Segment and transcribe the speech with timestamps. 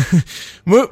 [0.64, 0.88] muy,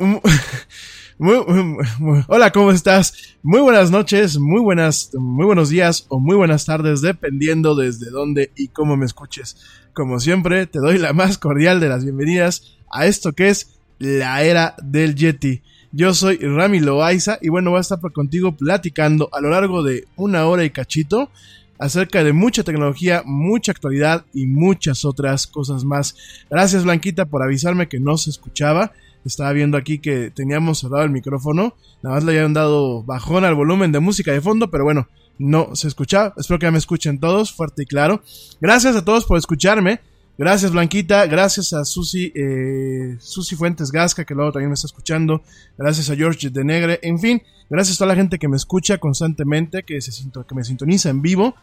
[1.19, 3.37] muy, muy- hola, ¿cómo estás?
[3.43, 8.53] Muy buenas noches, muy buenas, muy buenos días o muy buenas tardes, dependiendo desde dónde
[8.57, 9.57] y cómo me escuches.
[9.93, 14.43] Como siempre, te doy la más cordial de las bienvenidas a esto que es la
[14.43, 15.63] era del Yeti.
[15.91, 20.07] Yo soy Rami Loaiza y bueno, voy a estar contigo platicando a lo largo de
[20.17, 21.31] una hora y cachito
[21.79, 26.17] acerca de mucha tecnología, mucha actualidad y muchas otras cosas más.
[26.51, 28.93] Gracias Blanquita por avisarme que no se escuchaba.
[29.25, 31.75] Estaba viendo aquí que teníamos cerrado el micrófono.
[32.03, 35.09] Nada más le habían dado bajón al volumen de música de fondo, pero bueno,
[35.39, 36.35] no se escuchaba.
[36.37, 38.23] Espero que ya me escuchen todos, fuerte y claro.
[38.61, 40.01] Gracias a todos por escucharme.
[40.41, 45.43] Gracias Blanquita, gracias a Susi, eh, Susi Fuentes Gasca, que luego también me está escuchando.
[45.77, 47.01] Gracias a George de Negre.
[47.03, 50.63] En fin, gracias a toda la gente que me escucha constantemente, que, se, que me
[50.63, 51.57] sintoniza en vivo.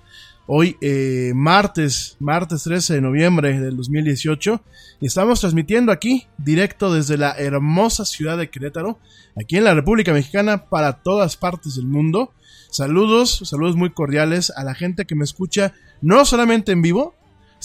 [0.45, 4.61] Hoy, eh, martes, martes 13 de noviembre del 2018,
[4.99, 8.99] y estamos transmitiendo aquí, directo desde la hermosa ciudad de Querétaro,
[9.41, 12.33] aquí en la República Mexicana, para todas partes del mundo.
[12.69, 17.15] Saludos, saludos muy cordiales a la gente que me escucha, no solamente en vivo,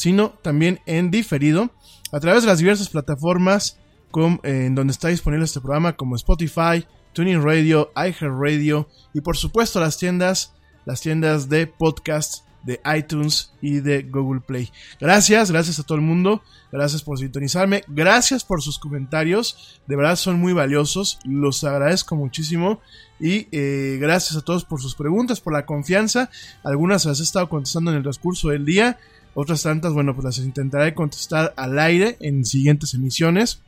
[0.00, 1.70] sino también en diferido,
[2.10, 3.78] a través de las diversas plataformas
[4.16, 9.78] eh, en donde está disponible este programa, como Spotify, Tuning Radio, iHeartRadio y por supuesto
[9.78, 10.54] las tiendas,
[10.86, 14.70] las tiendas de podcast de iTunes y de Google Play.
[14.98, 16.42] Gracias, gracias a todo el mundo,
[16.72, 22.80] gracias por sintonizarme, gracias por sus comentarios, de verdad son muy valiosos, los agradezco muchísimo.
[23.22, 26.30] Y eh, gracias a todos por sus preguntas, por la confianza,
[26.64, 28.98] algunas las he estado contestando en el transcurso del día,
[29.34, 33.62] otras tantas, bueno, pues las intentaré contestar al aire en siguientes emisiones.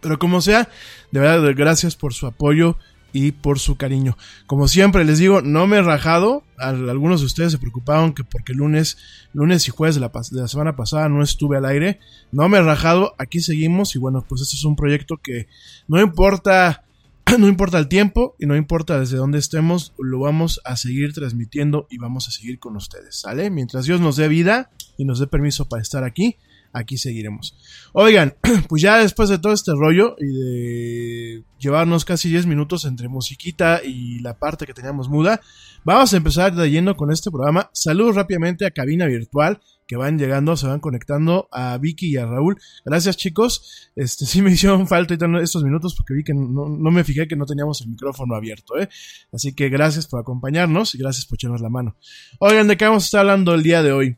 [0.00, 0.68] Pero como sea,
[1.10, 2.76] de verdad, gracias por su apoyo
[3.12, 4.16] y por su cariño.
[4.46, 6.42] Como siempre les digo, no me he rajado.
[6.56, 8.96] Al- Algunos de ustedes se preocuparon que porque lunes,
[9.34, 11.98] lunes y jueves de la, de la semana pasada no estuve al aire.
[12.32, 15.48] No me he rajado, aquí seguimos y bueno, pues este es un proyecto que
[15.88, 16.84] no importa,
[17.38, 21.86] no importa el tiempo y no importa desde dónde estemos, lo vamos a seguir transmitiendo
[21.90, 23.50] y vamos a seguir con ustedes, ¿sale?
[23.50, 26.36] Mientras Dios nos dé vida y nos dé permiso para estar aquí,
[26.72, 27.56] aquí seguiremos.
[27.92, 28.34] Oigan,
[28.68, 33.80] pues ya después de todo este rollo y de llevarnos casi 10 minutos entre musiquita
[33.84, 35.40] y la parte que teníamos muda,
[35.84, 37.70] vamos a empezar de lleno con este programa.
[37.72, 42.24] Saludos rápidamente a Cabina Virtual que van llegando, se van conectando a Vicky y a
[42.24, 42.60] Raúl.
[42.84, 43.90] Gracias chicos.
[43.96, 47.34] Este sí me hicieron falta estos minutos porque vi que no, no me fijé que
[47.34, 48.88] no teníamos el micrófono abierto, ¿eh?
[49.32, 51.96] Así que gracias por acompañarnos y gracias por echarnos la mano.
[52.38, 54.16] Oigan, ¿de qué vamos a estar hablando el día de hoy?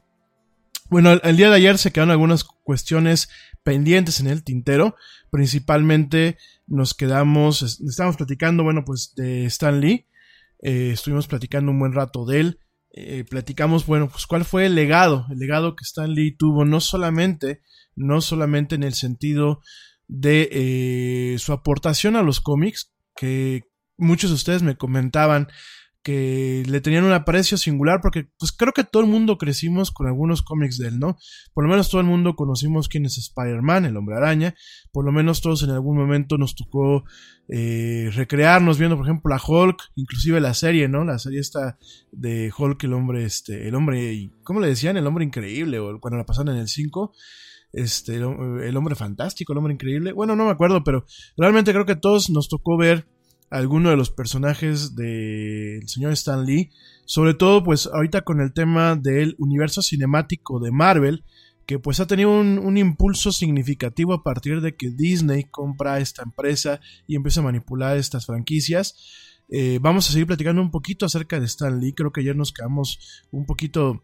[0.90, 3.30] Bueno, el, día de ayer se quedaron algunas cuestiones
[3.62, 4.94] pendientes en el tintero.
[5.30, 6.36] Principalmente
[6.66, 10.04] nos quedamos, es- estábamos platicando, bueno, pues de Stan Lee.
[10.60, 12.58] Eh, estuvimos platicando un buen rato de él.
[12.94, 16.78] Eh, platicamos, bueno, pues cuál fue el legado, el legado que Stan Lee tuvo, no
[16.80, 17.62] solamente,
[17.94, 19.61] no solamente en el sentido
[20.08, 23.62] de eh, su aportación a los cómics, que
[23.96, 25.49] muchos de ustedes me comentaban
[26.02, 30.06] que le tenían un aprecio singular porque pues creo que todo el mundo crecimos con
[30.06, 31.16] algunos cómics de él, ¿no?
[31.54, 34.54] Por lo menos todo el mundo conocimos quién es Spider-Man, el hombre araña,
[34.92, 37.04] por lo menos todos en algún momento nos tocó
[37.49, 41.04] eh, recrearnos viendo por ejemplo la Hulk, inclusive la serie, ¿no?
[41.04, 41.78] La serie esta
[42.11, 44.97] de Hulk, el hombre, este, el hombre, ¿cómo le decían?
[44.97, 47.12] El hombre increíble, o cuando la pasaron en el 5
[47.73, 48.25] este, el,
[48.62, 50.12] el hombre fantástico, el hombre increíble.
[50.12, 51.06] Bueno, no me acuerdo, pero
[51.37, 53.06] realmente creo que a todos nos tocó ver
[53.52, 56.71] alguno de los personajes del señor Stan Lee.
[57.04, 61.25] Sobre todo, pues ahorita con el tema del universo cinemático de Marvel,
[61.66, 66.23] que pues ha tenido un, un impulso significativo a partir de que Disney compra esta
[66.23, 68.97] empresa y empieza a manipular estas franquicias.
[69.50, 71.92] Eh, vamos a seguir platicando un poquito acerca de Stan Lee.
[71.92, 74.02] Creo que ayer nos quedamos un poquito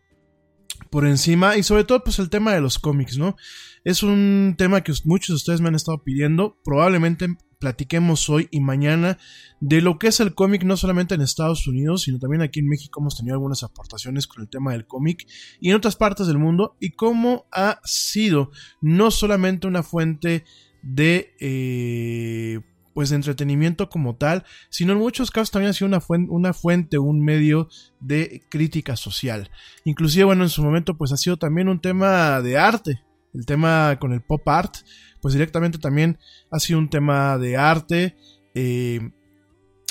[0.91, 3.35] por encima y sobre todo pues el tema de los cómics, ¿no?
[3.83, 7.29] Es un tema que muchos de ustedes me han estado pidiendo, probablemente
[7.59, 9.19] platiquemos hoy y mañana
[9.61, 12.69] de lo que es el cómic no solamente en Estados Unidos, sino también aquí en
[12.69, 15.27] México hemos tenido algunas aportaciones con el tema del cómic
[15.61, 18.51] y en otras partes del mundo y cómo ha sido
[18.81, 20.45] no solamente una fuente
[20.83, 22.61] de eh,
[22.95, 26.99] pues entretenimiento como tal, sino en muchos casos también ha sido una fuente, una fuente,
[26.99, 27.69] un medio
[28.01, 29.51] de crítica social.
[29.85, 33.03] Inclusive, bueno, en su momento pues ha sido también un tema de arte,
[33.39, 34.75] el tema con el pop art,
[35.21, 36.19] pues directamente también
[36.51, 38.17] ha sido un tema de arte,
[38.55, 39.13] eh,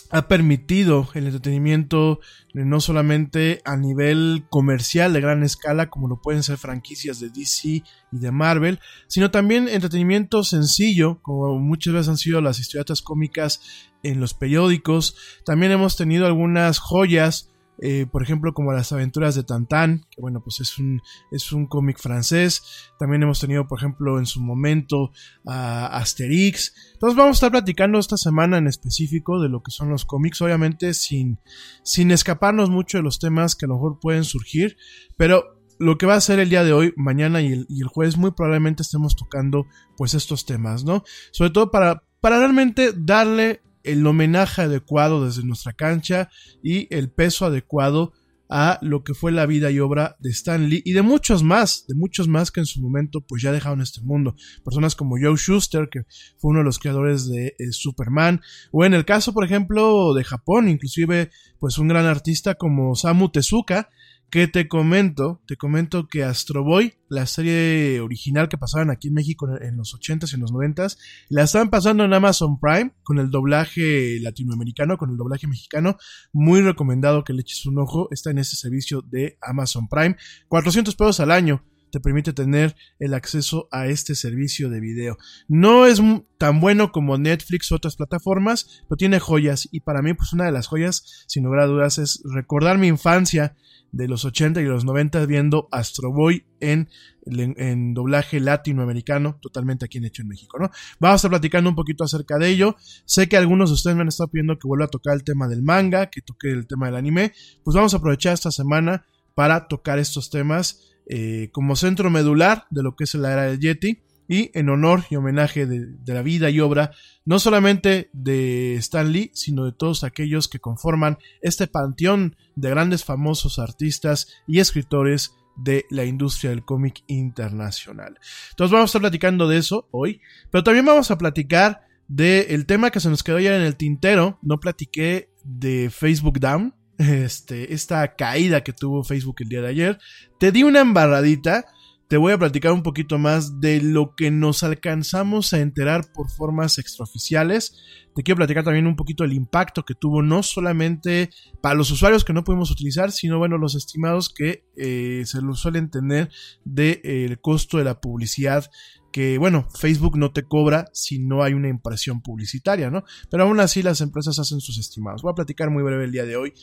[0.09, 2.19] ha permitido el entretenimiento
[2.53, 7.83] no solamente a nivel comercial de gran escala, como lo pueden ser franquicias de DC
[8.11, 13.61] y de Marvel, sino también entretenimiento sencillo, como muchas veces han sido las historietas cómicas
[14.03, 15.15] en los periódicos.
[15.45, 20.41] También hemos tenido algunas joyas eh, por ejemplo, como las aventuras de Tantan, que bueno,
[20.43, 22.63] pues es un, es un cómic francés.
[22.99, 25.11] También hemos tenido, por ejemplo, en su momento
[25.45, 26.73] a Asterix.
[26.93, 30.41] Entonces vamos a estar platicando esta semana en específico de lo que son los cómics,
[30.41, 31.39] obviamente sin,
[31.83, 34.77] sin escaparnos mucho de los temas que a lo mejor pueden surgir,
[35.15, 37.87] pero lo que va a ser el día de hoy, mañana y el, y el,
[37.87, 41.03] jueves, muy probablemente estemos tocando pues estos temas, ¿no?
[41.31, 46.29] Sobre todo para, para realmente darle el homenaje adecuado desde nuestra cancha
[46.61, 48.13] y el peso adecuado
[48.49, 51.85] a lo que fue la vida y obra de Stan Lee y de muchos más,
[51.87, 54.35] de muchos más que en su momento pues ya dejaron este mundo.
[54.63, 56.05] Personas como Joe Schuster, que
[56.37, 58.41] fue uno de los creadores de eh, Superman,
[58.71, 61.29] o en el caso por ejemplo de Japón, inclusive
[61.59, 63.89] pues un gran artista como Samu Tezuka,
[64.29, 69.13] que te comento, te comento que Astro Boy, la serie original que pasaban aquí en
[69.13, 70.97] México en los 80s y en los 90s,
[71.29, 75.97] la estaban pasando en Amazon Prime con el doblaje latinoamericano, con el doblaje mexicano.
[76.33, 78.09] Muy recomendado que le eches un ojo.
[78.11, 80.17] Está en ese servicio de Amazon Prime.
[80.49, 85.17] 400 pesos al año te permite tener el acceso a este servicio de video.
[85.47, 86.01] No es
[86.37, 90.45] tan bueno como Netflix u otras plataformas, pero tiene joyas y para mí pues una
[90.45, 93.55] de las joyas sin lugar a dudas es recordar mi infancia
[93.91, 96.89] de los 80 y los 90 viendo Astro Boy en,
[97.25, 100.69] en, doblaje latinoamericano, totalmente aquí en hecho en México, ¿no?
[100.99, 102.75] Vamos a estar platicando un poquito acerca de ello.
[103.05, 105.47] Sé que algunos de ustedes me han estado pidiendo que vuelva a tocar el tema
[105.47, 107.33] del manga, que toque el tema del anime.
[107.63, 112.83] Pues vamos a aprovechar esta semana para tocar estos temas eh, como centro medular de
[112.83, 116.49] lo que es la era del Yeti y en honor y homenaje de, la vida
[116.49, 116.91] y obra
[117.25, 123.05] no solamente de Stan Lee, sino de todos aquellos que conforman este panteón de grandes
[123.05, 128.19] famosos artistas y escritores de la industria del cómic internacional.
[128.51, 130.21] Entonces vamos a estar platicando de eso hoy,
[130.51, 134.39] pero también vamos a platicar del tema que se nos quedó ya en el tintero.
[134.41, 139.99] No platiqué de Facebook Down, este, esta caída que tuvo Facebook el día de ayer.
[140.39, 141.65] Te di una embarradita
[142.07, 146.29] te voy a platicar un poquito más de lo que nos alcanzamos a enterar por
[146.29, 147.75] formas extraoficiales.
[148.15, 151.29] Te quiero platicar también un poquito del impacto que tuvo no solamente
[151.61, 155.53] para los usuarios que no pudimos utilizar, sino bueno, los estimados que eh, se lo
[155.53, 156.29] suelen tener
[156.63, 158.69] del de, eh, costo de la publicidad
[159.11, 163.03] que, bueno, Facebook no te cobra si no hay una impresión publicitaria, ¿no?
[163.29, 165.21] Pero aún así las empresas hacen sus estimados.
[165.21, 166.53] Voy a platicar muy breve el día de hoy.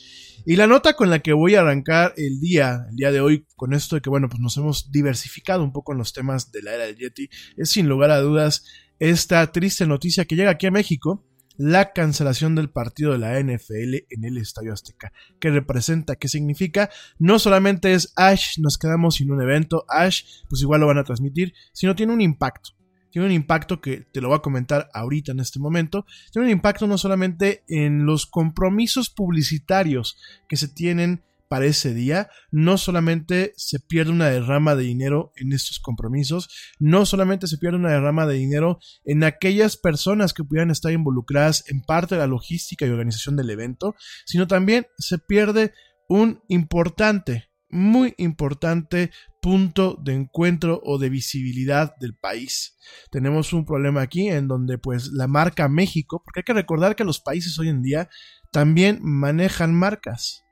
[0.47, 3.47] Y la nota con la que voy a arrancar el día, el día de hoy,
[3.57, 6.63] con esto de que, bueno, pues nos hemos diversificado un poco en los temas de
[6.63, 8.65] la era del Yeti, es sin lugar a dudas
[8.99, 11.25] esta triste noticia que llega aquí a México
[11.57, 15.13] la cancelación del partido de la NFL en el Estadio Azteca.
[15.39, 16.17] ¿Qué representa?
[16.17, 16.91] ¿Qué significa?
[17.19, 21.05] No solamente es Ash, nos quedamos sin un evento, Ash, pues igual lo van a
[21.05, 22.71] transmitir, sino tiene un impacto.
[23.11, 26.05] Tiene un impacto que te lo voy a comentar ahorita en este momento.
[26.33, 30.19] Tiene un impacto no solamente en los compromisos publicitarios
[30.49, 31.23] que se tienen
[31.55, 36.49] para ese día, no solamente se pierde una derrama de dinero en estos compromisos,
[36.81, 41.63] no solamente se pierde una derrama de dinero en aquellas personas que pudieran estar involucradas
[41.69, 43.95] en parte de la logística y organización del evento,
[44.27, 45.73] sino también se pierde
[46.09, 52.77] un importante, muy importante punto de encuentro o de visibilidad del país.
[53.13, 57.05] Tenemos un problema aquí en donde pues la marca México, porque hay que recordar que
[57.05, 58.09] los países hoy en día
[58.51, 60.44] también manejan marcas.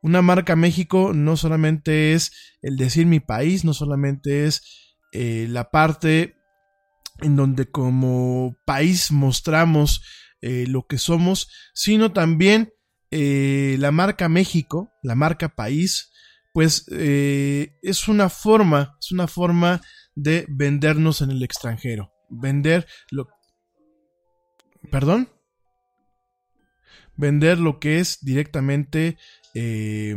[0.00, 2.32] Una marca México no solamente es
[2.62, 4.62] el decir mi país, no solamente es
[5.12, 6.36] eh, la parte
[7.20, 10.02] en donde como país mostramos
[10.40, 12.72] eh, lo que somos, sino también
[13.10, 16.12] eh, la marca México, la marca país,
[16.52, 19.80] pues es una forma, es una forma
[20.14, 23.28] de vendernos en el extranjero, vender lo,
[24.90, 25.28] perdón,
[27.16, 29.18] vender lo que es directamente
[29.54, 30.14] eh,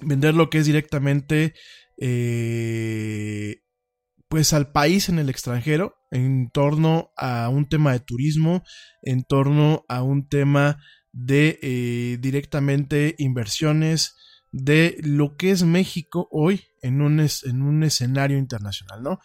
[0.00, 1.54] vender lo que es directamente
[1.98, 3.62] eh,
[4.28, 8.62] pues al país en el extranjero en torno a un tema de turismo,
[9.02, 10.78] en torno a un tema
[11.12, 14.16] de eh, directamente inversiones
[14.52, 19.18] de lo que es México hoy en un, en un escenario internacional, ¿no?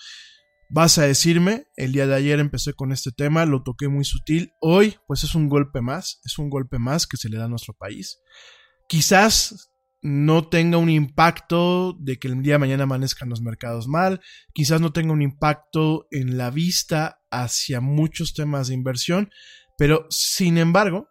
[0.71, 4.51] Vas a decirme, el día de ayer empecé con este tema, lo toqué muy sutil,
[4.61, 7.49] hoy pues es un golpe más, es un golpe más que se le da a
[7.49, 8.19] nuestro país
[8.89, 9.71] quizás
[10.01, 14.19] no tenga un impacto de que el día de mañana amanezcan los mercados mal,
[14.53, 19.29] quizás no tenga un impacto en la vista hacia muchos temas de inversión,
[19.77, 21.07] pero sin embargo,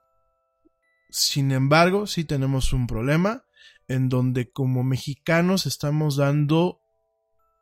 [1.10, 3.44] sin embargo, sí tenemos un problema
[3.86, 6.80] en donde como mexicanos estamos dando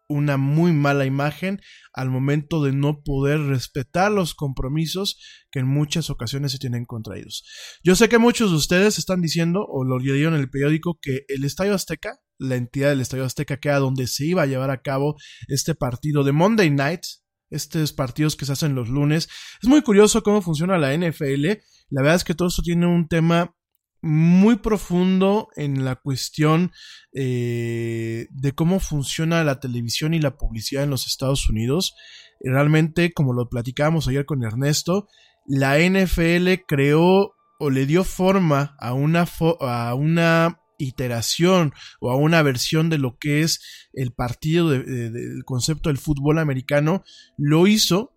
[0.09, 1.61] una muy mala imagen
[1.92, 5.19] al momento de no poder respetar los compromisos
[5.51, 7.45] que en muchas ocasiones se tienen contraídos.
[7.83, 11.25] Yo sé que muchos de ustedes están diciendo, o lo leyeron en el periódico, que
[11.29, 14.71] el Estadio Azteca, la entidad del Estadio Azteca, que era donde se iba a llevar
[14.71, 15.16] a cabo
[15.49, 17.03] este partido de Monday Night,
[17.51, 19.29] estos partidos que se hacen los lunes.
[19.62, 21.47] Es muy curioso cómo funciona la NFL.
[21.90, 23.55] La verdad es que todo esto tiene un tema
[24.02, 26.72] muy profundo en la cuestión
[27.12, 31.94] eh, de cómo funciona la televisión y la publicidad en los Estados Unidos.
[32.40, 35.09] Realmente, como lo platicábamos ayer con Ernesto,
[35.46, 39.26] la NFL creó o le dio forma a una,
[39.61, 43.61] a una iteración o a una versión de lo que es
[43.92, 47.02] el partido del concepto del fútbol americano,
[47.38, 48.15] lo hizo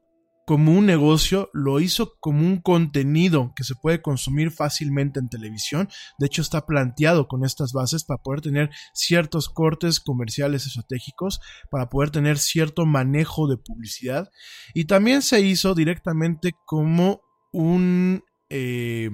[0.49, 5.89] como un negocio, lo hizo como un contenido que se puede consumir fácilmente en televisión.
[6.17, 11.87] De hecho, está planteado con estas bases para poder tener ciertos cortes comerciales estratégicos, para
[11.87, 14.31] poder tener cierto manejo de publicidad.
[14.73, 17.21] Y también se hizo directamente como
[17.53, 19.11] un, eh,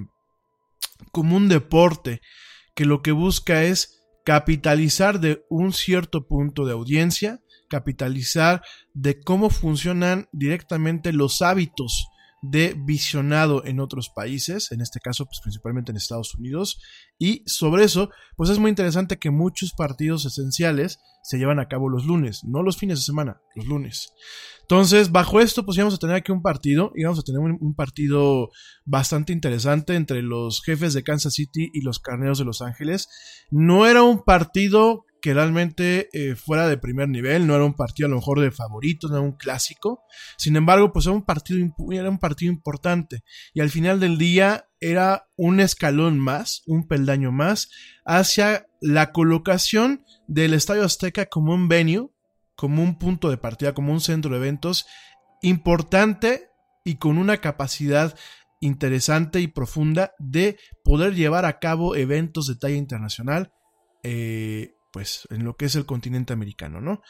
[1.12, 2.22] como un deporte
[2.74, 8.62] que lo que busca es capitalizar de un cierto punto de audiencia capitalizar
[8.94, 12.08] de cómo funcionan directamente los hábitos
[12.42, 16.80] de visionado en otros países, en este caso pues principalmente en Estados Unidos,
[17.18, 21.88] y sobre eso pues es muy interesante que muchos partidos esenciales se llevan a cabo
[21.88, 24.12] los lunes, no los fines de semana, los lunes.
[24.60, 28.50] Entonces, bajo esto pues íbamos a tener aquí un partido, íbamos a tener un, partido
[28.84, 33.08] bastante interesante entre los jefes de Kansas City y los carneros de Los Ángeles.
[33.50, 38.06] No era un partido que realmente eh, fuera de primer nivel, no era un partido
[38.06, 40.04] a lo mejor de favoritos, no era un clásico.
[40.38, 44.68] Sin embargo, pues era un partido, era un partido importante y al final del día
[44.78, 47.70] era un escalón más, un peldaño más
[48.04, 52.08] hacia la colocación del Estadio Azteca como un venue,
[52.54, 54.86] como un punto de partida, como un centro de eventos
[55.42, 56.50] importante
[56.84, 58.16] y con una capacidad
[58.60, 63.52] interesante y profunda de poder llevar a cabo eventos de talla internacional
[64.04, 67.02] eh, pues en lo que es el continente americano, ¿no?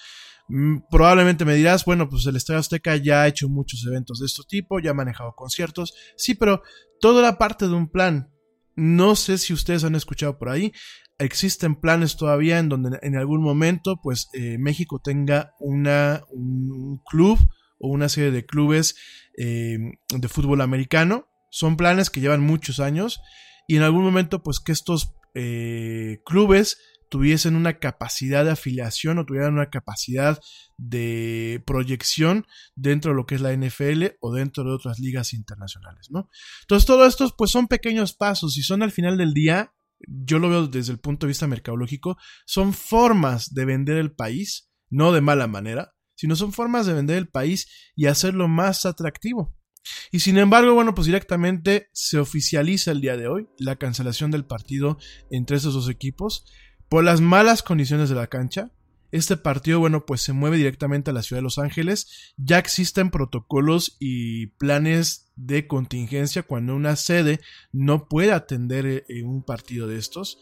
[0.49, 4.27] Mm, probablemente me dirás, bueno, pues el Estadio Azteca ya ha hecho muchos eventos de
[4.27, 6.63] este tipo, ya ha manejado conciertos, sí, pero
[7.01, 8.33] todo era parte de un plan.
[8.75, 10.73] No sé si ustedes han escuchado por ahí,
[11.21, 17.39] existen planes todavía en donde en algún momento, pues eh, México tenga una, un club
[17.79, 18.97] o una serie de clubes
[19.39, 21.29] eh, de fútbol americano.
[21.53, 23.21] Son planes que llevan muchos años
[23.69, 29.27] y en algún momento, pues que estos eh, clubes tuviesen una capacidad de afiliación o
[29.27, 30.41] tuvieran una capacidad
[30.77, 36.09] de proyección dentro de lo que es la NFL o dentro de otras ligas internacionales,
[36.11, 36.29] ¿no?
[36.63, 40.49] Entonces, todo esto pues son pequeños pasos y son al final del día, yo lo
[40.51, 45.21] veo desde el punto de vista mercadológico, son formas de vender el país, no de
[45.21, 49.57] mala manera, sino son formas de vender el país y hacerlo más atractivo.
[50.11, 54.45] Y sin embargo, bueno, pues directamente se oficializa el día de hoy la cancelación del
[54.45, 54.99] partido
[55.31, 56.45] entre esos dos equipos.
[56.89, 58.71] Por las malas condiciones de la cancha,
[59.13, 62.35] este partido, bueno, pues se mueve directamente a la ciudad de Los Ángeles.
[62.37, 67.41] Ya existen protocolos y planes de contingencia cuando una sede
[67.73, 70.39] no puede atender eh, un partido de estos.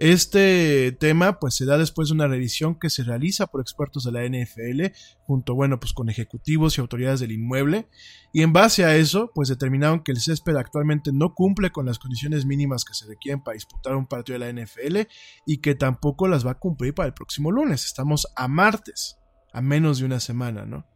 [0.00, 4.12] Este tema pues se da después de una revisión que se realiza por expertos de
[4.12, 7.86] la NFL junto bueno pues con ejecutivos y autoridades del inmueble
[8.32, 11.98] y en base a eso pues determinaron que el césped actualmente no cumple con las
[11.98, 15.00] condiciones mínimas que se requieren para disputar un partido de la NFL
[15.44, 17.84] y que tampoco las va a cumplir para el próximo lunes.
[17.84, 19.18] Estamos a martes,
[19.52, 20.86] a menos de una semana, ¿no?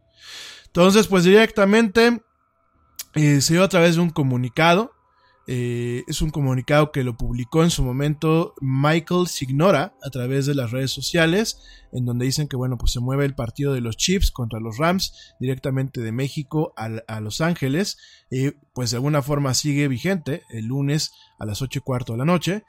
[0.65, 2.23] Entonces pues directamente
[3.13, 4.94] eh, se dio a través de un comunicado
[5.47, 10.55] eh, es un comunicado que lo publicó en su momento Michael Signora a través de
[10.55, 13.95] las redes sociales, en donde dicen que bueno, pues se mueve el partido de los
[13.95, 17.97] Chiefs contra los Rams directamente de México a, Los Ángeles,
[18.31, 22.19] y pues de alguna forma sigue vigente el lunes a las 8 y cuarto de
[22.19, 22.63] la noche,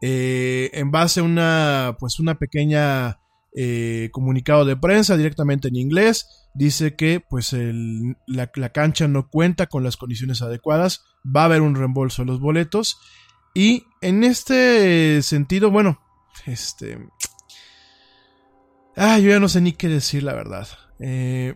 [0.00, 3.21] eh, en base a una, pues una pequeña
[3.54, 6.48] eh, comunicado de prensa directamente en inglés.
[6.54, 7.54] Dice que pues
[8.26, 11.04] la, cancha no cuenta con las condiciones adecuadas.
[11.24, 12.98] Va a haber un reembolso de los boletos.
[13.54, 16.00] Y en este sentido, bueno,
[16.46, 16.98] este...
[18.96, 20.68] Ah, yo ya no sé ni qué decir, la verdad.
[20.98, 21.54] Eh,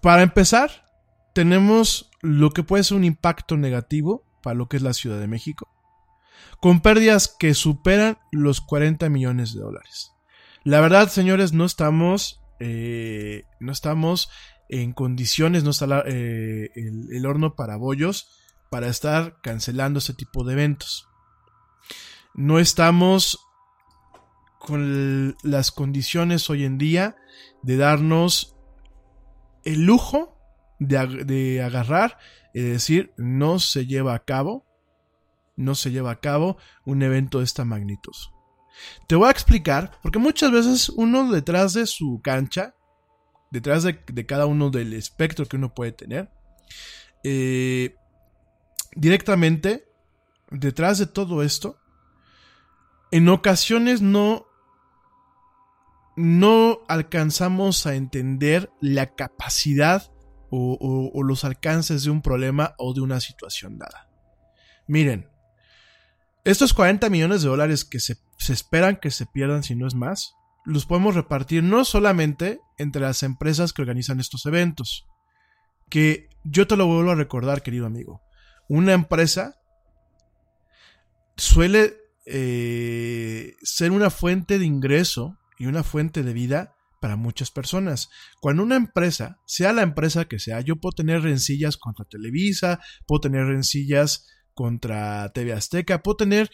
[0.00, 0.86] para empezar,
[1.34, 5.26] tenemos lo que puede ser un impacto negativo para lo que es la Ciudad de
[5.26, 5.68] México
[6.60, 10.12] con pérdidas que superan los 40 millones de dólares.
[10.64, 14.28] La verdad, señores, no estamos, eh, no estamos
[14.68, 18.34] en condiciones, no está eh, el, horno para bollos
[18.70, 21.08] para estar cancelando ese tipo de eventos.
[22.34, 23.38] No estamos
[24.58, 27.16] con las condiciones hoy en día
[27.62, 28.56] de darnos
[29.64, 30.36] el lujo
[30.78, 32.18] de, de agarrar
[32.52, 34.67] y decir no se lleva a cabo,
[35.58, 38.14] no se lleva a cabo un evento de esta magnitud.
[39.06, 42.74] Te voy a explicar, porque muchas veces uno detrás de su cancha,
[43.50, 46.30] detrás de, cada uno del espectro que uno puede tener,
[47.24, 47.96] eh,
[48.94, 49.88] directamente,
[50.50, 51.78] detrás de todo esto,
[53.10, 54.46] en ocasiones no,
[56.16, 60.12] no alcanzamos a entender la capacidad
[60.50, 64.08] o, o, los alcances de un problema o de una situación dada.
[64.86, 65.28] Miren,
[66.48, 69.94] estos 40 millones de dólares que se, se esperan que se pierdan si no es
[69.94, 70.34] más,
[70.64, 75.06] los podemos repartir no solamente entre las empresas que organizan estos eventos,
[75.90, 78.22] que yo te lo vuelvo a recordar, querido amigo,
[78.68, 79.56] una empresa
[81.36, 88.10] suele eh, ser una fuente de ingreso y una fuente de vida para muchas personas.
[88.40, 93.20] Cuando una empresa, sea la empresa que sea, yo puedo tener rencillas contra Televisa, puedo
[93.20, 94.26] tener rencillas
[94.58, 96.50] contra TV Azteca, puedo tener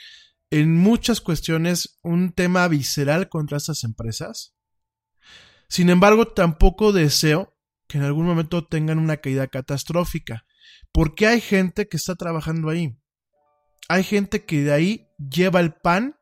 [0.51, 4.55] en muchas cuestiones un tema visceral contra estas empresas.
[5.71, 7.57] Sin embargo, tampoco deseo
[7.89, 10.45] que en algún momento tengan una caída catastrófica,
[10.93, 12.95] porque hay gente que está trabajando ahí.
[13.89, 16.15] Hay gente que de ahí lleva el pan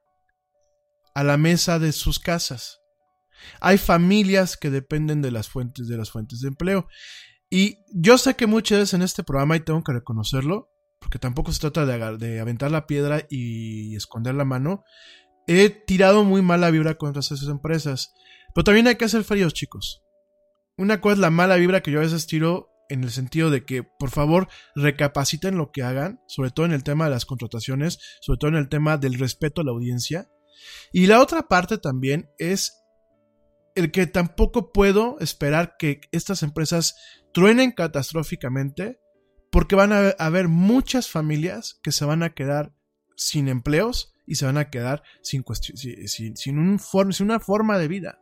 [1.17, 2.79] a la mesa de sus casas.
[3.61, 6.87] Hay familias que dependen de las fuentes de las fuentes de empleo.
[7.51, 10.72] Y yo sé que muchas veces en este programa, y tengo que reconocerlo,
[11.03, 14.85] porque tampoco se trata de, de aventar la piedra y esconder la mano,
[15.47, 18.15] he tirado muy mala vibra contra esas empresas.
[18.55, 20.03] Pero también hay que hacer fríos, chicos.
[20.79, 23.65] Una cosa es la mala vibra que yo a veces tiro en el sentido de
[23.65, 27.99] que, por favor, recapaciten lo que hagan, sobre todo en el tema de las contrataciones,
[28.21, 30.29] sobre todo en el tema del respeto a la audiencia.
[30.93, 32.83] Y la otra parte también es
[33.75, 36.97] el que tampoco puedo esperar que estas empresas
[37.33, 39.01] truenen catastróficamente
[39.53, 42.75] porque van a haber muchas familias que se van a quedar
[43.17, 45.45] sin empleos y se van a quedar sin,
[46.07, 46.81] sin, un
[47.13, 48.19] sin una forma de vida.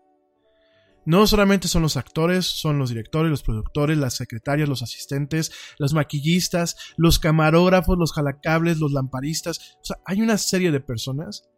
[1.06, 5.94] No solamente son los actores, son los directores, los productores, las secretarias, los asistentes, los
[5.94, 9.76] maquillistas, los camarógrafos, los jalacables, los lamparistas.
[9.82, 11.48] O sea, hay una serie de personas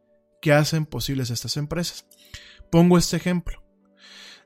[0.43, 2.07] que hacen posibles estas empresas.
[2.71, 3.65] Pongo este ejemplo.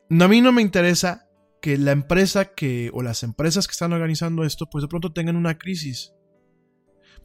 [0.08, 1.25] A mí no me interesa
[1.60, 5.36] que la empresa que, o las empresas que están organizando esto, pues de pronto tengan
[5.36, 6.12] una crisis.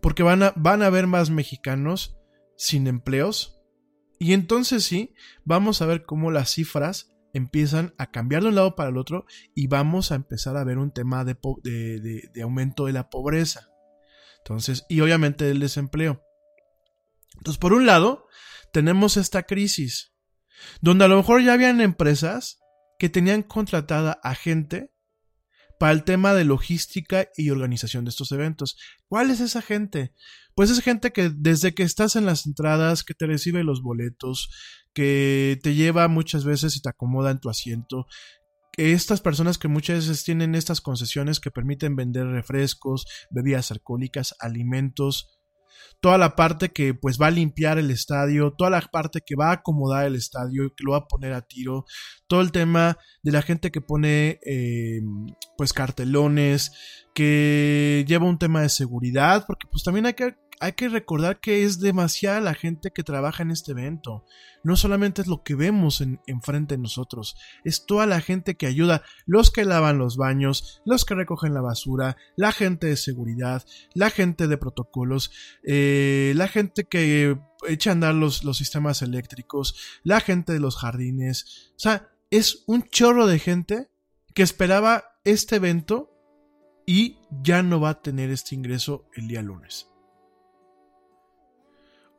[0.01, 2.17] Porque van a, van a haber más mexicanos
[2.57, 3.61] sin empleos.
[4.19, 5.13] Y entonces sí,
[5.43, 9.25] vamos a ver cómo las cifras empiezan a cambiar de un lado para el otro
[9.55, 13.69] y vamos a empezar a ver un tema de, de, de aumento de la pobreza.
[14.39, 16.23] Entonces, y obviamente del desempleo.
[17.37, 18.27] Entonces, por un lado,
[18.71, 20.13] tenemos esta crisis,
[20.81, 22.61] donde a lo mejor ya habían empresas
[23.01, 24.93] que tenían contratada a gente
[25.79, 28.77] para el tema de logística y organización de estos eventos.
[29.07, 30.13] ¿Cuál es esa gente?
[30.53, 34.51] Pues es gente que desde que estás en las entradas, que te recibe los boletos,
[34.93, 38.05] que te lleva muchas veces y te acomoda en tu asiento,
[38.71, 44.35] que estas personas que muchas veces tienen estas concesiones que permiten vender refrescos, bebidas alcohólicas,
[44.39, 45.40] alimentos,
[45.99, 49.49] toda la parte que pues va a limpiar el estadio, toda la parte que va
[49.49, 51.86] a acomodar el estadio, que lo va a poner a tiro,
[52.27, 55.01] todo el tema de la gente que pone eh,
[55.57, 56.71] pues cartelones,
[57.13, 61.63] que lleva un tema de seguridad, porque pues también hay que hay que recordar que
[61.63, 64.24] es demasiada la gente que trabaja en este evento.
[64.63, 68.67] No solamente es lo que vemos en, enfrente de nosotros, es toda la gente que
[68.67, 73.65] ayuda, los que lavan los baños, los que recogen la basura, la gente de seguridad,
[73.95, 75.32] la gente de protocolos,
[75.63, 80.78] eh, la gente que echa a andar los, los sistemas eléctricos, la gente de los
[80.78, 81.71] jardines.
[81.71, 83.89] O sea, es un chorro de gente
[84.36, 86.12] que esperaba este evento
[86.86, 89.90] y ya no va a tener este ingreso el día lunes.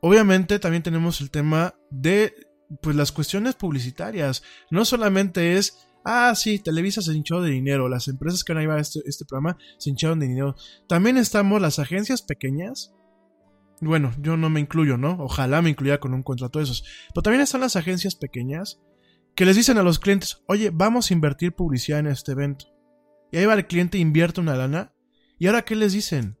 [0.05, 2.33] Obviamente también tenemos el tema de
[2.81, 4.43] pues las cuestiones publicitarias.
[4.69, 8.61] No solamente es, ah, sí, Televisa se hinchó de dinero, las empresas que van a
[8.63, 10.57] llevar este, este programa se hincharon de dinero.
[10.89, 12.93] También estamos las agencias pequeñas.
[13.79, 15.15] Bueno, yo no me incluyo, ¿no?
[15.21, 16.83] Ojalá me incluya con un contrato de esos.
[17.13, 18.81] Pero también están las agencias pequeñas
[19.35, 22.65] que les dicen a los clientes, oye, vamos a invertir publicidad en este evento.
[23.31, 24.91] Y ahí va el cliente, invierte una lana.
[25.39, 26.37] ¿Y ahora qué les dicen?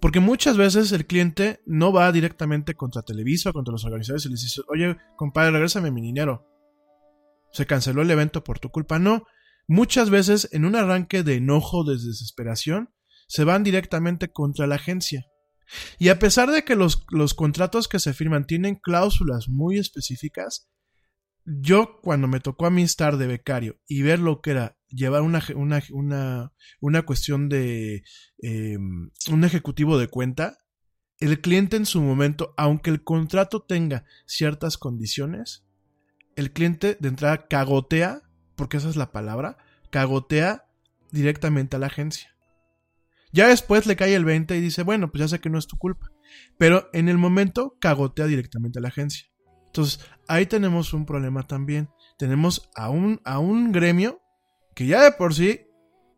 [0.00, 4.30] Porque muchas veces el cliente no va directamente contra Televisa o contra los organizadores y
[4.30, 6.46] les dice, oye, compadre, regrésame mi dinero.
[7.52, 8.98] Se canceló el evento por tu culpa.
[8.98, 9.24] No.
[9.66, 12.90] Muchas veces, en un arranque de enojo, de desesperación,
[13.28, 15.26] se van directamente contra la agencia.
[15.98, 20.68] Y a pesar de que los, los contratos que se firman tienen cláusulas muy específicas,
[21.44, 25.22] yo cuando me tocó a mí estar de becario y ver lo que era llevar
[25.22, 28.04] una, una, una, una cuestión de
[28.42, 30.58] eh, un ejecutivo de cuenta,
[31.18, 35.64] el cliente en su momento, aunque el contrato tenga ciertas condiciones,
[36.36, 38.22] el cliente de entrada cagotea,
[38.56, 39.58] porque esa es la palabra,
[39.90, 40.66] cagotea
[41.10, 42.34] directamente a la agencia.
[43.32, 45.66] Ya después le cae el 20 y dice, bueno, pues ya sé que no es
[45.66, 46.12] tu culpa.
[46.56, 49.26] Pero en el momento cagotea directamente a la agencia.
[49.74, 51.88] Entonces, ahí tenemos un problema también.
[52.16, 54.22] Tenemos a un, a un gremio
[54.72, 55.62] que ya de por sí,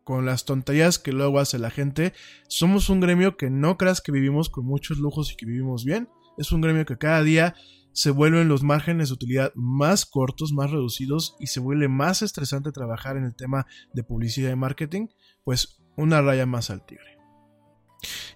[0.03, 2.13] con las tonterías que luego hace la gente,
[2.47, 6.07] somos un gremio que no creas que vivimos con muchos lujos y que vivimos bien.
[6.37, 7.55] Es un gremio que cada día
[7.93, 12.71] se vuelven los márgenes de utilidad más cortos, más reducidos y se vuelve más estresante
[12.71, 15.07] trabajar en el tema de publicidad y marketing,
[15.43, 17.17] pues una raya más al tigre.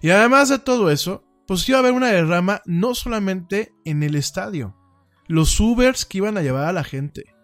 [0.00, 4.16] Y además de todo eso, pues iba a haber una derrama no solamente en el
[4.16, 4.81] estadio,
[5.32, 7.34] los Ubers que iban a llevar a la gente,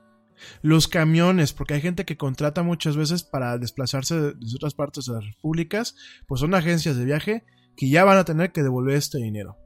[0.61, 5.15] los camiones, porque hay gente que contrata muchas veces para desplazarse de, otras partes de
[5.15, 5.97] las repúblicas,
[6.27, 7.47] pues son agencias de viaje
[7.79, 9.57] que ya van a tener que devolver este dinero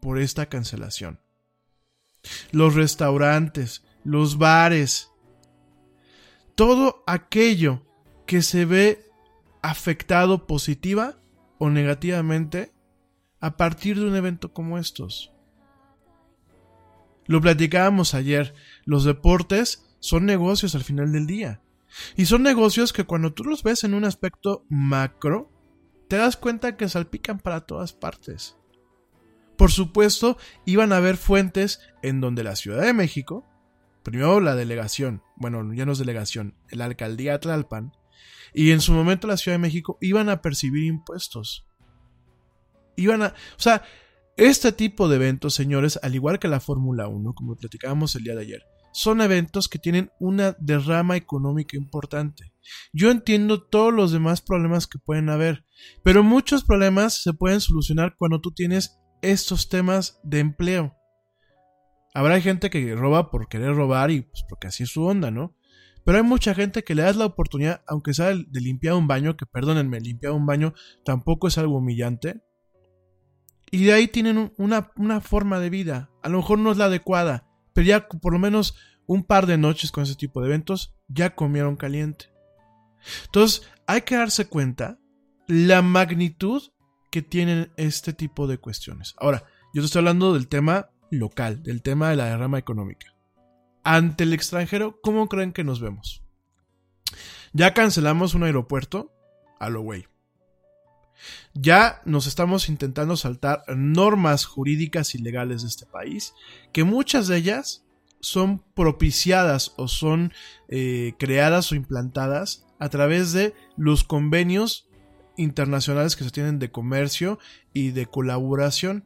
[0.00, 1.18] por esta cancelación.
[2.52, 5.10] Los restaurantes, los bares,
[6.54, 7.82] todo aquello
[8.26, 9.10] que se ve
[9.60, 11.18] afectado positiva
[11.58, 12.70] o negativamente
[13.40, 15.31] a partir de un evento como estos.
[17.26, 18.54] Lo platicábamos ayer,
[18.84, 21.62] los deportes son negocios al final del día.
[22.16, 25.50] Y son negocios que cuando tú los ves en un aspecto macro,
[26.08, 28.56] te das cuenta que salpican para todas partes.
[29.56, 33.46] Por supuesto, iban a haber fuentes en donde la Ciudad de México,
[34.02, 37.92] primero la delegación, bueno, ya no es delegación, la alcaldía Tlalpan,
[38.54, 41.66] y en su momento la Ciudad de México iban a percibir impuestos.
[42.96, 43.82] Iban a, o sea,
[44.36, 48.34] este tipo de eventos, señores, al igual que la Fórmula 1, como platicábamos el día
[48.34, 52.52] de ayer, son eventos que tienen una derrama económica importante.
[52.92, 55.64] Yo entiendo todos los demás problemas que pueden haber,
[56.02, 60.94] pero muchos problemas se pueden solucionar cuando tú tienes estos temas de empleo.
[62.14, 65.56] Habrá gente que roba por querer robar y pues porque así es su onda, ¿no?
[66.04, 69.36] Pero hay mucha gente que le das la oportunidad, aunque sea de limpiar un baño,
[69.36, 72.42] que perdónenme, limpiar un baño tampoco es algo humillante.
[73.72, 76.10] Y de ahí tienen una, una forma de vida.
[76.22, 79.58] A lo mejor no es la adecuada, pero ya por lo menos un par de
[79.58, 82.26] noches con ese tipo de eventos ya comieron caliente.
[83.24, 84.98] Entonces, hay que darse cuenta
[85.48, 86.62] la magnitud
[87.10, 89.14] que tienen este tipo de cuestiones.
[89.18, 93.14] Ahora, yo te estoy hablando del tema local, del tema de la derrama económica.
[93.84, 96.22] Ante el extranjero, ¿cómo creen que nos vemos?
[97.52, 99.12] Ya cancelamos un aeropuerto
[99.58, 100.06] a lo güey.
[101.54, 106.34] Ya nos estamos intentando saltar normas jurídicas y legales de este país,
[106.72, 107.84] que muchas de ellas
[108.20, 110.32] son propiciadas o son
[110.68, 114.88] eh, creadas o implantadas a través de los convenios
[115.36, 117.38] internacionales que se tienen de comercio
[117.72, 119.04] y de colaboración.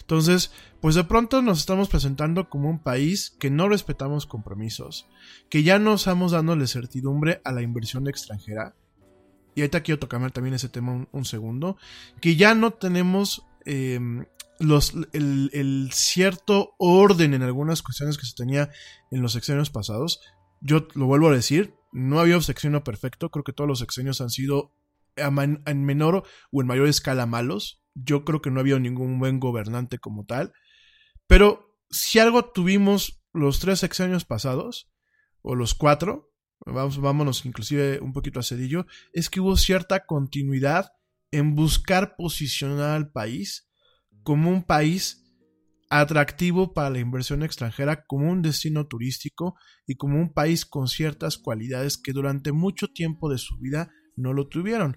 [0.00, 5.06] Entonces, pues de pronto nos estamos presentando como un país que no respetamos compromisos,
[5.48, 8.74] que ya no estamos dándole certidumbre a la inversión extranjera,
[9.54, 11.76] y ahorita quiero tocar también ese tema un, segundo,
[12.20, 14.26] que ya no tenemos em,
[14.58, 18.70] los, el, cierto orden en algunas cuestiones que se tenía
[19.10, 20.20] en los sexenios pasados.
[20.60, 24.30] Yo lo vuelvo a decir, no había sexenio perfecto, creo que todos los sexenios han
[24.30, 24.72] sido
[25.16, 27.82] en menor o en mayor escala malos.
[27.94, 30.52] Yo creo que no había ningún buen gobernante como tal.
[31.28, 34.90] Pero si algo tuvimos los tres sexenios pasados,
[35.44, 36.32] o los cuatro,
[36.66, 40.92] vamos, vámonos inclusive un poquito a Cedillo, es que hubo cierta continuidad
[41.30, 43.68] en buscar posicionar al país
[44.22, 45.24] como un país
[45.90, 51.38] atractivo para la inversión extranjera, como un destino turístico y como un país con ciertas
[51.38, 54.96] cualidades que durante mucho tiempo de su vida no lo tuvieron.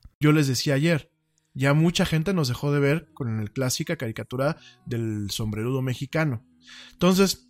[0.21, 1.11] Yo les decía ayer,
[1.53, 6.45] ya mucha gente nos dejó de ver con la clásica caricatura del sombrerudo mexicano.
[6.93, 7.49] Entonces,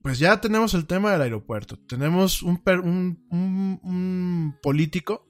[0.00, 1.76] pues ya tenemos el tema del aeropuerto.
[1.88, 5.28] Tenemos un, un, un, político,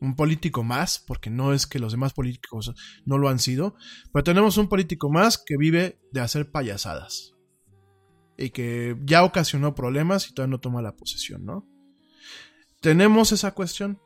[0.00, 2.74] un político más, porque no es que los demás políticos
[3.06, 3.74] no lo han sido,
[4.12, 7.34] pero tenemos un político más que vive de hacer payasadas.
[8.36, 11.66] Y que ya ocasionó problemas y todavía no toma la posesión, ¿no?
[12.82, 13.98] Tenemos esa cuestión.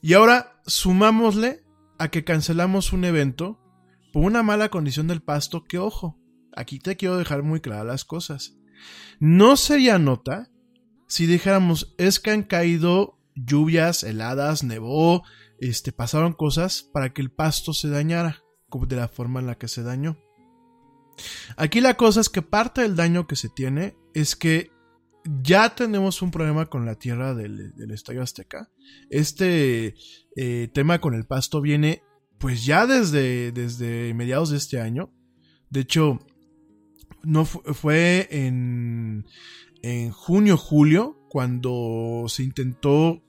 [0.00, 1.64] Y ahora sumámosle
[1.98, 3.60] a que cancelamos un evento
[4.12, 6.18] por una mala condición del pasto que, ojo,
[6.54, 8.56] aquí te quiero dejar muy claras las cosas.
[9.20, 10.50] No sería nota
[11.08, 15.22] si dijéramos es que han caído lluvias, heladas, nevó,
[15.58, 19.68] este, pasaron cosas para que el pasto se dañara de la forma en la que
[19.68, 20.18] se dañó.
[21.56, 24.70] Aquí la cosa es que parte del daño que se tiene es que
[25.42, 28.70] ya tenemos un problema con la tierra del, Estadio Azteca.
[29.10, 29.94] Este
[30.36, 32.02] eh, tema con el pasto viene
[32.38, 35.12] pues ya desde, desde mediados de este año.
[35.70, 36.20] De hecho,
[37.22, 39.26] no fue en,
[39.82, 43.22] en junio, julio, cuando se intentó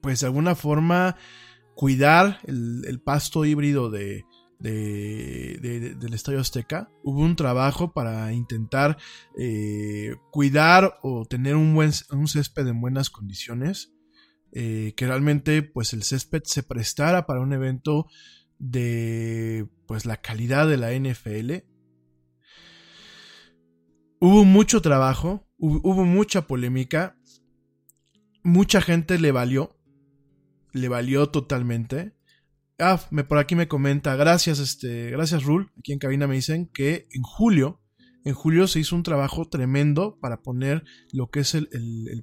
[0.00, 1.16] pues de alguna forma
[1.74, 4.24] cuidar el pasto híbrido de,
[4.58, 6.90] de, del Estadio Azteca.
[7.02, 8.96] Hubo un trabajo para intentar
[9.38, 13.92] eh, cuidar o tener un, buen, un césped en buenas condiciones.
[14.52, 18.06] Eh, que realmente pues el césped se prestara para un evento
[18.58, 21.64] de pues la calidad de la NFL.
[24.20, 27.16] Hubo mucho trabajo, hubo mucha polémica,
[28.42, 29.78] mucha gente le valió,
[30.72, 32.17] le valió totalmente.
[32.80, 36.70] Ah, me, por aquí me comenta, gracias, este, gracias Rul, aquí en cabina me dicen
[36.72, 37.80] que en julio,
[38.24, 41.66] en julio se hizo un trabajo tremendo para poner lo que es el,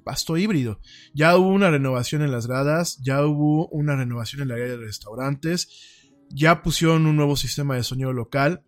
[0.02, 0.80] pasto híbrido.
[1.12, 4.76] Ya hubo una renovación en las gradas, ya hubo una renovación en la área de
[4.78, 5.68] restaurantes,
[6.30, 8.64] ya pusieron un nuevo sistema de sonido local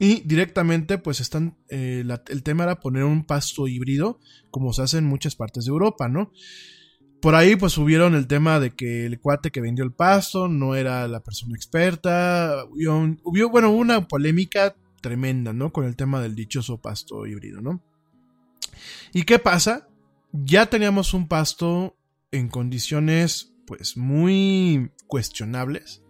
[0.00, 4.18] y directamente pues están, eh, el tema era poner un pasto híbrido
[4.50, 6.32] como se hace en muchas partes de Europa, ¿no?
[7.22, 10.74] Por ahí pues subieron el tema de que el cuate que vendió el pasto no
[10.74, 12.64] era la persona experta.
[12.68, 15.72] Hubo, bueno, una polémica tremenda, ¿no?
[15.72, 17.80] Con el tema del dichoso pasto híbrido, ¿no?
[19.12, 19.86] ¿Y qué pasa?
[20.32, 21.96] Ya teníamos un pasto
[22.32, 26.01] en condiciones pues muy cuestionables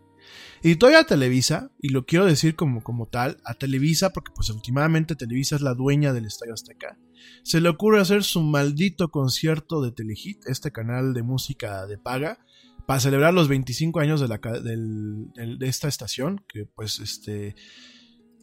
[0.62, 5.16] y todavía Televisa, y lo quiero decir como, como tal, a Televisa, porque pues últimamente
[5.16, 6.98] Televisa es la dueña del Estadio Azteca,
[7.42, 12.38] se le ocurre hacer su maldito concierto de Telehit, este canal de música de paga,
[12.86, 17.54] para celebrar los 25 años de, la, de esta estación, que pues este...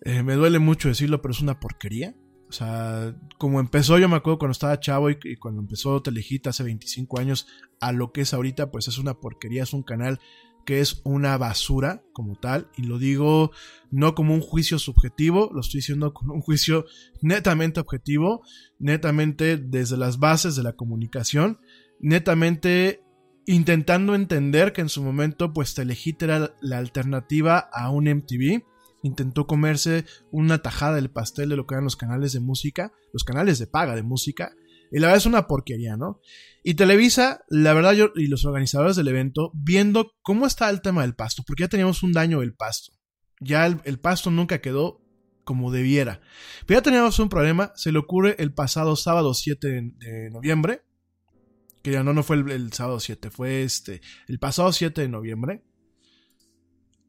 [0.06, 2.16] Eh, me duele mucho decirlo, pero es una porquería.
[2.48, 6.48] O sea, como empezó, yo me acuerdo cuando estaba chavo y, y, cuando empezó Telehit
[6.48, 7.48] hace 25 años,
[7.82, 10.22] a lo que es ahorita, pues es una porquería, es un canal
[10.70, 13.50] que es una basura como tal, y lo digo
[13.90, 16.86] no como un juicio subjetivo, lo estoy diciendo con un juicio
[17.24, 18.44] netamente objetivo,
[18.78, 21.60] netamente desde las bases de la comunicación,
[22.00, 23.02] netamente
[23.48, 28.64] intentando entender que en su momento pues Telehit era la alternativa a un MTV,
[29.02, 33.24] intentó comerse una tajada del pastel de lo que eran los canales de música, los
[33.24, 34.54] canales de paga de música,
[34.92, 36.20] y la verdad es una porquería, ¿no?
[36.64, 41.16] Y Televisa, la verdad, y los organizadores del evento, viendo cómo está el tema del
[41.16, 42.94] pasto, porque ya teníamos un daño del pasto.
[43.40, 45.02] Ya el, pasto nunca quedó
[45.46, 46.22] como debiera.
[46.66, 50.82] Pero ya teníamos un problema, se le ocurre el pasado sábado 7 de, noviembre,
[51.82, 55.64] que ya no, no fue el, sábado 7, fue este, el pasado 7 de noviembre,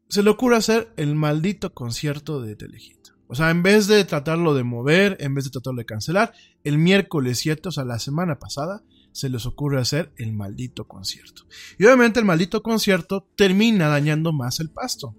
[0.08, 2.99] se le ocurre hacer el maldito concierto de Telehit.
[3.30, 6.32] O sea, en vez de tratarlo de mover, en vez de tratarlo de cancelar,
[6.64, 11.46] el miércoles 7, o sea, la semana pasada, se les ocurre hacer el maldito concierto.
[11.78, 15.14] Y obviamente el maldito concierto termina dañando más el pasto.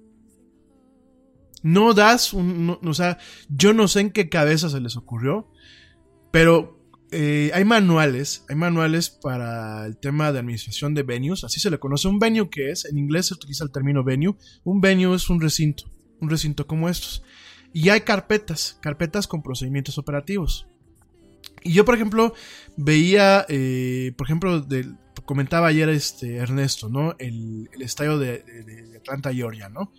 [1.63, 2.77] No das un...
[2.83, 5.49] o sea, yo no sé en qué cabeza se les ocurrió,
[6.31, 11.71] pero eh, hay manuales, hay manuales para el tema de administración de venues, así se
[11.71, 12.09] le conoce.
[12.09, 14.35] Un venue que es, en inglés se utiliza el término venue,
[14.65, 15.85] un venue es un recinto,
[16.19, 17.23] un recinto como estos.
[17.73, 20.67] Y hay carpetas, carpetas con procedimientos operativos.
[21.63, 22.33] Y yo, por ejemplo,
[22.75, 24.65] veía, eh, por ejemplo,
[25.25, 27.15] comentaba ayer este Ernesto, ¿no?
[27.19, 28.43] El, estadio de,
[28.97, 29.93] Atlanta, Georgia, ¿no?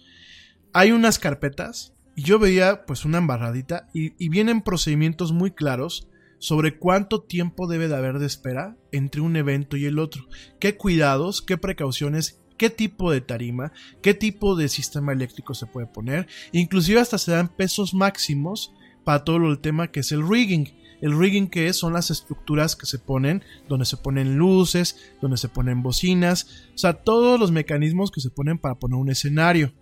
[0.73, 6.09] Hay unas carpetas y yo veía pues una embarradita y, y vienen procedimientos muy claros
[6.39, 10.27] sobre cuánto tiempo debe de haber de espera entre un evento y el otro,
[10.59, 15.89] qué cuidados, qué precauciones, qué tipo de tarima, qué tipo de sistema eléctrico se puede
[15.89, 20.73] poner, inclusive hasta se dan pesos máximos para todo el tema que es el rigging.
[21.01, 25.39] El rigging que es son las estructuras que se ponen, donde se ponen luces, donde
[25.39, 29.73] se ponen bocinas, o sea, todos los mecanismos que se ponen para poner un escenario.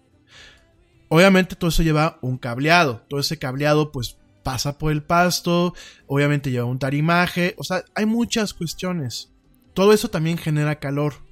[1.11, 5.75] Obviamente todo eso lleva un cableado, todo ese cableado pues pasa por el pasto,
[6.07, 9.35] obviamente lleva un tarimaje, o sea, hay muchas cuestiones.
[9.75, 11.29] Todo eso también genera calor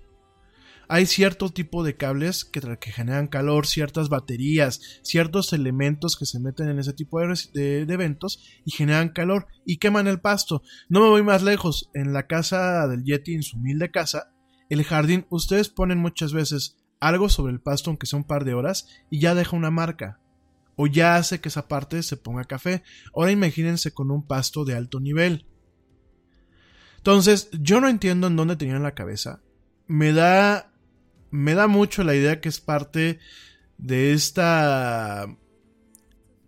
[0.89, 6.41] hay cierto tipo de cables que, que, generan calor, ciertas baterías, ciertos elementos que se
[6.41, 10.62] meten en ese tipo de, de, eventos y generan calor y queman el pasto.
[10.89, 14.32] No me voy más lejos, en la casa del Yeti, en su humilde casa,
[14.68, 18.55] el jardín, ustedes ponen muchas veces algo sobre el pasto, aunque sea un par de
[18.55, 20.20] horas, y ya deja una marca.
[20.76, 22.82] O ya hace que esa parte se ponga café.
[23.14, 25.47] Ahora imagínense con un pasto de alto nivel.
[26.99, 29.41] Entonces, yo no entiendo en dónde tenían la cabeza.
[29.86, 30.72] Me da
[31.31, 33.18] me da mucho la idea que es parte
[33.76, 35.26] de esta,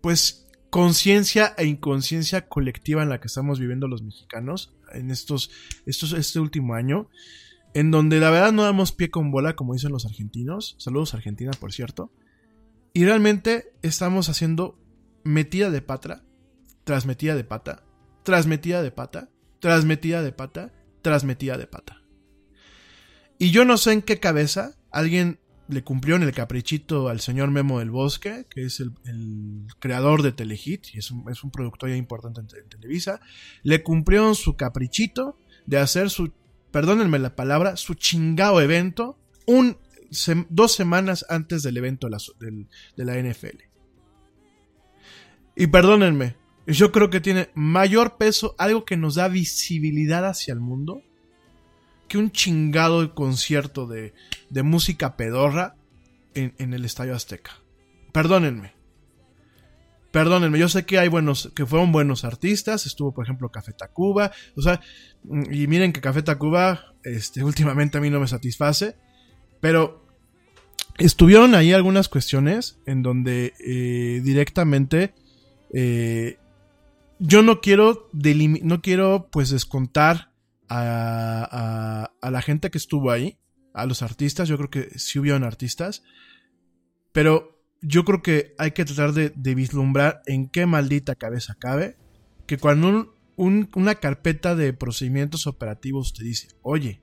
[0.01, 5.51] pues, conciencia e inconsciencia colectiva en la que estamos viviendo los mexicanos en estos,
[5.85, 7.09] estos, este último año,
[7.73, 10.75] en donde la verdad no damos pie con bola, como dicen los argentinos.
[10.77, 12.11] Saludos Argentina, por cierto.
[12.93, 14.77] Y realmente estamos haciendo
[15.23, 16.23] metida de pata,
[16.83, 17.83] transmetida de pata,
[18.23, 19.29] transmetida de pata,
[19.59, 22.00] transmetida de pata, transmetida de pata.
[23.41, 27.49] Y yo no sé en qué cabeza alguien le cumplió en el caprichito al señor
[27.49, 28.91] Memo del Bosque, que es el,
[29.79, 33.19] creador de Telehit, y es un, productor ya importante en, Televisa,
[33.63, 36.31] le cumplió su caprichito de hacer su,
[36.69, 39.17] perdónenme la palabra, su chingado evento
[39.47, 39.75] un,
[40.49, 42.19] dos semanas antes del evento de la,
[42.95, 43.57] de la NFL.
[45.55, 46.35] Y perdónenme,
[46.67, 51.01] yo creo que tiene mayor peso, algo que nos da visibilidad hacia el mundo,
[52.11, 54.13] que un chingado concierto de,
[54.49, 55.77] de música pedorra
[56.33, 57.51] en, en, el Estadio Azteca.
[58.11, 58.73] Perdónenme.
[60.11, 64.33] Perdónenme, yo sé que hay buenos, que fueron buenos artistas, estuvo por ejemplo Café Tacuba,
[64.57, 64.81] o sea,
[65.23, 68.97] y miren que Café Tacuba, este, últimamente a mí no me satisface,
[69.61, 70.05] pero
[70.97, 75.13] estuvieron ahí algunas cuestiones en donde eh, directamente
[75.73, 76.39] eh,
[77.19, 80.30] yo no quiero, no quiero pues descontar
[80.71, 83.37] a, la gente que estuvo ahí,
[83.73, 86.03] a los artistas, yo creo que sí hubieron artistas,
[87.11, 91.97] pero yo creo que hay que tratar de, vislumbrar en qué maldita cabeza cabe
[92.45, 97.01] que cuando una carpeta de procedimientos operativos te dice, oye,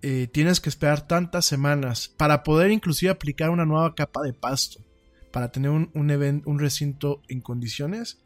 [0.00, 4.84] eh, tienes que esperar tantas semanas para poder inclusive aplicar una nueva capa de pasto,
[5.32, 8.20] para tener un, un, un recinto en condiciones,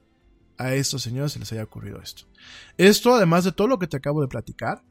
[0.62, 2.24] a estos señores se les haya ocurrido esto.
[2.78, 4.82] Esto, además de todo lo que te acabo de platicar,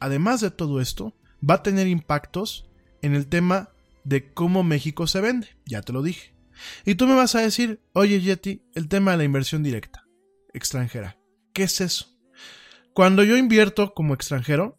[0.00, 1.14] además de todo esto,
[1.48, 2.68] va a tener impactos
[3.02, 3.70] en el tema
[4.04, 5.56] de cómo México se vende.
[5.64, 6.34] Ya te lo dije.
[6.84, 10.06] Y tú me vas a decir, oye Yeti, el tema de la inversión directa
[10.56, 11.18] extranjera.
[11.52, 12.06] ¿Qué es eso?
[12.94, 14.78] Cuando yo invierto como extranjero,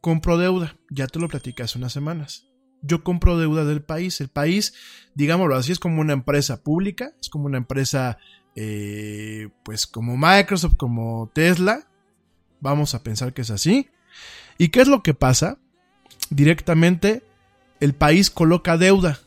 [0.00, 0.76] compro deuda.
[0.90, 2.48] Ya te lo platicé hace unas semanas.
[2.82, 4.20] Yo compro deuda del país.
[4.20, 4.74] El país,
[5.14, 8.18] digámoslo así, es como una empresa pública, es como una empresa
[8.56, 11.86] eh, pues como Microsoft, como Tesla,
[12.60, 13.90] vamos a pensar que es así.
[14.58, 15.58] ¿Y qué es lo que pasa?
[16.30, 17.22] Directamente
[17.80, 19.20] el país coloca deuda.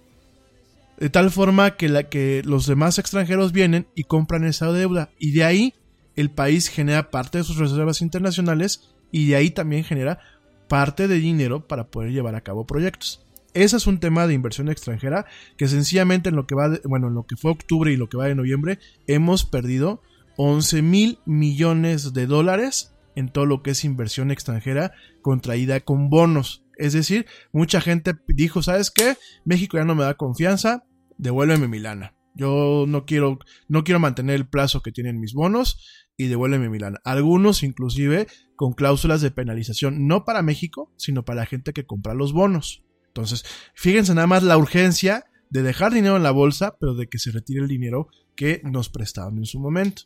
[0.97, 5.11] De tal forma que, los demás extranjeros vienen y compran esa deuda.
[5.17, 5.73] Y de ahí
[6.15, 10.19] el país genera parte de sus reservas internacionales y de ahí también genera
[10.67, 13.25] parte de dinero para poder llevar a cabo proyectos.
[13.53, 15.25] Ese es un tema de inversión extranjera
[15.57, 18.17] que sencillamente en lo que va, bueno, en lo que fue octubre y lo que
[18.17, 20.01] va de noviembre, hemos perdido
[20.37, 26.63] 11 mil millones de dólares en todo lo que es inversión extranjera contraída con bonos.
[26.77, 29.17] Es decir, mucha gente dijo, ¿sabes qué?
[29.43, 30.85] México ya no me da confianza,
[31.17, 32.15] devuélveme mi lana.
[32.35, 36.79] Yo no quiero, no quiero mantener el plazo que tienen mis bonos y devuélveme mi
[36.79, 36.99] lana.
[37.03, 42.13] Algunos inclusive con cláusulas de penalización, no para México, sino para la gente que compra
[42.13, 42.85] los bonos.
[43.19, 47.19] Entonces, fíjense nada más la urgencia de dejar dinero en la bolsa, pero de que
[47.19, 50.03] se retire el dinero que nos prestaron en su momento.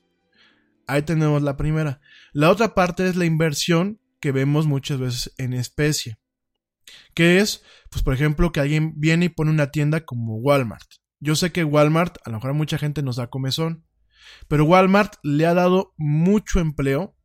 [0.87, 2.01] Ahí tenemos la primera.
[2.33, 6.17] La otra parte es la inversión que vemos muchas veces en especie.
[7.13, 10.87] Que es, pues por ejemplo, que alguien viene y pone una tienda como Walmart.
[11.19, 13.85] Yo sé que Walmart, a lo mejor mucha gente nos da comezón,
[14.47, 17.15] pero Walmart le ha dado mucho empleo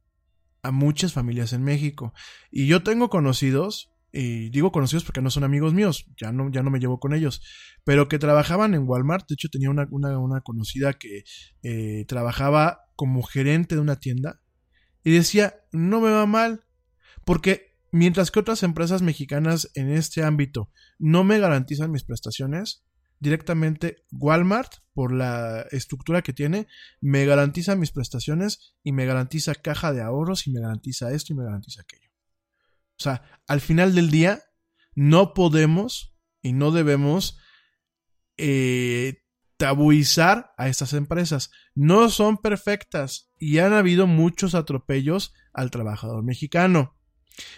[0.62, 2.12] a muchas familias en México.
[2.50, 6.64] Y yo tengo conocidos, y digo conocidos porque no son amigos míos, ya no, ya
[6.64, 7.40] no me llevo con ellos,
[7.84, 9.28] pero que trabajaban en Walmart.
[9.28, 11.22] De hecho, tenía una, una, conocida que
[11.62, 14.40] eh, trabajaba como gerente de una tienda
[15.04, 16.64] y decía, no me va mal,
[17.24, 22.84] porque mientras que otras empresas mexicanas en este ámbito no me garantizan mis prestaciones,
[23.20, 26.66] directamente Walmart, por la estructura que tiene,
[27.00, 31.36] me garantiza mis prestaciones y me garantiza caja de ahorros y me garantiza esto y
[31.36, 32.07] me garantiza aquello.
[32.98, 34.42] O sea, al final del día,
[34.94, 37.38] no podemos y no debemos
[38.36, 39.22] eh,
[39.56, 41.50] tabuizar a estas empresas.
[41.74, 46.96] No son perfectas y han habido muchos atropellos al trabajador mexicano.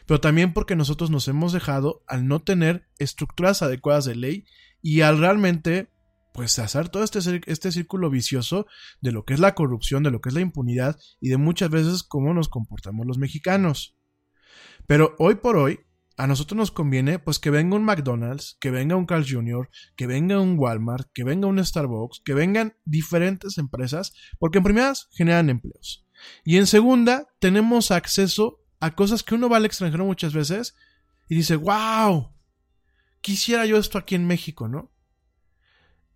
[0.06, 4.44] Pero también porque nosotros nos hemos dejado al no tener estructuras adecuadas de ley
[4.82, 5.90] y al realmente
[6.32, 8.66] pues hacer todo este, este círculo vicioso
[9.00, 11.70] de lo que es la corrupción, de lo que es la impunidad y de muchas
[11.70, 13.96] veces cómo nos comportamos los mexicanos.
[14.90, 15.78] Pero hoy por hoy,
[16.16, 20.08] a nosotros nos conviene pues que venga un McDonald's, que venga un Carl Jr., que
[20.08, 25.48] venga un Walmart, que venga un Starbucks, que vengan diferentes empresas, porque en primeras generan
[25.48, 26.08] empleos.
[26.44, 30.74] Y en segunda, tenemos acceso a cosas que uno va al extranjero muchas veces
[31.28, 32.34] y dice, wow,
[33.20, 34.92] quisiera yo esto aquí en México, ¿no?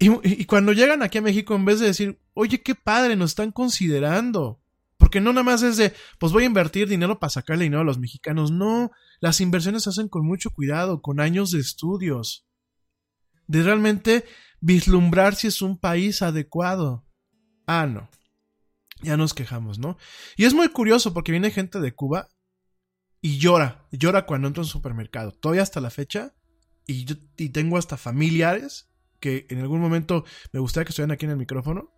[0.01, 3.53] Y, cuando llegan aquí a México, en vez de decir, oye, qué padre, nos están
[3.53, 4.64] considerando.
[5.05, 7.85] Porque no nada más es de, pues voy a invertir dinero para sacarle dinero a
[7.85, 8.51] los mexicanos.
[8.51, 8.91] No,
[9.21, 12.47] las inversiones se hacen con mucho cuidado, con años de estudios.
[13.47, 14.25] De realmente
[14.63, 17.07] vislumbrar si es un país adecuado.
[17.67, 18.09] Ah, no.
[19.03, 19.99] Ya nos quejamos, ¿no?
[20.39, 22.31] Y es muy curioso porque viene gente de Cuba
[23.21, 23.87] y llora.
[23.93, 25.33] Llora cuando entra en un supermercado.
[25.33, 26.35] Todavía hasta la fecha
[26.87, 27.17] y, yo,
[27.53, 28.89] tengo hasta familiares
[29.21, 31.93] que en algún momento me gustaría que estuvieran aquí en el micrófono.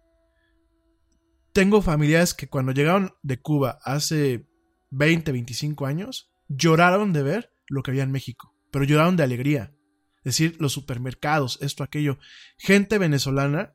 [1.56, 4.46] Tengo familiares que cuando llegaron de Cuba hace
[4.90, 9.74] 20, 25 años, lloraron de ver lo que había en México, pero lloraron de alegría.
[10.18, 12.18] Es decir, los supermercados, esto, aquello.
[12.58, 13.74] Gente venezolana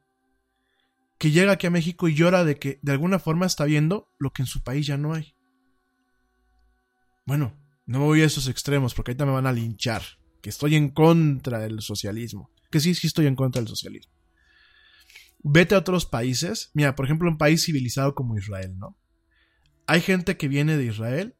[1.17, 4.32] que llega aquí a México y llora de que de alguna forma está viendo lo
[4.32, 5.34] que en su país ya no hay.
[7.25, 10.03] Bueno, no me voy a esos extremos porque ahorita me van a linchar
[10.43, 12.51] que estoy en contra del socialismo.
[12.69, 14.20] Que sí, sí estoy en contra del socialismo.
[15.44, 16.70] Vete a otros países.
[16.74, 18.98] Mira, por ejemplo, un país civilizado como Israel, ¿no?
[19.88, 21.36] Hay gente que viene de Israel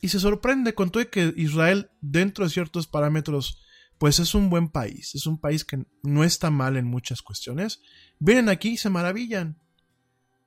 [0.00, 3.62] y se sorprende con todo que Israel, dentro de ciertos parámetros,
[3.98, 5.14] pues es un buen país.
[5.14, 7.82] Es un país que no está mal en muchas cuestiones.
[8.18, 9.60] Vienen aquí y se maravillan.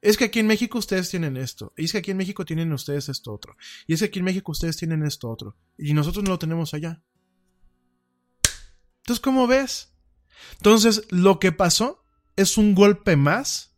[0.02, 1.74] Es que aquí en México ustedes tienen esto.
[1.78, 3.56] Y es que aquí en México tienen ustedes esto otro.
[3.88, 5.58] Y es que aquí en México ustedes tienen esto otro.
[5.78, 7.02] Y nosotros no lo tenemos allá.
[8.98, 9.96] Entonces, ¿cómo ves?
[10.58, 12.05] Entonces, lo que pasó
[12.36, 13.78] es un golpe más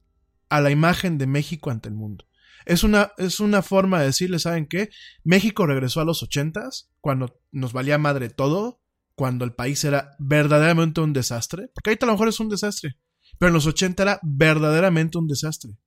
[0.49, 2.25] a la imagen de México ante el mundo.
[2.65, 4.89] Es una, es una forma de decirle, ¿saben qué?
[5.23, 8.81] México regresó a los ochentas, cuando nos valía madre todo,
[9.15, 12.97] cuando el país era verdaderamente un desastre, porque ahorita a lo mejor es un desastre,
[13.39, 15.77] pero en los ochenta era verdaderamente un desastre.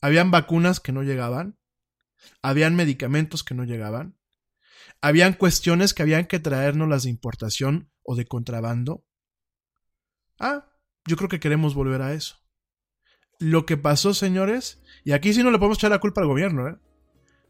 [0.00, 1.58] Habían vacunas que no llegaban,
[2.42, 4.18] habían medicamentos que no llegaban,
[5.00, 9.06] habían cuestiones que habían que traernos las de importación o de contrabando.
[10.38, 10.69] Ah,
[11.06, 12.36] yo creo que queremos volver a eso.
[13.38, 16.68] Lo que pasó, señores, y aquí sí no le podemos echar la culpa al gobierno,
[16.68, 16.76] ¿eh?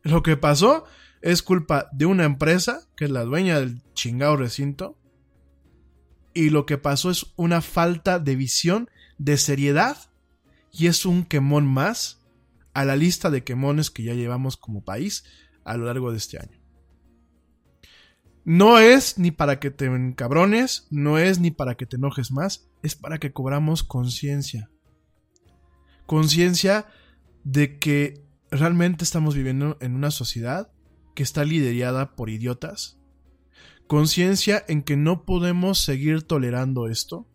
[0.02, 0.84] Lo que pasó
[1.20, 4.98] es culpa de una empresa, que es la dueña del chingado recinto,
[6.32, 8.88] y lo que pasó es una falta de visión,
[9.18, 9.96] de seriedad,
[10.72, 12.24] y es un quemón más
[12.72, 15.24] a la lista de quemones que ya llevamos como país
[15.64, 16.59] a lo largo de este año.
[18.44, 22.68] No es ni para que te encabrones, no es ni para que te enojes más,
[22.82, 24.70] es para que cobramos conciencia.
[26.06, 26.86] Conciencia
[27.44, 30.72] de que realmente estamos viviendo en una sociedad
[31.14, 32.98] que está liderada por idiotas.
[33.86, 37.28] Conciencia en que no podemos seguir tolerando esto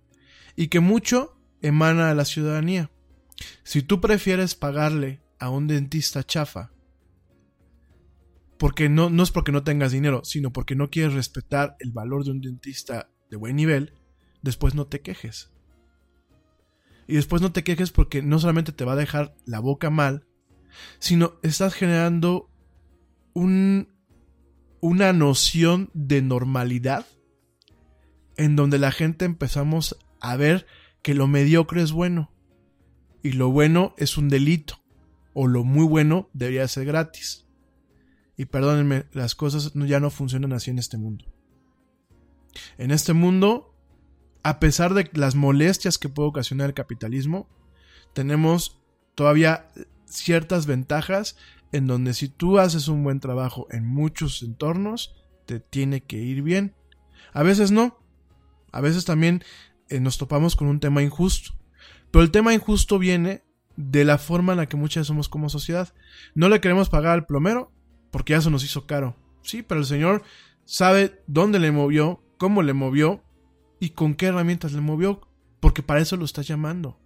[0.56, 2.90] y que mucho emana a la ciudadanía.
[3.64, 6.72] Si tú prefieres pagarle a un dentista chafa
[8.58, 12.24] porque no, no es porque no tengas dinero, sino porque no quieres respetar el valor
[12.24, 13.94] de un dentista de buen nivel,
[14.42, 15.52] después no te quejes.
[17.08, 20.26] Y después no te quejes porque no solamente te va a dejar la boca mal,
[21.00, 22.50] sino estás generando
[23.34, 23.90] un,
[24.80, 27.06] una noción de normalidad
[28.38, 30.66] en donde la gente empezamos a ver
[31.02, 32.32] que lo mediocre es bueno
[33.22, 34.80] y lo bueno es un delito
[35.34, 37.45] o lo muy bueno debería ser gratis.
[38.38, 41.26] Y perdónenme, las cosas ya no funcionan así en este mundo.
[42.78, 43.74] En este mundo,
[44.44, 47.48] a pesar de las molestias que puede ocasionar el capitalismo,
[48.14, 48.82] tenemos
[49.16, 49.70] todavía
[50.06, 51.38] ciertas ventajas
[51.72, 55.16] en donde si tú haces un buen trabajo en muchos entornos,
[55.46, 56.74] te tiene que ir bien.
[57.34, 57.98] A veces no.
[58.72, 59.44] A veces también
[59.90, 61.54] eh, nos topamos con un tema injusto.
[62.12, 63.44] Pero el tema injusto viene
[63.76, 65.94] de la forma en la que muchas somos como sociedad.
[66.34, 67.72] No le queremos pagar al plomero
[68.16, 69.18] porque ya se nos hizo caro.
[69.42, 70.24] Sí, pero el Señor
[70.64, 73.22] sabe dónde le movió, cómo le movió
[73.78, 75.28] y con qué herramientas le movió,
[75.60, 76.98] porque para eso lo está llamando.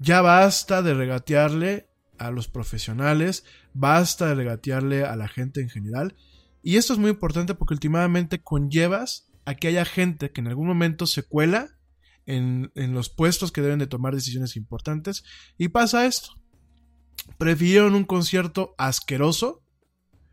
[0.00, 1.88] Ya basta de regatearle
[2.18, 3.44] a los profesionales,
[3.74, 6.16] basta de regatearle a la gente en general.
[6.60, 10.66] Y esto es muy importante porque últimamente conllevas a que haya gente que en algún
[10.66, 11.78] momento se cuela
[12.26, 15.22] en, en los puestos que deben de tomar decisiones importantes
[15.58, 16.32] y pasa esto.
[17.38, 19.62] Prefirieron un concierto asqueroso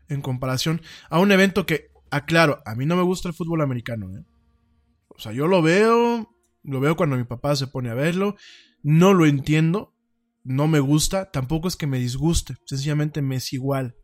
[0.08, 4.10] en comparación a un evento que, aclaro, a mí no me gusta el fútbol americano.
[4.16, 4.24] ¿eh?
[5.08, 8.36] O sea, yo lo veo, lo veo cuando mi papá se pone a verlo,
[8.82, 9.94] no lo entiendo,
[10.44, 13.96] no me gusta, tampoco es que me disguste, sencillamente me es igual.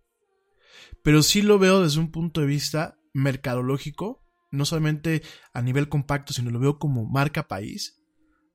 [1.03, 5.23] Pero sí lo veo desde un punto de vista mercadológico, no solamente
[5.53, 8.03] a nivel compacto, sino lo veo como marca país.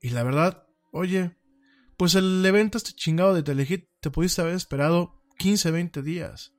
[0.01, 1.37] Y la verdad, oye,
[1.97, 6.53] pues el evento este chingado de Telehit te pudiste haber esperado 15, 20 días.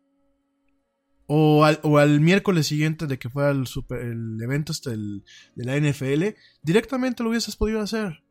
[1.26, 5.64] O al, o al, miércoles siguiente de que fuera el, super, el evento este de
[5.64, 8.22] la NFL, directamente lo hubieses podido hacer.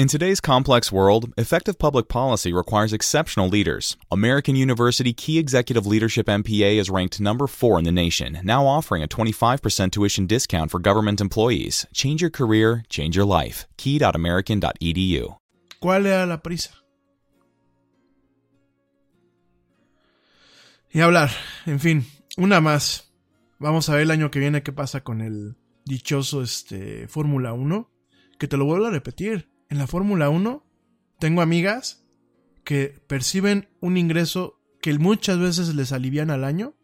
[0.00, 3.98] In today's complex world, effective public policy requires exceptional leaders.
[4.10, 9.02] American University Key Executive Leadership MPA is ranked number four in the nation, now offering
[9.02, 11.86] a 25% tuition discount for government employees.
[11.92, 13.66] Change your career, change your life.
[13.76, 15.36] Key.American.edu.
[15.82, 16.70] ¿Cuál era la prisa?
[20.94, 21.28] Y hablar,
[21.66, 22.06] en fin,
[22.38, 23.12] una más.
[23.58, 27.90] Vamos a ver el año que viene qué pasa con el dichoso este, Fórmula 1.
[28.38, 29.49] Que te lo vuelvo a repetir.
[29.70, 30.66] En la Fórmula 1
[31.20, 32.04] tengo amigas
[32.64, 36.74] que perciben un ingreso que muchas veces les alivian al año.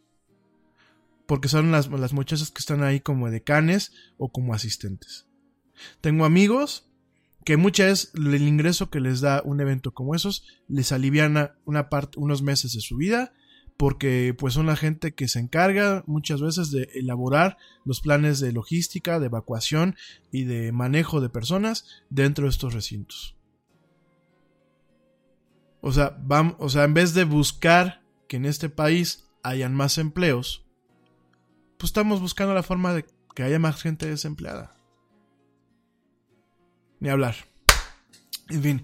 [1.26, 5.26] Porque son las, las muchachas que están ahí como decanes o como asistentes.
[6.01, 6.89] Tengo amigos
[7.45, 11.89] que muchas veces el ingreso que les da un evento como esos les aliviana una
[11.89, 13.34] parte, unos meses de su vida
[13.76, 18.52] porque pues son la gente que se encarga muchas veces de elaborar los planes de
[18.52, 19.96] logística, de evacuación
[20.32, 23.36] y de manejo de personas dentro de estos recintos.
[25.80, 29.98] O sea, vamos, o sea, en vez de buscar que en este país hayan más
[29.98, 30.66] empleos,
[31.78, 33.04] pues estamos buscando la forma de
[33.34, 34.74] que haya más gente desempleada.
[36.98, 37.36] Ni hablar.
[38.48, 38.82] En fin,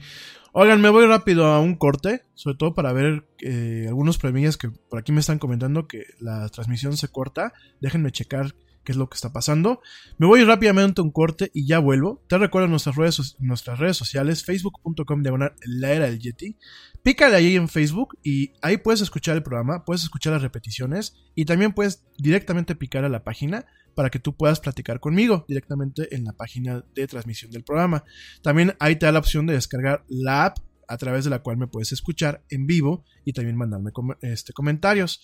[0.55, 4.69] Oigan, me voy rápido a un corte, sobre todo para ver eh, algunos problemillas que
[4.69, 7.55] por aquí me están comentando que la transmisión se corta.
[7.81, 9.81] Déjenme checar qué es lo que está pasando.
[10.19, 12.23] Me voy rápidamente a un corte y ya vuelvo.
[12.29, 16.59] Te recuerdo nuestras redes, nuestras redes sociales, facebook.com diagonal la era del Yeti.
[17.03, 21.47] Pícale ahí en Facebook y ahí puedes escuchar el programa, puedes escuchar las repeticiones y
[21.47, 26.25] también puedes directamente picar a la página para que tú puedas platicar conmigo directamente en
[26.25, 28.05] la página de transmisión del programa.
[28.43, 31.57] También ahí te da la opción de descargar la app a través de la cual
[31.57, 35.21] me puedes escuchar en vivo y también mandarme este, comentarios.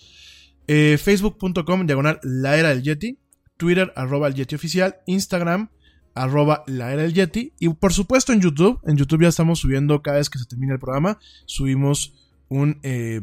[0.66, 3.18] Eh, Facebook.com diagonal la era del Yeti,
[3.56, 5.70] Twitter arroba el Yeti oficial, Instagram
[6.14, 8.80] arroba la era del Yeti y por supuesto en YouTube.
[8.86, 12.14] En YouTube ya estamos subiendo cada vez que se termina el programa, subimos
[12.48, 12.78] un...
[12.82, 13.20] Eh,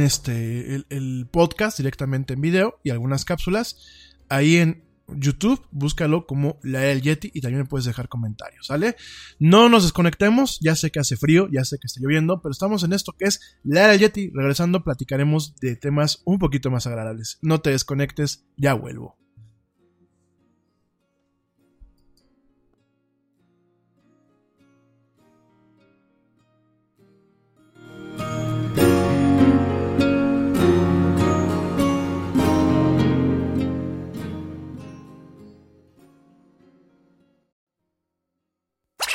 [0.00, 3.76] este el podcast directamente en video y algunas cápsulas
[4.28, 8.96] ahí en YouTube, búscalo como la Yeti y también me puedes dejar comentarios, ¿sale?
[9.38, 12.82] No nos desconectemos, ya sé que hace frío, ya sé que está lloviendo, pero estamos
[12.82, 14.30] en esto que es la era Yeti.
[14.34, 17.38] Regresando, platicaremos de temas un poquito más agradables.
[17.42, 19.16] No te desconectes, ya vuelvo.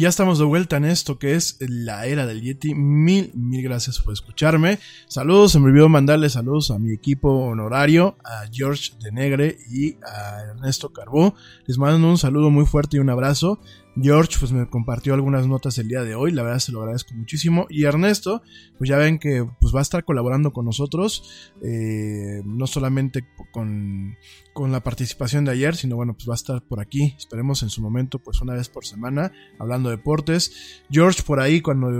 [0.00, 2.74] Ya estamos de vuelta en esto que es la era del Yeti.
[2.74, 4.78] Mil, mil gracias por escucharme.
[5.08, 9.98] Saludos, se me olvidó mandarle saludos a mi equipo honorario, a George de Negre y
[10.02, 11.34] a Ernesto Carbó.
[11.66, 13.60] Les mando un saludo muy fuerte y un abrazo.
[13.96, 17.14] George pues me compartió algunas notas el día de hoy, la verdad se lo agradezco
[17.14, 17.66] muchísimo.
[17.68, 18.42] Y Ernesto,
[18.78, 24.16] pues ya ven que pues va a estar colaborando con nosotros, eh, no solamente con,
[24.52, 27.70] con, la participación de ayer, sino bueno, pues va a estar por aquí, esperemos en
[27.70, 30.82] su momento, pues una vez por semana, hablando de deportes.
[30.90, 31.90] George por ahí, cuando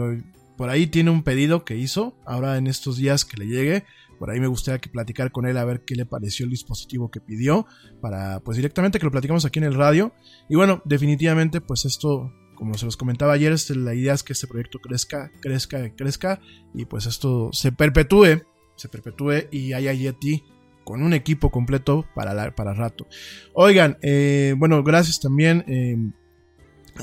[0.56, 3.84] por ahí tiene un pedido que hizo, ahora en estos días que le llegue,
[4.20, 7.10] por ahí me gustaría que platicar con él a ver qué le pareció el dispositivo
[7.10, 7.66] que pidió
[8.02, 10.12] para pues directamente que lo platicamos aquí en el radio.
[10.50, 14.46] Y bueno, definitivamente pues esto como se los comentaba ayer, la idea es que este
[14.46, 16.40] proyecto crezca, crezca, crezca
[16.74, 18.42] y pues esto se perpetúe,
[18.76, 20.44] se perpetúe y haya Yeti
[20.84, 23.06] con un equipo completo para, para rato.
[23.54, 25.64] Oigan, eh, bueno, gracias también.
[25.66, 25.96] Eh,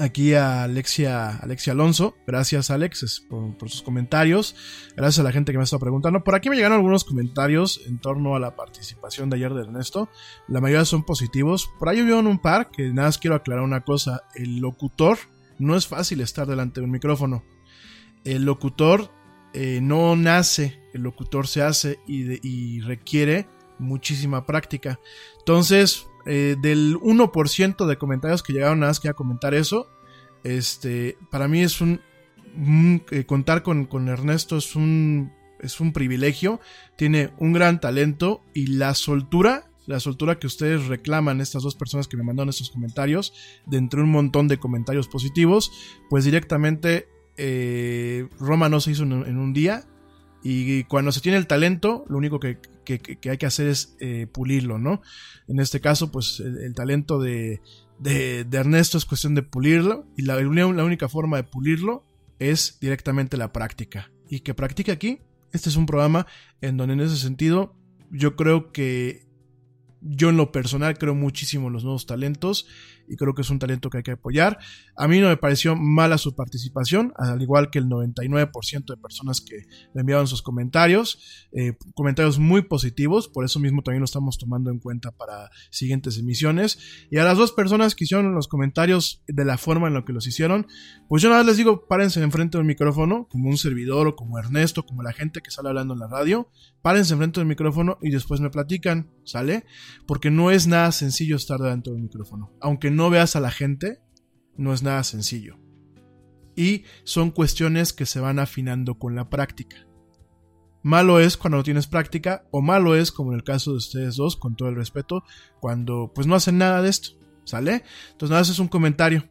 [0.02, 2.16] aquí a Alexia, Alexia Alonso.
[2.26, 4.56] Gracias, Alex, por, sus comentarios.
[4.96, 6.24] Gracias a la gente que me ha estado preguntando.
[6.24, 10.10] Por aquí me llegaron algunos comentarios en torno a la participación de ayer de Ernesto.
[10.48, 11.70] La mayoría son positivos.
[11.80, 14.24] Por ahí hubo un par que nada más quiero aclarar una cosa.
[14.36, 15.18] El locutor
[15.60, 17.44] no es fácil estar delante de un micrófono.
[18.24, 19.12] El locutor
[19.54, 23.48] eh, no nace, el locutor se hace y requiere
[23.80, 25.00] muchísima práctica.
[25.40, 29.90] Entonces, eh, del 1% de comentarios que llegaron nada más que a comentar eso,
[30.44, 32.02] este, para mí es un,
[33.12, 36.60] eh, contar con, con, Ernesto es un, es un privilegio,
[36.96, 42.08] tiene un gran talento y la soltura, la soltura que ustedes reclaman, estas dos personas
[42.08, 43.34] que me mandaron estos comentarios,
[43.66, 45.72] de entre un montón de comentarios positivos,
[46.10, 47.08] pues directamente
[47.38, 49.86] eh, Roma no se hizo en un día,
[50.44, 52.58] y cuando se tiene el talento, lo único que,
[52.94, 55.02] hay que hacer es eh, pulirlo, ¿no?
[55.48, 57.62] En este caso, pues el, talento de,
[58.52, 60.06] Ernesto es cuestión de pulirlo.
[60.18, 62.06] Y la, la, única forma de pulirlo
[62.40, 64.12] es directamente la práctica.
[64.30, 65.20] Y que practique aquí.
[65.54, 66.28] Este es un programa
[66.62, 67.76] en donde en ese sentido
[68.12, 69.26] yo creo que
[70.02, 72.68] yo en lo personal creo muchísimo en los nuevos talentos
[73.08, 74.58] y creo que es un talento que hay que apoyar.
[74.96, 79.42] A mí no me pareció mala su participación, al igual que el 99% de personas
[79.42, 84.38] que le enviaron sus comentarios, eh, comentarios muy positivos, por eso mismo también lo estamos
[84.38, 86.80] tomando en cuenta para siguientes emisiones.
[87.10, 90.14] Y a las dos personas que hicieron los comentarios de la forma en la que
[90.14, 90.68] los hicieron,
[91.08, 94.40] pues yo nada más les digo, párense enfrente del micrófono, como un servidor o como
[94.40, 96.50] Ernesto, como la gente que sale hablando en la radio,
[96.82, 99.66] párense enfrente del micrófono y después me platican, ¿sale?
[100.06, 104.00] Porque no es nada sencillo estar delante del micrófono, aunque no veas a la gente,
[104.56, 105.58] no es nada sencillo.
[106.56, 109.78] Y son cuestiones que se van afinando con la práctica.
[110.84, 114.16] Malo es cuando no tienes práctica, o malo es, como en el caso de ustedes
[114.16, 115.24] dos, con todo el respeto,
[115.60, 117.12] cuando pues no hacen nada de esto,
[117.44, 117.84] ¿sale?
[118.12, 119.30] Entonces nada, es un comentario.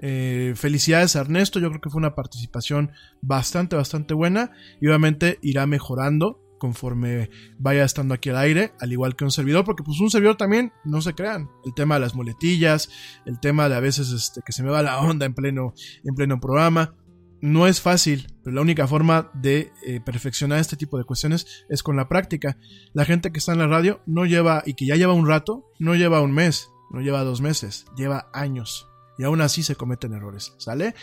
[0.00, 2.92] Eh, felicidades a Ernesto, yo creo que fue una participación
[3.22, 4.50] bastante, bastante buena
[4.80, 9.66] y obviamente irá mejorando conforme vaya estando aquí al aire, al igual que un servidor,
[9.66, 12.88] porque pues un servidor también, no se crean, el tema de las muletillas,
[13.26, 16.14] el tema de a veces este, que se me va la onda en pleno, en
[16.14, 16.96] pleno programa,
[17.42, 21.82] no es fácil, pero la única forma de eh, perfeccionar este tipo de cuestiones es
[21.82, 22.56] con la práctica.
[22.94, 25.70] La gente que está en la radio no lleva, y que ya lleva un rato,
[25.78, 28.88] no lleva un mes, no lleva dos meses, lleva años
[29.18, 30.94] y aún así se cometen errores, ¿sale?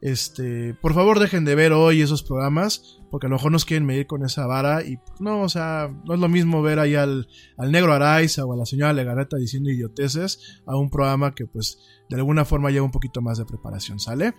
[0.00, 3.86] Este, por favor dejen de ver hoy esos programas, porque a lo mejor nos quieren
[3.86, 6.94] medir con esa vara y pues, no, o sea, no es lo mismo ver ahí
[6.94, 11.46] al, al negro Araiza o a la señora Legarreta diciendo idioteces a un programa que
[11.46, 14.34] pues de alguna forma lleva un poquito más de preparación, ¿sale?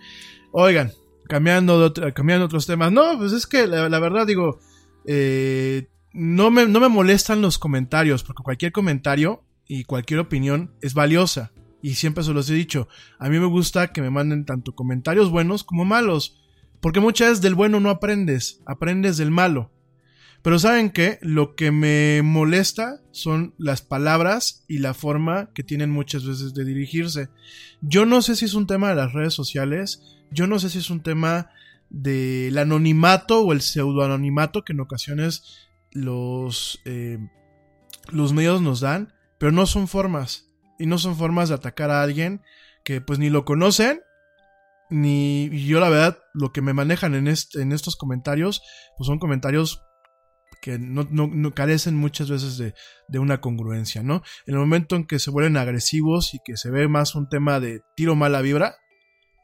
[0.52, 0.92] Oigan,
[1.28, 4.60] cambiando, cambiando otros temas, no, pues es que la, verdad digo,
[5.06, 10.92] eh, no, me, no me molestan los comentarios, porque cualquier comentario y cualquier opinión es
[10.92, 11.52] valiosa.
[11.82, 15.30] Y siempre se los he dicho, a mí me gusta que me manden tanto comentarios
[15.30, 16.40] buenos como malos,
[16.80, 19.72] porque muchas veces del bueno no aprendes, aprendes del malo.
[20.42, 25.90] Pero saben que lo que me molesta son las palabras y la forma que tienen
[25.90, 27.28] muchas veces de dirigirse.
[27.80, 30.02] Yo no sé si es un tema de las redes sociales,
[30.32, 31.50] yo no sé si es un tema
[31.90, 37.18] del anonimato o el pseudoanonimato que en ocasiones los, eh,
[38.10, 40.51] los medios nos dan, pero no son formas.
[40.82, 42.42] Y no son formas de atacar a alguien
[42.82, 44.00] que pues ni lo conocen,
[44.90, 48.62] ni yo la verdad lo que me manejan en, este, en estos comentarios,
[48.96, 49.80] pues son comentarios
[50.60, 52.74] que no, no, carecen muchas veces de,
[53.06, 54.24] de, una congruencia, ¿no?
[54.44, 57.60] En el momento en que se vuelven agresivos y que se ve más un tema
[57.60, 58.74] de tiro mala vibra,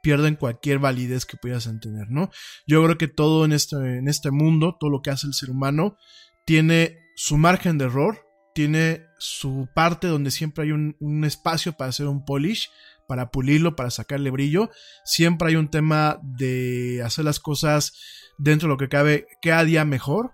[0.03, 2.31] pierden cualquier validez que pudieras tener, ¿no?
[2.67, 5.51] Yo creo que todo en este, en este mundo, todo lo que hace el ser
[5.51, 5.97] humano,
[6.45, 8.28] tiene su margen de error,
[8.59, 12.73] tiene su parte donde siempre hay un, un espacio para hacer un polish,
[13.07, 14.69] para pulirlo, para sacarle brillo.
[15.05, 17.93] Siempre hay un tema de hacer las cosas
[18.37, 20.33] dentro de lo que cabe cada día mejor.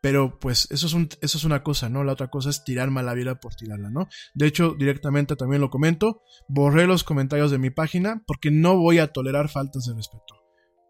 [0.00, 2.02] Pero pues eso es, un, eso es una cosa, ¿no?
[2.02, 4.08] La otra cosa es tirar mala vida por tirarla, ¿no?
[4.34, 8.98] De hecho, directamente también lo comento, borré los comentarios de mi página porque no voy
[8.98, 10.43] a tolerar faltas de respeto.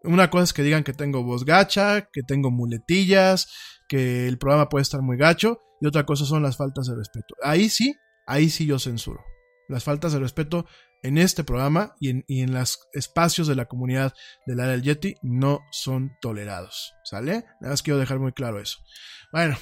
[0.05, 3.47] Una cosa es que digan que tengo voz gacha, que tengo muletillas,
[3.87, 7.35] que el programa puede estar muy gacho, y otra cosa son las faltas de respeto.
[7.43, 7.95] Ahí sí,
[8.27, 9.23] ahí sí yo censuro.
[9.67, 10.65] Las faltas de respeto
[11.03, 14.13] en este programa y en, y en los espacios de la comunidad
[14.45, 16.93] del área del Yeti no son tolerados.
[17.03, 17.45] ¿Sale?
[17.61, 18.79] Nada más quiero dejar muy claro eso.
[19.31, 19.57] Bueno,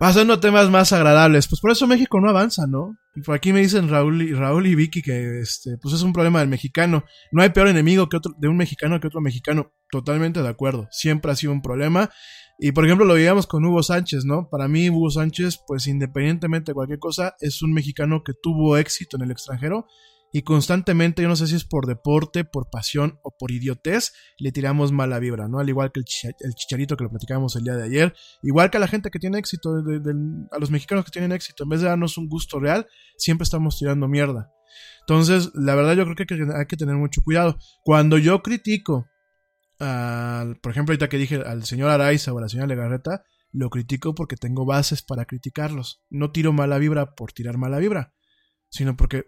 [0.00, 2.96] pasando a temas más agradables, pues por eso México no avanza, ¿no?
[3.14, 6.14] Y por aquí me dicen Raúl y, Raúl y Vicky que este, pues es un
[6.14, 7.04] problema del mexicano.
[7.32, 9.74] No hay peor enemigo que otro, de un mexicano que otro mexicano.
[9.90, 10.88] Totalmente de acuerdo.
[10.90, 12.08] Siempre ha sido un problema.
[12.58, 14.48] Y por ejemplo lo veíamos con Hugo Sánchez, ¿no?
[14.48, 19.18] Para mí Hugo Sánchez, pues independientemente de cualquier cosa, es un mexicano que tuvo éxito
[19.18, 19.84] en el extranjero
[20.32, 24.52] y constantemente, yo no sé si es por deporte, por pasión o por idiotez, le
[24.52, 25.58] tiramos mala vibra, ¿no?
[25.58, 28.80] Al igual que el, chicharito que lo platicábamos el día de ayer, igual que a
[28.80, 29.70] la gente que tiene éxito,
[30.50, 33.76] a los mexicanos que tienen éxito, en vez de darnos un gusto real, siempre estamos
[33.78, 34.52] tirando mierda.
[35.00, 36.26] Entonces, la verdad yo creo que
[36.56, 37.58] hay que tener mucho cuidado.
[37.82, 39.08] Cuando yo critico,
[39.78, 44.14] por ejemplo, ahorita que dije al señor Araiza o a la señora Legarreta, lo critico
[44.14, 46.04] porque tengo bases para criticarlos.
[46.08, 48.14] No tiro mala vibra por tirar mala vibra,
[48.70, 49.24] sino porque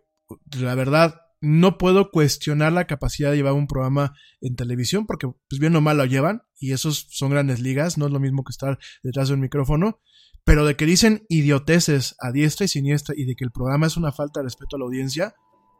[0.58, 5.58] la verdad, no puedo cuestionar la capacidad de llevar un programa en televisión, porque pues
[5.58, 8.52] bien o mal lo llevan, y esos son grandes ligas, no es lo mismo que
[8.52, 10.00] estar detrás de un micrófono,
[10.44, 13.96] pero de que dicen idioteces a diestra y siniestra y de que el programa es
[13.96, 15.34] una falta de respeto a la audiencia,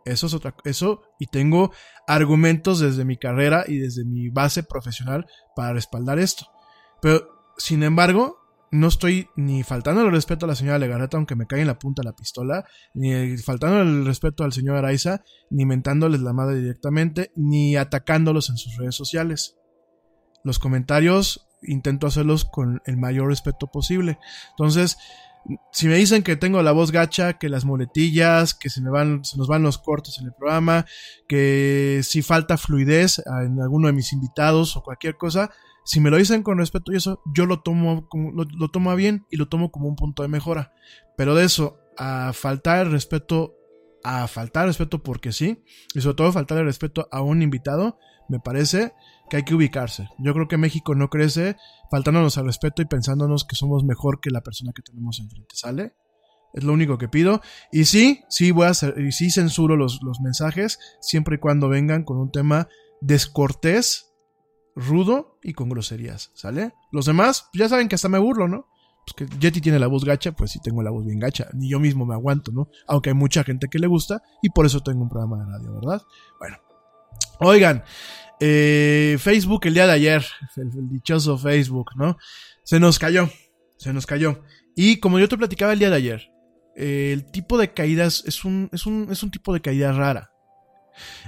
[0.05, 1.73] eso es otra eso y tengo
[2.09, 6.47] argumentos desde mi carrera y desde mi base profesional para respaldar esto.
[7.01, 8.42] Pero sin embargo,
[8.73, 11.79] no estoy ni faltando el respeto a la señora Legarreta, aunque me caiga en la
[11.79, 12.65] punta la pistola,
[12.95, 18.57] ni faltando el respeto al señor Araiza, ni mentándoles la madre directamente, ni atacándolos en
[18.57, 19.59] sus redes sociales.
[20.43, 24.19] Los comentarios intento hacerlos con el mayor respeto posible.
[24.53, 24.97] Entonces,
[25.71, 29.23] si me dicen que tengo la voz gacha, que las muletillas, que se me van,
[29.23, 30.87] se nos van los cortes en el programa,
[31.29, 35.51] que si falta fluidez en alguno de mis invitados o cualquier cosa,
[35.85, 39.27] si me lo dicen con respeto y eso, yo lo tomo, lo, lo tomo bien
[39.31, 40.73] y lo tomo como un punto de mejora.
[41.17, 43.57] Pero de eso, a faltar el respeto,
[44.05, 45.63] a faltar el respeto porque sí,
[45.95, 48.93] y sobre todo faltar el respeto a un invitado, me parece
[49.29, 50.09] que hay que ubicarse.
[50.19, 51.57] Yo creo que México no crece
[51.91, 55.95] faltándonos al respeto y pensándonos que somos mejor que la persona que tenemos enfrente, ¿sale?
[56.55, 57.41] Es lo único que pido.
[57.71, 61.69] Y sí, sí voy a hacer, y sí censuro los, los mensajes, siempre y cuando
[61.69, 62.69] vengan con un tema
[63.01, 64.12] descortés
[64.75, 66.73] rudo y con groserías, ¿sale?
[66.91, 68.67] Los demás, pues ya saben que hasta me burlo, ¿no?
[69.05, 71.69] Pues que Jetty tiene la voz gacha, pues sí tengo la voz bien gacha, ni
[71.69, 72.69] yo mismo me aguanto, ¿no?
[72.87, 75.75] Aunque hay mucha gente que le gusta y por eso tengo un programa de radio,
[75.75, 76.03] ¿verdad?
[76.39, 76.59] Bueno,
[77.41, 77.85] oigan,
[78.41, 80.25] eh, Facebook el día de ayer,
[80.57, 82.17] el, dichoso Facebook, ¿no?
[82.63, 83.29] Se nos cayó,
[83.77, 84.43] se nos cayó.
[84.77, 86.33] Y como yo te platicaba el día de ayer,
[86.77, 90.31] el tipo de caídas es un, es un, es un tipo de caída rara.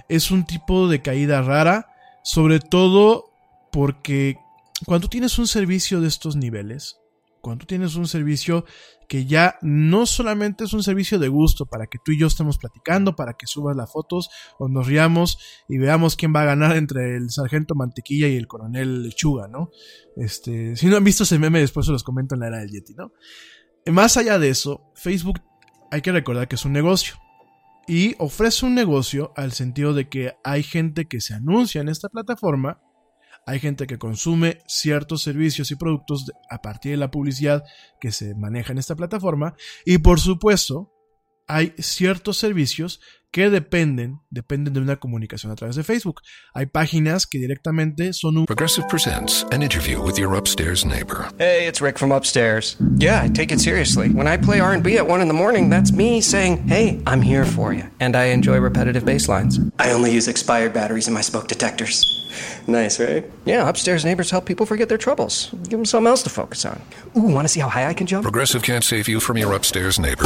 [0.08, 1.88] Es un tipo de caída rara,
[2.22, 3.33] sobre todo
[3.74, 4.38] porque
[4.86, 6.96] cuando tienes un servicio de estos niveles,
[7.40, 8.64] cuando tienes un servicio
[9.08, 12.56] que ya no solamente es un servicio de gusto para que tú y yo estemos
[12.56, 16.76] platicando, para que subas las fotos o nos riamos y veamos quién va a ganar
[16.76, 19.70] entre el sargento Mantequilla y el coronel Lechuga, ¿no?
[20.16, 22.70] Este, si no han visto ese meme, después se los comento en la era del
[22.70, 23.10] Yeti, ¿no?
[23.86, 25.40] Más allá de eso, Facebook
[25.90, 27.16] hay que recordar que es un negocio
[27.88, 32.08] y ofrece un negocio al sentido de que hay gente que se anuncia en esta
[32.08, 32.80] plataforma
[33.46, 37.64] hay gente que consume ciertos servicios y productos a partir de la publicidad
[38.00, 40.90] que se maneja en esta plataforma y por supuesto
[41.46, 46.20] hay ciertos servicios que dependen, dependen de una comunicación a través de Facebook.
[46.54, 51.26] Hay páginas que directamente son un Progressive presents an interview with your upstairs neighbor.
[51.36, 52.76] Hey, it's Rick from upstairs.
[52.96, 54.08] Yeah, I take it seriously.
[54.08, 57.44] When I play R&B at 1 in the morning, that's me saying, "Hey, I'm here
[57.44, 59.58] for you." And I enjoy repetitive bass lines.
[59.80, 62.23] I only use expired batteries in my smoke detectors.
[62.66, 63.24] Nice, right?
[63.44, 65.50] Yeah, upstairs neighbors help people forget their troubles.
[65.68, 66.80] Give them something else to focus on.
[67.16, 68.22] Ooh, want to see how high I can jump?
[68.22, 70.24] Progressive can't save you from your upstairs neighbor.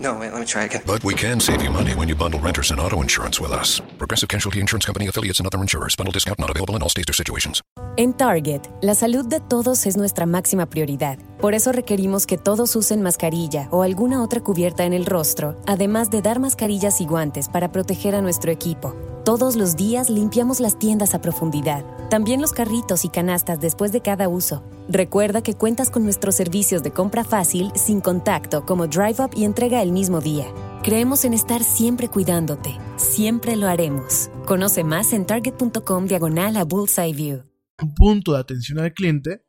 [0.00, 0.82] No, wait, let me try again.
[0.86, 3.82] But we can save you money when you bundle renters and auto insurance with us.
[3.98, 5.96] Progressive Casualty Insurance Company affiliates and other insurers.
[5.96, 7.60] Bundle discount not available in all states or situations.
[7.96, 11.18] En Target, la salud de todos es nuestra máxima prioridad.
[11.40, 16.08] Por eso requerimos que todos usen mascarilla o alguna otra cubierta en el rostro, además
[16.10, 18.94] de dar mascarillas y guantes para proteger a nuestro equipo.
[19.24, 24.00] Todos los días limpiamos las tiendas a profundidad, también los carritos y canastas después de
[24.00, 24.64] cada uso.
[24.88, 29.44] Recuerda que cuentas con nuestros servicios de compra fácil, sin contacto, como Drive Up y
[29.44, 30.46] entrega el mismo día.
[30.82, 32.78] Creemos en estar siempre cuidándote.
[32.96, 34.30] Siempre lo haremos.
[34.46, 37.44] Conoce más en target.com diagonal a Bullseye View.
[37.82, 39.44] Un punto de atención al cliente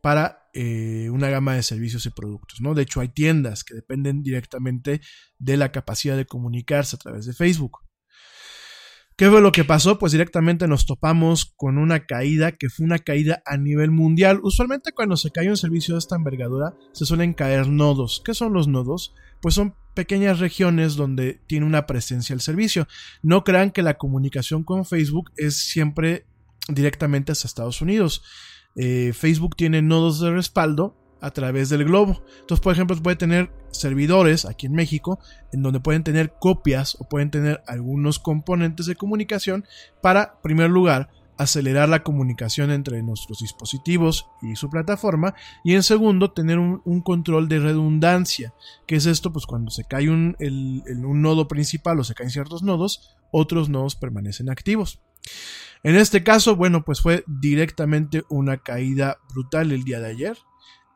[0.00, 2.60] para eh, una gama de servicios y productos.
[2.60, 2.74] ¿no?
[2.74, 5.00] De hecho, hay tiendas que dependen directamente
[5.38, 7.81] de la capacidad de comunicarse a través de Facebook.
[9.16, 9.98] ¿Qué fue lo que pasó?
[9.98, 14.40] Pues directamente nos topamos con una caída que fue una caída a nivel mundial.
[14.42, 18.22] Usualmente cuando se cae un servicio de esta envergadura se suelen caer nodos.
[18.24, 19.14] ¿Qué son los nodos?
[19.40, 22.88] Pues son pequeñas regiones donde tiene una presencia el servicio.
[23.22, 26.26] No crean que la comunicación con Facebook es siempre
[26.68, 28.22] directamente hacia Estados Unidos.
[28.76, 32.22] Eh, Facebook tiene nodos de respaldo a través del globo.
[32.40, 35.18] Entonces, por ejemplo, puede tener servidores aquí en México
[35.52, 39.64] en donde pueden tener copias o pueden tener algunos componentes de comunicación
[40.02, 41.08] para, en primer lugar,
[41.38, 47.48] acelerar la comunicación entre nuestros dispositivos y su plataforma y en segundo tener un, control
[47.48, 48.52] de redundancia
[48.86, 52.62] que es esto pues cuando se cae un, un nodo principal o se caen ciertos
[52.62, 55.00] nodos otros nodos permanecen activos
[55.82, 60.36] en este caso bueno pues fue directamente una caída brutal el día de ayer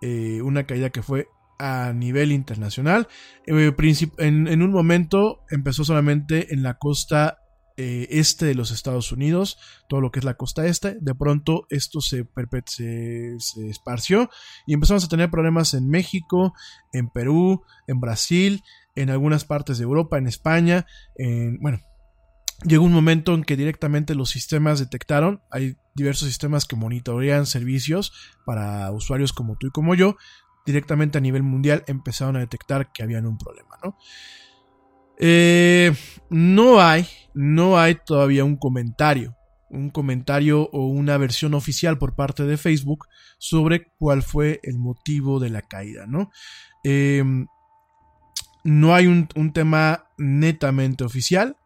[0.02, 1.28] eh, una caída que fue
[1.58, 3.08] a nivel internacional.
[3.46, 3.72] Eh,
[4.18, 7.38] en, un momento empezó solamente en la costa
[7.78, 10.96] eh, este de los Estados Unidos, todo lo que es la costa este.
[11.00, 12.26] De pronto esto se,
[12.66, 14.30] se, se, esparció
[14.66, 16.54] y empezamos a tener problemas en México,
[16.92, 18.62] en Perú, en Brasil,
[18.94, 20.86] en algunas partes de Europa, en España,
[21.16, 21.80] en, bueno,
[22.64, 28.12] llegó un momento en que directamente los sistemas detectaron, hay diversos sistemas que monitorean servicios
[28.44, 30.16] para usuarios como tú y como yo,
[30.64, 33.96] directamente a nivel mundial empezaron a detectar que habían un problema, ¿no?
[35.18, 35.94] Eh,
[36.28, 39.34] no hay, no hay todavía un comentario,
[39.70, 43.06] un comentario o una versión oficial por parte de Facebook
[43.38, 46.30] sobre cuál fue el motivo de la caída, ¿no?
[46.84, 47.24] Eh,
[48.64, 51.56] no hay un tema netamente oficial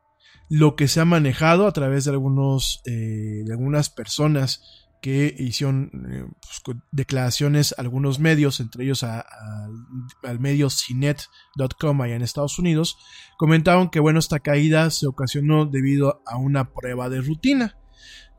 [0.51, 4.63] lo que se ha manejado a través de algunos eh, de algunas personas
[5.01, 6.27] que hicieron eh,
[6.65, 12.99] pues, declaraciones a algunos medios, entre ellos al medio CNET.com allá en Estados Unidos,
[13.39, 17.80] comentaron que bueno, esta caída se ocasionó debido a una prueba de rutina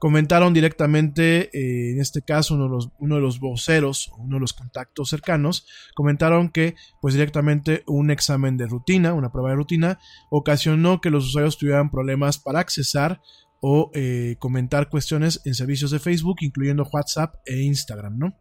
[0.02, 4.40] comentaron directamente, eh, en este caso uno de, los, uno de los voceros, uno de
[4.40, 10.00] los contactos cercanos, comentaron que pues directamente un examen de rutina, una prueba de rutina,
[10.32, 13.22] ocasionó que los usuarios tuvieran problemas para accesar
[13.60, 18.36] o eh, comentar cuestiones en servicios de Facebook, incluyendo WhatsApp e Instagram, ¿no?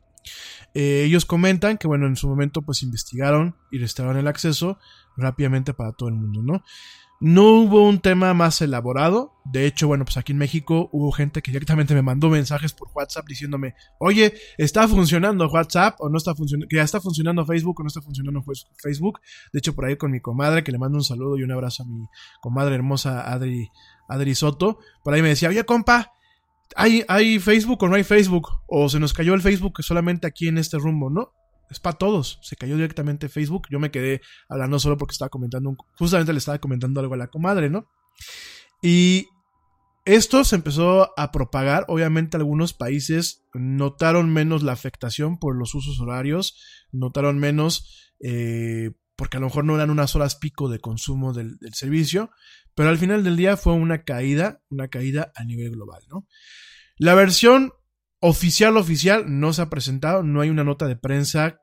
[0.72, 4.78] Eh, ellos comentan que, bueno, en su momento pues investigaron y restauraron el acceso
[5.14, 6.64] rápidamente para todo el mundo, ¿no?
[7.22, 9.34] No hubo un tema más elaborado.
[9.44, 12.88] De hecho, bueno, pues aquí en México hubo gente que directamente me mandó mensajes por
[12.94, 16.66] WhatsApp diciéndome, oye, ¿está funcionando WhatsApp o no está funcionando?
[16.66, 18.42] Que ya está funcionando Facebook o no está funcionando
[18.82, 19.20] Facebook.
[19.52, 21.82] De hecho, por ahí con mi comadre, que le mando un saludo y un abrazo
[21.82, 22.06] a mi
[22.40, 23.68] comadre hermosa Adri,
[24.08, 24.78] Adri Soto.
[25.04, 26.12] Por ahí me decía, oye, compa,
[26.74, 28.48] ¿hay, ¿hay Facebook o no hay Facebook?
[28.66, 31.34] O se nos cayó el Facebook solamente aquí en este rumbo, ¿no?
[31.70, 32.38] Es para todos.
[32.42, 33.68] Se cayó directamente Facebook.
[33.70, 37.28] Yo me quedé hablando solo porque estaba comentando, justamente le estaba comentando algo a la
[37.28, 37.86] comadre, ¿no?
[38.82, 39.28] Y
[40.04, 41.84] esto se empezó a propagar.
[41.88, 46.56] Obviamente algunos países notaron menos la afectación por los usos horarios,
[46.90, 51.58] notaron menos eh, porque a lo mejor no eran unas horas pico de consumo del,
[51.58, 52.30] del servicio,
[52.74, 56.26] pero al final del día fue una caída, una caída a nivel global, ¿no?
[56.96, 57.72] La versión
[58.22, 61.58] Oficial, oficial, no se ha presentado, no hay una nota de prensa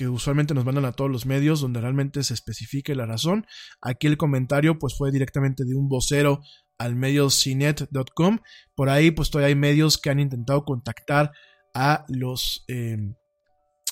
[0.00, 3.44] que usualmente nos mandan a todos los medios donde realmente se especifique la razón.
[3.82, 6.40] Aquí el comentario pues fue directamente de un vocero
[6.78, 8.38] al medio cinet.com.
[8.74, 11.32] Por ahí pues todavía hay medios que han intentado contactar
[11.74, 13.14] a los em,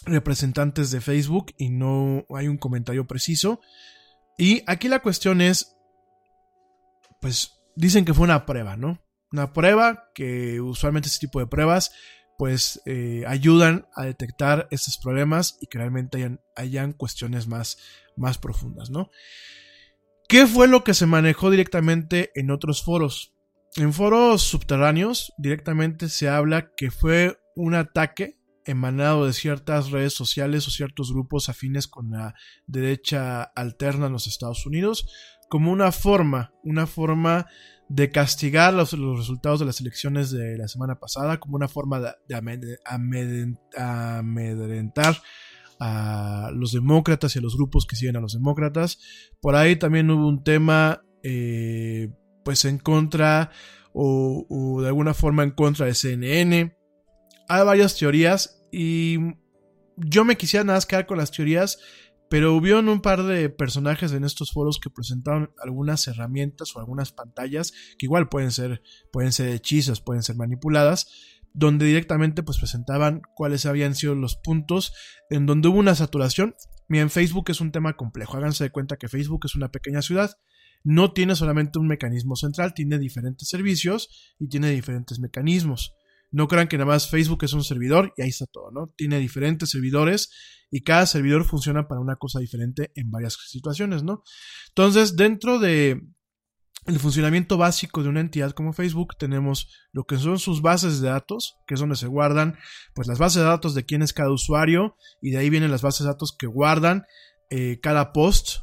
[0.07, 3.61] representantes de Facebook y no hay un comentario preciso.
[4.39, 5.77] Y aquí la cuestión es,
[7.21, 8.99] pues dicen que fue una prueba, ¿no?
[9.31, 11.93] Una prueba que usualmente este tipo de pruebas
[12.39, 17.79] pues eh, ayudan a detectar estos problemas y que realmente hayan, hayan cuestiones más,
[18.17, 19.11] más profundas, ¿no?
[20.29, 23.35] ¿Qué fue lo que se manejó directamente en otros foros?
[23.77, 30.67] en foros subterráneos directamente se habla que fue un ataque emanado de ciertas redes sociales
[30.67, 32.35] o ciertos grupos afines con la
[32.67, 35.09] derecha alterna en los Estados Unidos
[35.49, 37.47] como una forma, una forma
[37.89, 42.79] de castigar los, resultados de las elecciones de la semana pasada, como una forma de,
[43.85, 45.17] amedrentar
[45.81, 48.99] a los demócratas y a los grupos que siguen a los demócratas.
[49.41, 52.11] Por ahí también hubo un tema, eh,
[52.45, 53.51] pues en contra
[53.93, 56.77] o, o, de alguna forma en contra de CNN.
[57.49, 59.19] Hay varias teorías y
[59.97, 61.79] yo me quisiera nada más quedar con las teorías
[62.31, 67.13] pero hubo un par de personajes en estos foros que presentaron algunas herramientas o algunas
[67.13, 68.83] pantallas que igual pueden ser,
[69.13, 71.09] pueden ser hechizas, pueden ser manipuladas,
[71.55, 74.93] donde directamente pues presentaban cuáles habían sido los puntos
[75.31, 76.55] en donde hubo una saturación.
[76.89, 78.37] Miren, Facebook es un tema complejo.
[78.37, 80.37] Háganse de cuenta que Facebook es una pequeña ciudad.
[80.85, 85.95] No tiene solamente un mecanismo central, tiene diferentes servicios y tiene diferentes mecanismos.
[86.31, 88.93] No crean que nada más Facebook es un servidor y ahí está todo, ¿no?
[88.97, 90.31] Tiene diferentes servidores
[90.71, 94.23] y cada servidor funciona para una cosa diferente en varias situaciones, ¿no?
[94.69, 96.01] Entonces, dentro de
[96.87, 101.09] el funcionamiento básico de una entidad como Facebook tenemos lo que son sus bases de
[101.09, 102.57] datos, que es donde se guardan
[102.95, 105.83] pues las bases de datos de quién es cada usuario y de ahí vienen las
[105.83, 107.05] bases de datos que guardan
[107.51, 108.61] eh, cada post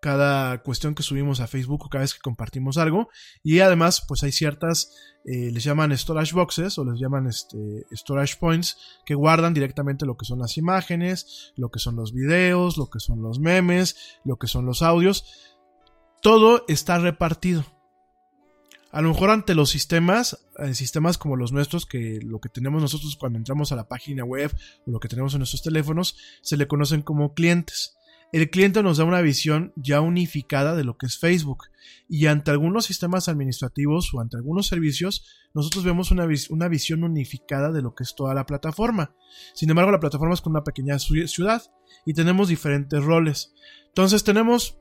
[0.00, 3.08] cada cuestión que subimos a Facebook cada vez que compartimos algo.
[3.42, 4.92] Y además, pues hay ciertas,
[5.24, 10.16] eh, les llaman storage boxes o les llaman este, storage points que guardan directamente lo
[10.16, 14.36] que son las imágenes, lo que son los videos, lo que son los memes, lo
[14.36, 15.24] que son los audios.
[16.22, 17.64] Todo está repartido.
[18.92, 22.80] A lo mejor ante los sistemas, en sistemas como los nuestros, que lo que tenemos
[22.80, 24.56] nosotros cuando entramos a la página web
[24.86, 27.95] o lo que tenemos en nuestros teléfonos, se le conocen como clientes
[28.32, 31.64] el cliente nos da una visión ya unificada de lo que es Facebook
[32.08, 35.24] y ante algunos sistemas administrativos o ante algunos servicios
[35.54, 39.14] nosotros vemos una, una, visión unificada de lo que es toda la plataforma.
[39.54, 41.62] Sin embargo, la plataforma es con una pequeña ciudad
[42.04, 43.54] y tenemos diferentes roles.
[43.88, 44.78] Entonces tenemos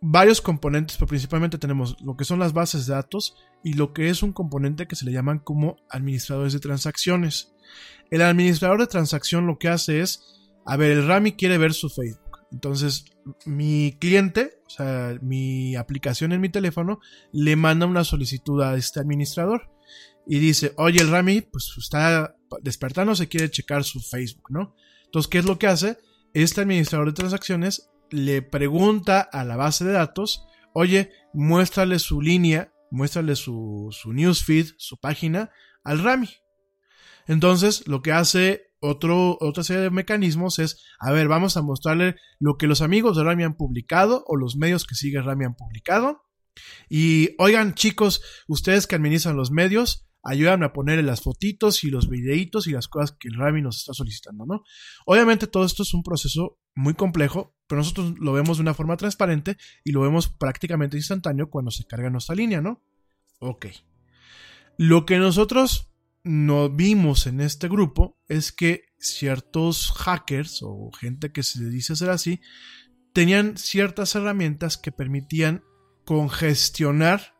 [0.00, 4.08] varios componentes, pero principalmente tenemos lo que son las bases de datos y lo que
[4.08, 7.54] es un componente que se le llaman como administradores de transacciones.
[8.10, 10.24] El administrador de transacción lo que hace es,
[10.64, 12.25] a ver, el Rami quiere ver su Facebook.
[12.52, 13.06] Entonces,
[13.44, 17.00] mi cliente, o sea, mi aplicación en mi teléfono,
[17.32, 19.70] le manda una solicitud a este administrador
[20.26, 24.74] y dice, oye, el Rami, pues está despertando, se quiere checar su Facebook, ¿no?
[25.04, 25.98] Entonces, ¿qué es lo que hace?
[26.34, 32.72] Este administrador de transacciones le pregunta a la base de datos, oye, muéstrale su línea,
[32.90, 35.50] muéstrale su, su newsfeed, su página
[35.82, 36.28] al Rami.
[37.26, 42.56] Entonces, lo que hace otra serie de mecanismos es, a ver, vamos a mostrarle lo
[42.56, 46.22] que los amigos de Rami han publicado o los medios que sigue Rami han publicado.
[46.88, 52.08] Y oigan, chicos, ustedes que administran los medios, ayúdenme a ponerle las fotitos y los
[52.08, 54.62] videitos y las cosas que el Rami nos está solicitando, ¿no?
[55.04, 58.96] Obviamente todo esto es un proceso muy complejo, pero nosotros lo vemos de una forma
[58.96, 62.82] transparente y lo vemos prácticamente instantáneo cuando se carga nuestra línea, ¿no?
[63.38, 63.66] Ok.
[64.78, 65.92] Lo que nosotros
[66.26, 72.10] no vimos en este grupo es que ciertos hackers o gente que se dice ser
[72.10, 72.40] así
[73.12, 75.62] tenían ciertas herramientas que permitían
[76.04, 77.36] congestionar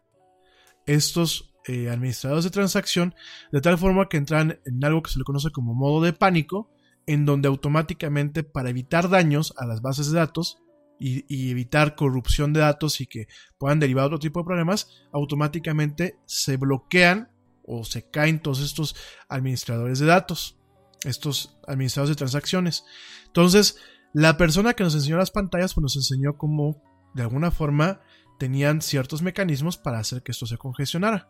[0.87, 3.17] estos eh, administradores de transacción
[3.51, 6.71] de tal forma que entran en algo que se le conoce como modo de pánico
[7.07, 10.59] en donde automáticamente para evitar daños a las bases de datos
[11.01, 13.27] y, y, evitar corrupción de datos y que
[13.59, 17.36] puedan derivar otro tipo de problemas, automáticamente se bloquean
[17.67, 18.97] o se caen todos estos
[19.29, 20.59] administradores de datos,
[21.05, 22.85] estos administradores de transacciones.
[23.27, 23.79] Entonces,
[24.13, 26.83] la persona que nos enseñó las pantallas pues nos enseñó cómo
[27.15, 28.01] de alguna forma
[28.39, 31.29] tenían ciertos mecanismos para hacer que esto se congestionara.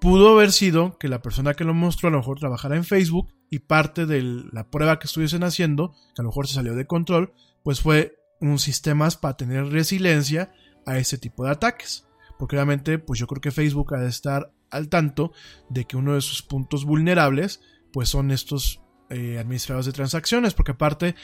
[0.00, 3.32] Pudo haber sido que la persona que lo mostró a lo mejor trabajara en Facebook
[3.50, 4.22] y parte de
[4.52, 7.32] la prueba que estuviesen haciendo, que a lo mejor se salió de control,
[7.62, 10.52] pues fue un sistema para tener resiliencia
[10.84, 12.06] a ese tipo de ataques.
[12.38, 15.32] Porque obviamente, pues yo creo que Facebook ha de estar al tanto
[15.68, 17.60] de que uno de sus puntos vulnerables
[17.92, 21.14] pues son estos eh, administradores de transacciones, porque aparte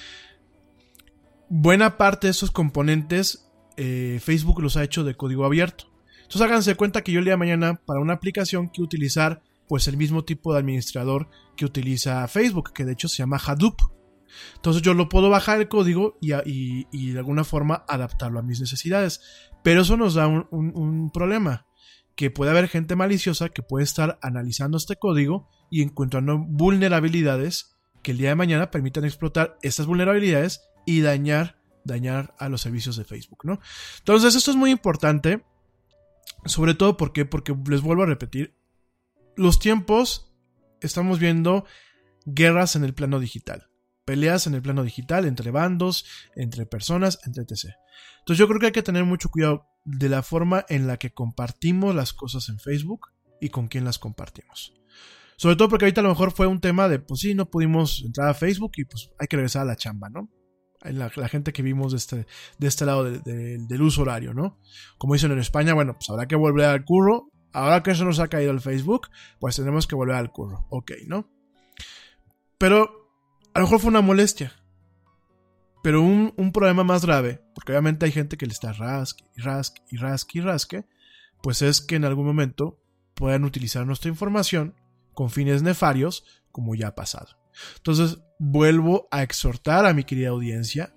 [1.48, 5.92] buena parte de esos componentes eh, Facebook los ha hecho de código abierto.
[6.22, 9.86] Entonces háganse cuenta que yo el día de mañana para una aplicación que utilizar pues
[9.88, 13.76] el mismo tipo de administrador que utiliza Facebook, que de hecho se llama Hadoop.
[14.56, 16.30] Entonces yo lo puedo bajar el código y,
[17.12, 19.20] de alguna forma adaptarlo a mis necesidades.
[19.62, 21.66] Pero eso nos da un problema
[22.14, 28.12] que puede haber gente maliciosa que puede estar analizando este código y encontrando vulnerabilidades que
[28.12, 33.04] el día de mañana permitan explotar estas vulnerabilidades y dañar, dañar a los servicios de
[33.04, 33.60] Facebook, ¿no?
[33.98, 35.44] Entonces, esto es muy importante
[36.44, 38.56] Sobre todo porque, porque les vuelvo a repetir,
[39.36, 40.32] los tiempos
[40.80, 41.64] estamos viendo
[42.26, 43.68] guerras en el plano digital,
[44.04, 47.74] peleas en el plano digital entre bandos, entre personas, entre etc.
[48.20, 51.12] Entonces yo creo que hay que tener mucho cuidado de la forma en la que
[51.12, 53.08] compartimos las cosas en Facebook
[53.40, 54.74] y con quién las compartimos.
[55.36, 58.02] Sobre todo porque ahorita a lo mejor fue un tema de, pues sí, no pudimos
[58.04, 60.28] entrar a Facebook y pues hay que regresar a la chamba, ¿no?
[60.82, 62.26] La, la gente que vimos de este,
[62.58, 64.58] de este lado del uso horario, ¿no?
[64.98, 67.28] Como dicen en España, bueno, pues habrá que volver al curro.
[67.52, 70.66] Ahora que eso nos ha caído el Facebook, pues tenemos que volver al curro.
[70.70, 71.28] Ok, ¿no?
[72.58, 73.10] Pero
[73.52, 74.52] a lo mejor fue una molestia.
[75.82, 79.40] Pero un, un, problema más grave, porque obviamente hay gente que le está rasque y
[79.40, 80.86] rasque y rasque y rasque,
[81.42, 82.78] pues es que en algún momento
[83.14, 84.74] puedan utilizar nuestra información
[85.12, 87.36] con fines nefarios, como ya ha pasado.
[87.76, 90.94] Entonces, vuelvo a exhortar a mi querida audiencia,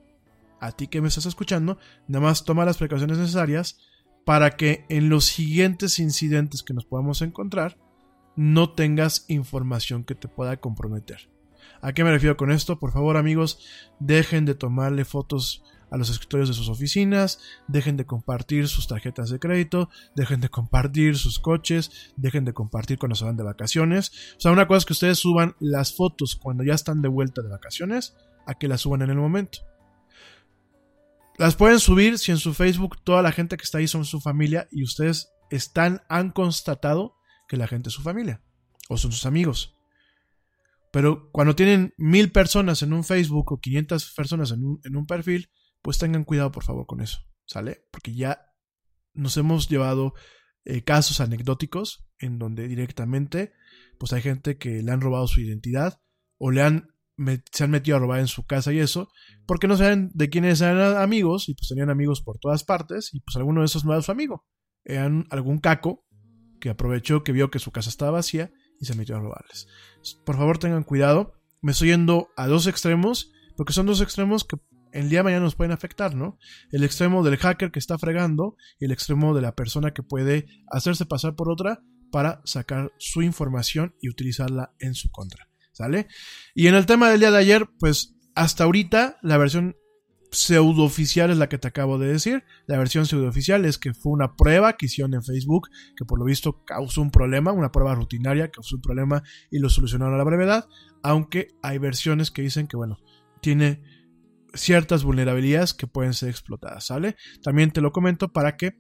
[0.60, 3.78] a ti que me estás escuchando, nada más toma las precauciones necesarias
[4.26, 7.78] para que en los siguientes incidentes que nos podamos encontrar,
[8.36, 11.30] no tengas información que te pueda comprometer.
[11.82, 12.80] ¿A qué me refiero con esto?
[12.80, 13.60] Por favor, amigos,
[14.00, 19.30] dejen de tomarle fotos a los escritorios de sus oficinas, dejen de compartir sus tarjetas
[19.30, 24.12] de crédito, dejen de compartir sus coches, dejen de compartir cuando se van de vacaciones.
[24.38, 27.42] O sea, una cosa es que ustedes suban las fotos cuando ya están de vuelta
[27.42, 28.16] de vacaciones,
[28.46, 29.60] a que las suban en el momento.
[31.38, 34.22] Las pueden subir si en su Facebook toda la gente que está ahí son su
[34.22, 37.16] familia y ustedes están, han constatado
[37.48, 38.42] que la gente es su familia
[38.90, 39.75] o son sus amigos.
[40.96, 45.06] Pero cuando tienen mil personas en un Facebook o 500 personas en un, en un
[45.06, 45.50] perfil,
[45.82, 47.86] pues tengan cuidado por favor con eso, ¿sale?
[47.92, 48.54] Porque ya
[49.14, 50.14] nos hemos llevado
[50.64, 53.52] eh, casos anecdóticos en donde directamente
[54.00, 56.02] pues hay gente que le han robado su identidad
[56.38, 56.88] o le han
[57.52, 59.10] se han metido a robar en su casa y eso,
[59.46, 63.20] porque no saben de quiénes eran amigos y pues tenían amigos por todas partes y
[63.20, 64.46] pues alguno de esos no era su amigo,
[64.86, 66.06] eran algún caco
[66.62, 69.68] que aprovechó que vio que su casa estaba vacía y se metió a robarles.
[70.26, 71.34] Por favor tengan cuidado.
[71.62, 74.58] Me estoy yendo a dos extremos, porque son dos extremos que
[74.92, 76.38] el día de mañana nos pueden afectar, ¿no?
[76.72, 80.48] El extremo del hacker que está fregando y el extremo de la persona que puede
[80.72, 86.08] hacerse pasar por otra para sacar su información y utilizarla en su contra, ¿sale?
[86.54, 89.76] Y en el tema del día de ayer, pues hasta ahorita la versión
[90.36, 92.44] pseudooficial es la que te acabo de decir.
[92.68, 96.26] La versión pseudooficial es que fue una prueba que hicieron en Facebook que por lo
[96.26, 100.24] visto causó un problema, una prueba rutinaria causó un problema y lo solucionaron a la
[100.24, 100.68] brevedad,
[101.04, 102.98] aunque hay versiones que dicen que bueno,
[103.42, 103.82] tiene
[104.54, 107.16] ciertas vulnerabilidades que pueden ser explotadas, ¿sale?
[107.42, 108.80] También te lo comento para que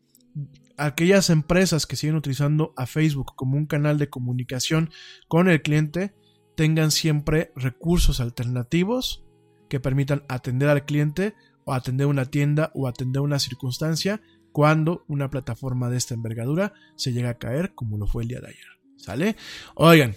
[0.77, 4.90] aquellas empresas que siguen utilizando a Facebook como un canal de comunicación
[5.27, 6.14] con el cliente
[6.56, 9.25] tengan siempre recursos alternativos
[9.70, 11.36] que permitan atender al cliente
[11.66, 14.22] o atender una tienda o atender una circunstancia
[14.52, 18.40] cuando una plataforma de esta envergadura se llega a caer como lo fue el día
[18.40, 18.66] de ayer.
[18.98, 19.36] ¿Sale?
[19.76, 20.16] Oigan,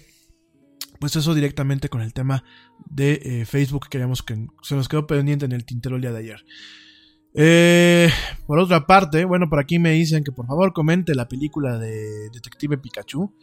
[0.99, 2.43] pues eso directamente con el tema
[2.89, 6.11] de eh, Facebook que queríamos que se nos quedó pendiente en el tintero el día
[6.11, 6.45] de ayer.
[7.33, 8.09] Eh,
[8.47, 12.29] por otra parte, bueno, por aquí me dicen que por favor comente la película de
[12.31, 13.33] Detective Pikachu.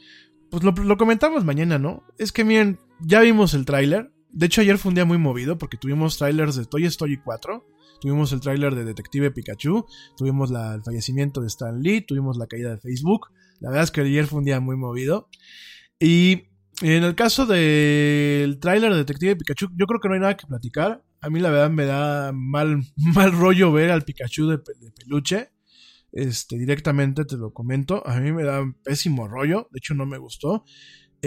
[0.50, 2.04] Pues lo comentamos mañana, ¿no?
[2.18, 4.12] Es que miren, ya vimos el tráiler.
[4.36, 7.66] De hecho, ayer fue un día muy movido porque tuvimos trailers de Toy Story 4,
[8.02, 12.68] tuvimos el tráiler de Detective Pikachu, tuvimos el fallecimiento de Stan Lee, tuvimos la caída
[12.68, 13.28] de Facebook.
[13.60, 15.30] La verdad es que ayer fue un día muy movido.
[15.98, 16.48] Y
[16.82, 20.46] en el caso del tráiler de Detective Pikachu, yo creo que no hay nada que
[20.46, 21.02] platicar.
[21.22, 22.82] A mí la verdad me da mal,
[23.14, 25.48] mal rollo ver al Pikachu de, de peluche.
[26.12, 28.06] Este, directamente te lo comento.
[28.06, 29.68] A mí me da pésimo rollo.
[29.70, 30.66] De hecho, no me gustó.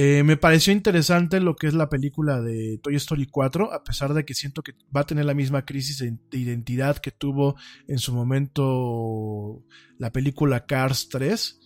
[0.02, 4.14] Eh, me pareció interesante lo que es la película de Toy Story 4, a pesar
[4.14, 7.98] de que siento que va a tener la misma crisis de identidad que tuvo en
[7.98, 9.62] su momento
[9.98, 11.60] la película Cars 3.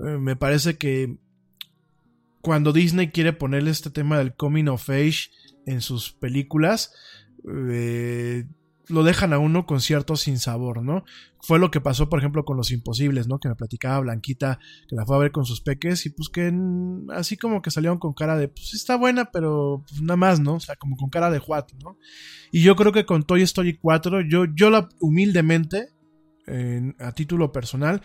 [0.00, 1.16] Eh, me parece que
[2.42, 5.30] cuando Disney quiere ponerle este tema del coming of age
[5.64, 6.92] en sus películas,
[7.70, 8.44] eh,
[8.88, 11.04] lo dejan a uno con cierto sinsabor, ¿no?
[11.40, 13.38] Fue lo que pasó, por ejemplo, con Los Imposibles, ¿no?
[13.38, 14.58] Que me platicaba Blanquita,
[14.88, 16.52] que la fue a ver con sus peques y pues que
[17.10, 20.54] así como que salieron con cara de, pues está buena, pero pues, nada más, ¿no?
[20.54, 21.98] O sea, como con cara de what, ¿no?
[22.50, 25.88] Y yo creo que con Toy Story 4, yo, yo la humildemente,
[26.98, 28.00] a título personal,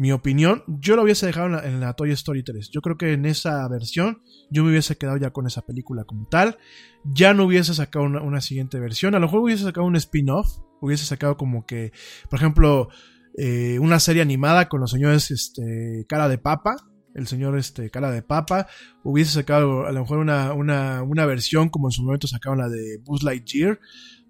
[0.00, 2.70] mi opinión, yo lo hubiese dejado en la, Toy Story 3.
[2.70, 6.26] Yo creo que en esa versión yo me hubiese quedado ya con esa película como
[6.26, 6.56] tal.
[7.04, 9.14] Ya no hubiese sacado una, siguiente versión.
[9.14, 10.56] A lo mejor hubiese sacado un spin-off.
[10.80, 11.92] Hubiese sacado como que,
[12.30, 12.88] por ejemplo,
[13.36, 16.76] eh, una serie animada con los señores este, cara de papa.
[17.14, 18.68] El señor este, cara de papa.
[19.04, 22.70] Hubiese sacado a lo mejor una, una, una versión como en su momento sacaron la
[22.70, 23.78] de Buzz Lightyear.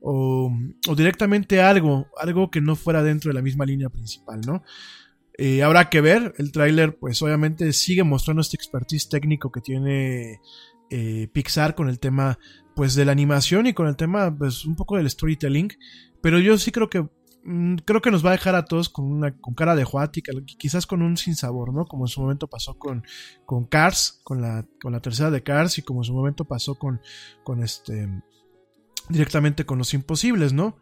[0.00, 0.50] O,
[0.88, 4.64] o directamente algo, algo que no fuera dentro de la misma línea principal, ¿no?
[5.42, 10.38] Eh, habrá que ver, el tráiler pues obviamente sigue mostrando este expertise técnico que tiene
[10.90, 12.38] eh, Pixar con el tema
[12.76, 15.70] pues de la animación y con el tema pues un poco del storytelling,
[16.20, 17.08] pero yo sí creo que
[17.42, 20.30] mm, creo que nos va a dejar a todos con una con cara de juática,
[20.58, 21.86] quizás con un sinsabor, ¿no?
[21.86, 23.02] Como en su momento pasó con,
[23.46, 26.74] con Cars, con la, con la tercera de Cars y como en su momento pasó
[26.74, 27.00] con,
[27.44, 28.10] con este
[29.08, 30.76] directamente con los imposibles, ¿no?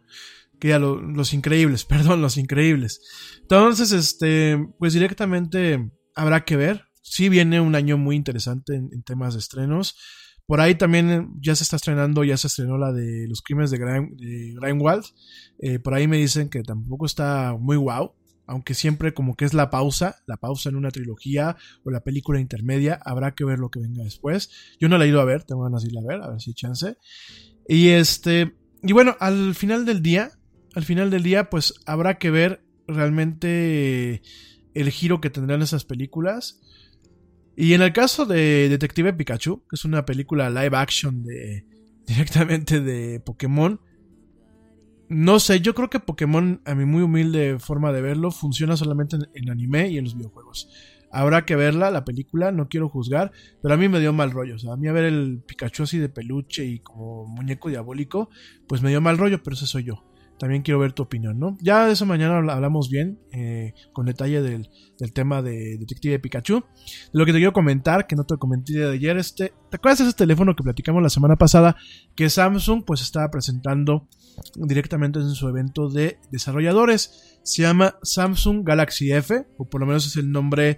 [0.59, 3.01] Que ya los increíbles, perdón, los increíbles.
[3.41, 6.85] Entonces, este, pues directamente habrá que ver.
[7.01, 9.95] Sí viene un año muy interesante en, temas de estrenos.
[10.45, 13.77] Por ahí también ya se está estrenando, ya se estrenó la de los crímenes de,
[13.77, 15.05] Grindwald.
[15.59, 18.13] Eh, por ahí me dicen que tampoco está muy wow,
[18.49, 22.39] aunque siempre como que es la pausa, la pausa en una trilogía o la película
[22.39, 24.49] intermedia, habrá que ver lo que venga después.
[24.79, 26.41] Yo no la he ido a ver, tengo ganas de ir a ver, a ver
[26.41, 26.97] si hay chance.
[27.67, 30.31] Y este, y bueno, al final del día,
[30.79, 34.21] al final del día, pues habrá que ver realmente
[34.73, 36.61] el giro que tendrán esas películas.
[37.57, 41.65] Y en el caso de Detective Pikachu, que es una película live action de
[42.07, 43.81] directamente de Pokémon,
[45.09, 49.17] no sé, yo creo que Pokémon, a mi muy humilde forma de verlo, funciona solamente
[49.33, 50.69] en anime y en los videojuegos.
[51.11, 54.55] Habrá que verla, la película, no quiero juzgar, pero a mí me dio mal rollo.
[54.55, 58.29] O sea, a mí a ver el Pikachu así de peluche y como muñeco diabólico,
[58.67, 60.08] pues me dio mal rollo, pero ese soy yo.
[60.39, 61.57] También quiero ver tu opinión, ¿no?
[61.61, 64.69] Ya de eso mañana hablamos bien, eh, con detalle del,
[65.13, 66.63] tema de Detective Pikachu.
[67.11, 70.05] Lo que te quiero comentar, que no te comenté de ayer, este, ¿te acuerdas de
[70.05, 71.75] ese teléfono que platicamos la semana pasada?
[72.15, 74.07] Que Samsung pues estaba presentando
[74.55, 80.05] directamente en su evento de desarrolladores se llama Samsung Galaxy F, o por lo menos
[80.05, 80.77] es el nombre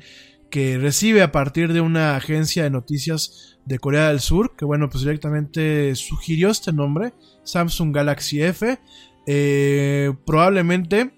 [0.50, 4.90] que recibe a partir de una agencia de noticias de Corea del Sur, que bueno,
[4.90, 7.14] pues directamente sugirió este nombre,
[7.44, 8.80] Samsung Galaxy F.
[9.26, 11.12] Eh, probablemente,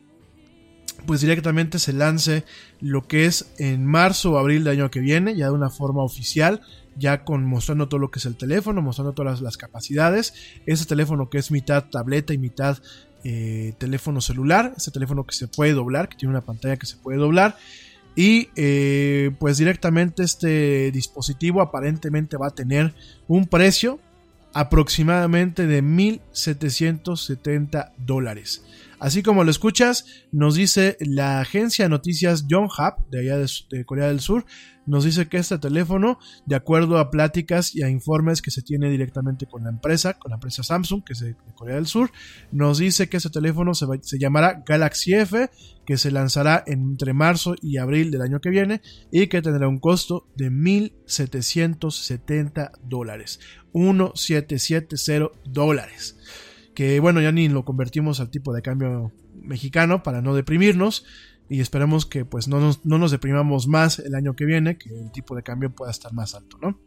[1.06, 2.44] pues directamente se lance
[2.80, 6.04] lo que es en marzo o abril del año que viene, ya de una forma
[6.04, 6.62] oficial,
[6.98, 10.34] ya con mostrando todo lo que es el teléfono, mostrando todas las, capacidades.
[10.66, 12.78] Ese teléfono que es mitad tableta y mitad
[13.24, 16.98] eh, teléfono celular, ese teléfono que se puede doblar, que tiene una pantalla que se
[16.98, 17.58] puede doblar.
[18.16, 22.94] Y eh, pues directamente este dispositivo aparentemente va a tener
[23.28, 24.00] un precio
[24.54, 28.64] aproximadamente de 1.770 dólares.
[29.00, 34.08] Así como lo escuchas, nos dice la agencia de noticias Yonhap de allá de, Corea
[34.08, 34.46] del Sur,
[34.86, 38.90] nos dice que este teléfono, de acuerdo a pláticas y a informes que se tiene
[38.90, 42.12] directamente con la empresa, con la empresa Samsung, que es de, Corea del Sur,
[42.52, 43.86] nos dice que este teléfono se,
[44.20, 45.50] llamará Galaxy F,
[45.86, 48.82] que se lanzará entre marzo y abril del año que viene
[49.12, 53.40] y que tendrá un costo de 1.770 dólares.
[53.74, 56.18] 1.770 dólares
[56.74, 61.06] que bueno, ya ni lo convertimos al tipo de cambio mexicano para no deprimirnos
[61.50, 64.90] y esperemos que pues no nos, no nos deprimamos más el año que viene, que
[64.90, 66.80] el tipo de cambio pueda estar más alto, ¿no?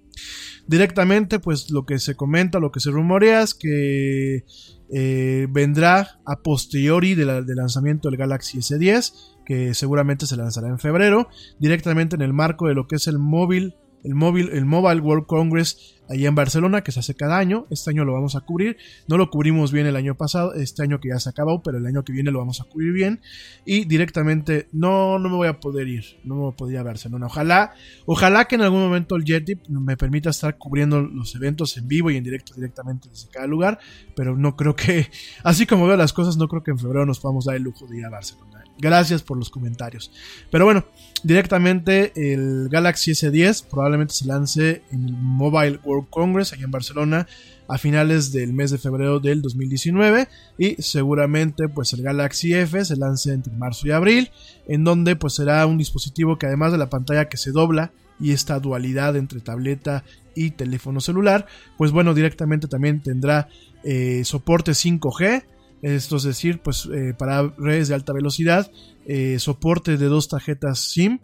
[0.67, 4.45] Directamente pues lo que se comenta, lo que se rumorea es que
[4.91, 9.13] eh, vendrá a posteriori del lanzamiento del Galaxy S10,
[9.45, 11.29] que seguramente se lanzará en febrero,
[11.59, 13.75] directamente en el marco de lo que es el móvil
[14.07, 17.67] el, móvil, el Mobile World Congress allá en Barcelona, que se hace cada año.
[17.71, 18.77] Este año lo vamos a cubrir.
[19.09, 21.87] No lo cubrimos bien el año pasado, este año que ya se acabó, pero el
[21.87, 23.21] año que viene lo vamos a cubrir bien.
[23.65, 26.79] Y directamente, no, no me voy a poder ir, no me voy a poder ir
[26.79, 27.27] a Barcelona.
[27.27, 27.75] Ojalá,
[28.07, 32.11] ojalá que en algún momento el Jetty me permita estar cubriendo los eventos en vivo
[32.11, 33.79] y en directo directamente desde cada lugar,
[34.15, 35.09] pero no creo que,
[35.45, 37.87] así como veo las cosas, no creo que en febrero nos podamos dar el lujo
[37.87, 38.66] de ir a Barcelona.
[38.79, 40.11] Gracias por los comentarios.
[40.51, 40.85] Pero bueno,
[41.23, 47.27] directamente el Galaxy S10 probablemente se lance en el Mobile World Congress aquí en Barcelona
[47.69, 50.29] a finales del mes de febrero del 2019
[50.59, 54.31] y seguramente pues el Galaxy F se lance entre marzo y abril
[54.69, 58.33] en donde pues será un dispositivo que además de la pantalla que se dobla y
[58.33, 60.05] esta dualidad entre tableta
[60.35, 61.47] y teléfono celular
[61.77, 63.49] pues bueno directamente también tendrá
[63.83, 65.45] eh, soporte 5G
[65.83, 68.71] esto es decir, pues eh, para redes de alta velocidad,
[69.07, 71.21] eh, soporte de dos tarjetas SIM,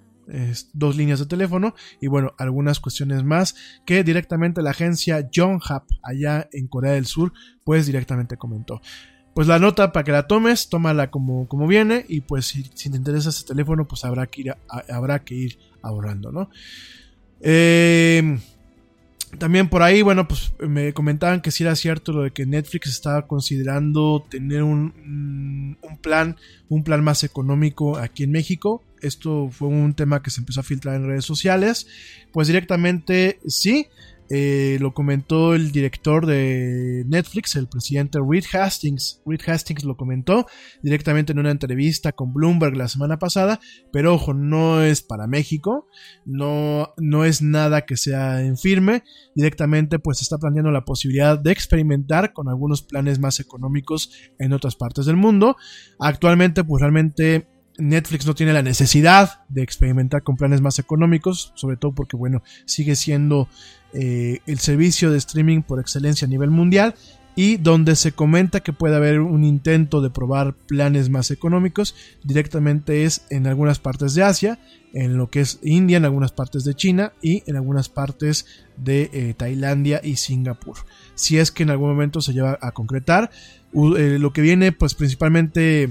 [0.73, 3.55] dos líneas de teléfono y bueno, algunas cuestiones más
[3.85, 7.33] que directamente la agencia Yonhap allá en Corea del Sur
[7.65, 8.81] pues directamente comentó.
[9.35, 12.97] Pues la nota para que la tomes, tómala como, como viene y pues si, te
[12.97, 14.55] interesa este teléfono pues habrá que ir,
[14.89, 16.51] habrá que ir ahorrando, ¿no?
[17.41, 18.39] Eh,
[19.39, 22.89] también por ahí, bueno, pues me comentaban que si era cierto lo de que Netflix
[22.89, 26.37] estaba considerando tener un, un, plan,
[26.69, 28.83] un plan más económico aquí en México.
[29.01, 31.87] Esto fue un tema que se empezó a filtrar en redes sociales.
[32.33, 33.89] Pues directamente sí.
[34.35, 39.21] Eh, lo comentó el director de Netflix, el presidente Reed Hastings.
[39.27, 40.47] Reed Hastings lo comentó
[40.83, 43.61] directamente en una entrevista con Bloomberg la semana pasada,
[43.93, 45.87] pero ojo, no es para México,
[46.25, 49.03] no, no es nada que sea en firme,
[49.35, 54.77] directamente pues está planteando la posibilidad de experimentar con algunos planes más económicos en otras
[54.77, 55.59] partes del mundo.
[55.99, 57.49] Actualmente pues realmente
[57.79, 62.43] Netflix no tiene la necesidad de experimentar con planes más económicos, sobre todo porque, bueno,
[62.67, 63.49] sigue siendo
[63.95, 66.95] eh, el servicio de streaming por excelencia a nivel mundial
[67.35, 71.95] y donde se comenta que puede haber un intento de probar planes más económicos
[72.25, 74.59] directamente es en algunas partes de Asia,
[74.93, 78.47] en lo que es India, en algunas partes de China y en algunas partes
[78.77, 80.77] de eh, Tailandia y Singapur.
[81.15, 83.31] Si es que en algún momento se lleva a concretar,
[83.75, 85.91] eh, lo que viene pues principalmente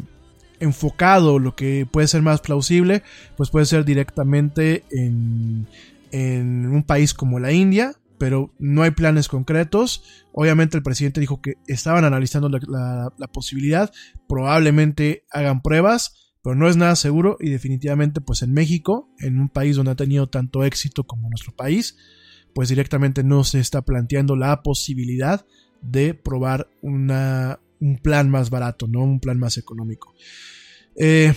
[0.59, 3.01] enfocado, lo que puede ser más plausible,
[3.35, 5.65] pues puede ser directamente en,
[6.13, 10.03] un país como la India, pero no hay planes concretos.
[10.31, 13.91] Obviamente el presidente dijo que estaban analizando la, posibilidad,
[14.27, 19.49] probablemente hagan pruebas, pero no es nada seguro y definitivamente pues en México, en un
[19.49, 21.97] país donde ha tenido tanto éxito como nuestro país,
[22.53, 25.43] pues directamente no se está planteando la posibilidad
[25.81, 29.01] de probar una, un plan más barato, ¿no?
[29.01, 30.13] Un plan más económico.
[30.95, 31.33] Eh,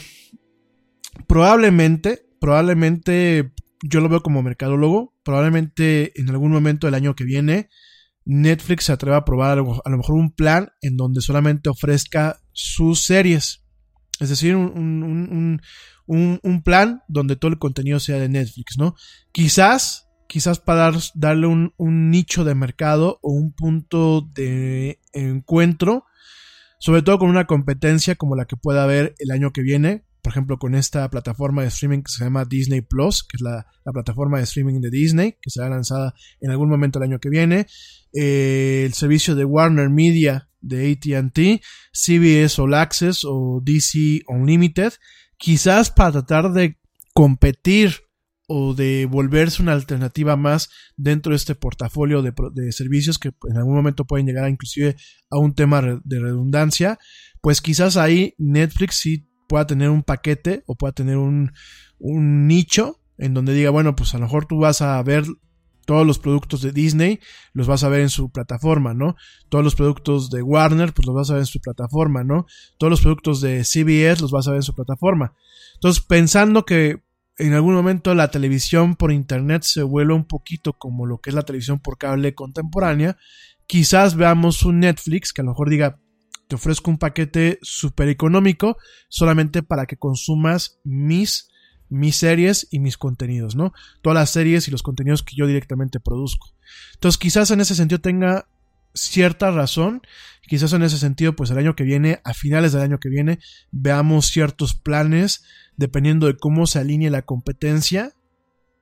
[1.27, 3.54] probablemente, probablemente,
[3.87, 7.69] yo lo veo como mercadólogo, probablemente en algún momento del año que viene,
[8.25, 9.57] Netflix se atreva a probar a
[9.91, 13.63] lo mejor un plan en donde solamente ofrezca sus series.
[14.21, 15.61] Es decir, un,
[16.65, 18.95] plan donde todo el contenido sea de Netflix, ¿no?
[19.33, 21.75] Quizás, quizás para darle un,
[22.11, 26.07] nicho de mercado o un punto de encuentro
[26.85, 30.33] sobre todo con una competencia como la que pueda haber el año que viene, por
[30.33, 34.39] ejemplo, con esta plataforma de streaming que se llama Disney Plus, que es la, plataforma
[34.39, 37.67] de streaming de Disney, que será lanzada en algún momento el año que viene,
[38.15, 44.95] eh, el servicio de Warner Media de ATT, CBS All Access o DC Unlimited,
[45.37, 46.79] quizás para tratar de
[47.13, 47.97] competir
[48.47, 53.75] o de volverse una alternativa más dentro de este portafolio de, servicios que en algún
[53.75, 54.97] momento pueden llegar inclusive
[55.29, 56.99] a un tema de redundancia,
[57.43, 61.53] pues quizás ahí Netflix sí pueda tener un paquete o pueda tener un,
[61.99, 65.25] un nicho en donde diga, bueno, pues a lo mejor tú vas a ver
[65.85, 67.21] todos los productos de Disney
[67.53, 69.17] los vas a ver en su plataforma, ¿no?
[69.49, 72.47] Todos los productos de Warner, pues los vas a ver en su plataforma, ¿no?
[72.79, 75.35] Todos los productos de CBS los vas a ver en su plataforma.
[75.75, 77.03] Entonces, pensando que
[77.37, 81.35] en algún momento la televisión por internet se vuelve un poquito como lo que es
[81.35, 83.17] la televisión por cable contemporánea,
[83.67, 86.01] quizás veamos un Netflix que a lo mejor diga,
[86.49, 88.77] te ofrezco un paquete súper económico
[89.09, 91.49] solamente para que consumas mis,
[91.89, 93.73] mis series y mis contenidos, ¿no?
[94.03, 96.55] Todas las series y los contenidos que yo directamente produzco.
[96.95, 98.47] Entonces quizás en ese sentido tenga
[98.95, 100.03] cierta razón.
[100.47, 103.41] Quizás en ese sentido, pues el año que viene, a finales del año que viene,
[103.71, 105.45] veamos ciertos planes
[105.77, 108.13] dependiendo de cómo se alinee la competencia.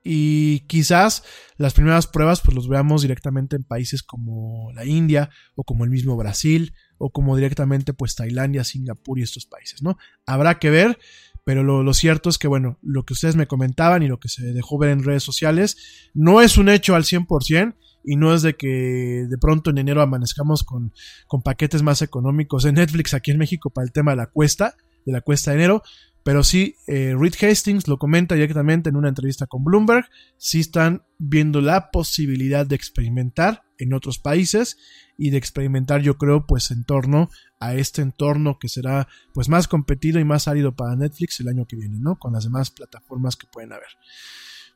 [0.04, 1.22] Y quizás
[1.56, 5.90] las primeras pruebas pues los veamos directamente en países como la India o como el
[5.90, 6.74] mismo Brasil
[7.04, 9.98] o como directamente pues Tailandia, Singapur y estos países, ¿no?
[10.24, 11.00] Habrá que ver,
[11.42, 14.44] pero lo, cierto es que, bueno, lo que ustedes me comentaban y lo que se
[14.52, 17.74] dejó ver en redes sociales no es un hecho al 100%,
[18.04, 20.92] y no es de que de pronto en enero amanezcamos con,
[21.26, 24.76] con paquetes más económicos en Netflix aquí en México para el tema de la cuesta,
[25.04, 25.82] de la cuesta de enero,
[26.24, 31.04] pero sí, eh, Reed Hastings lo comenta directamente en una entrevista con Bloomberg, sí están
[31.18, 34.78] viendo la posibilidad de experimentar en otros países
[35.18, 39.68] y de experimentar yo creo pues en torno a este entorno que será pues más
[39.68, 42.18] competido y más árido para Netflix el año que viene, ¿no?
[42.18, 43.88] Con las demás plataformas que pueden haber.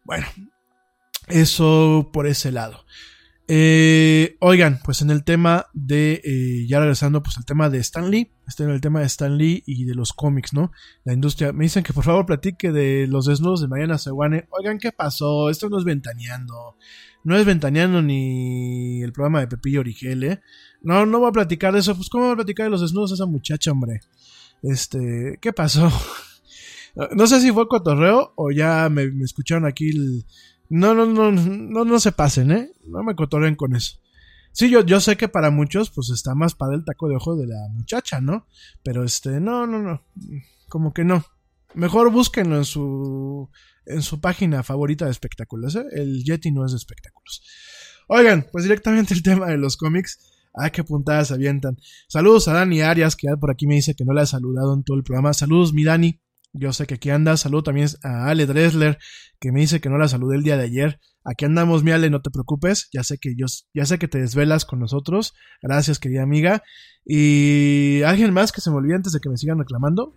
[0.04, 0.26] Bueno,
[1.28, 2.84] eso por ese lado.
[3.48, 8.10] Eh, oigan, pues en el tema de, eh, ya regresando, pues el tema de Stan
[8.10, 10.72] Lee, este en el tema de Stan Lee y de los cómics, ¿no?
[11.04, 14.48] La industria, me dicen que por favor platique de los desnudos de Mariana Seguane.
[14.50, 15.48] Oigan, ¿qué pasó?
[15.48, 16.76] Esto no es ventaneando.
[17.22, 20.40] No es ventaneando ni el programa de Pepillo Origel, ¿eh?
[20.82, 21.94] No, no voy a platicar de eso.
[21.96, 24.00] Pues, ¿cómo voy a platicar de los desnudos de esa muchacha, hombre?
[24.62, 25.90] Este, ¿qué pasó?
[27.16, 30.24] no sé si fue cotorreo o ya me, me escucharon aquí el
[30.68, 32.72] no, no, no, no, no se pasen, ¿eh?
[32.86, 33.98] No me cotorren con eso.
[34.52, 37.36] Sí, yo, yo sé que para muchos, pues está más para el taco de ojo
[37.36, 38.46] de la muchacha, ¿no?
[38.82, 40.02] Pero este, no, no, no.
[40.68, 41.24] Como que no.
[41.74, 43.50] Mejor búsquenlo en su,
[43.84, 45.84] en su página favorita de espectáculos, ¿eh?
[45.92, 47.42] El Yeti no es de espectáculos.
[48.08, 50.32] Oigan, pues directamente el tema de los cómics.
[50.54, 51.76] Ah, qué puntadas avientan.
[52.08, 54.84] Saludos a Dani Arias, que por aquí me dice que no le ha saludado en
[54.84, 55.34] todo el programa.
[55.34, 56.18] Saludos, mi Dani.
[56.58, 57.36] Yo sé que aquí anda.
[57.36, 58.98] Saludo también a Ale Dressler,
[59.38, 61.00] que me dice que no la saludé el día de ayer.
[61.24, 62.88] Aquí andamos, mi Ale, no te preocupes.
[62.92, 65.34] Ya sé que yo, ya sé que te desvelas con nosotros.
[65.60, 66.62] Gracias, querida amiga.
[67.04, 70.14] Y alguien más que se me olvide antes de que me sigan reclamando.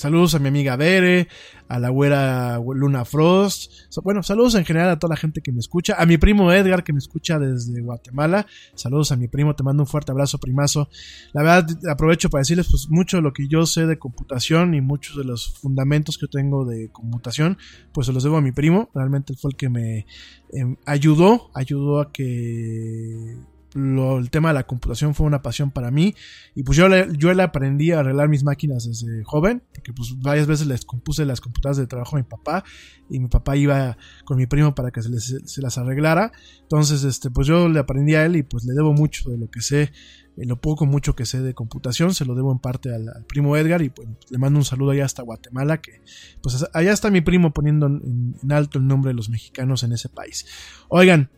[0.00, 1.28] Saludos a mi amiga Bere,
[1.68, 3.70] a la güera Luna Frost.
[4.02, 5.94] Bueno, saludos en general a toda la gente que me escucha.
[5.98, 8.46] A mi primo Edgar que me escucha desde Guatemala.
[8.74, 10.88] Saludos a mi primo, te mando un fuerte abrazo, primazo.
[11.34, 14.80] La verdad, aprovecho para decirles pues mucho de lo que yo sé de computación y
[14.80, 17.58] muchos de los fundamentos que tengo de computación,
[17.92, 18.88] pues se los debo a mi primo.
[18.94, 20.06] Realmente fue el que me
[20.50, 23.36] em, ayudó, ayudó a que
[23.74, 26.14] el tema de la computación fue una pasión para mí
[26.54, 30.18] y pues yo le, yo le aprendí a arreglar mis máquinas desde joven, porque pues
[30.20, 32.64] varias veces les compuse las computadoras de trabajo a mi papá
[33.08, 36.32] y mi papá iba con mi primo para que se, las arreglara,
[36.62, 39.50] entonces este pues yo le aprendí a él y pues le debo mucho de lo
[39.50, 39.92] que sé,
[40.36, 43.56] eh, lo poco mucho que sé de computación, se lo debo en parte al, primo
[43.56, 46.02] Edgar y pues le mando un saludo allá hasta Guatemala, que
[46.42, 50.08] pues allá está mi primo poniendo en alto el nombre de los mexicanos en ese
[50.08, 50.46] país.
[50.88, 51.30] Oigan,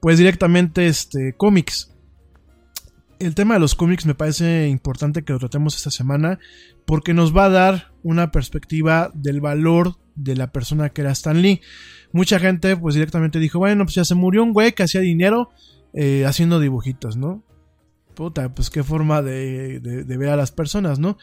[0.00, 1.92] pues directamente este cómics.
[3.18, 6.38] El tema de los cómics me parece importante que lo tratemos esta semana
[6.84, 11.40] porque nos va a dar una perspectiva del valor de la persona que era Stan
[11.40, 11.60] Lee.
[12.12, 15.50] Mucha gente pues directamente dijo, bueno, pues ya se murió un güey que hacía dinero
[15.94, 17.42] eh, haciendo dibujitos, ¿no?
[18.14, 21.18] Puta, pues qué forma de, de ver a las personas, ¿no?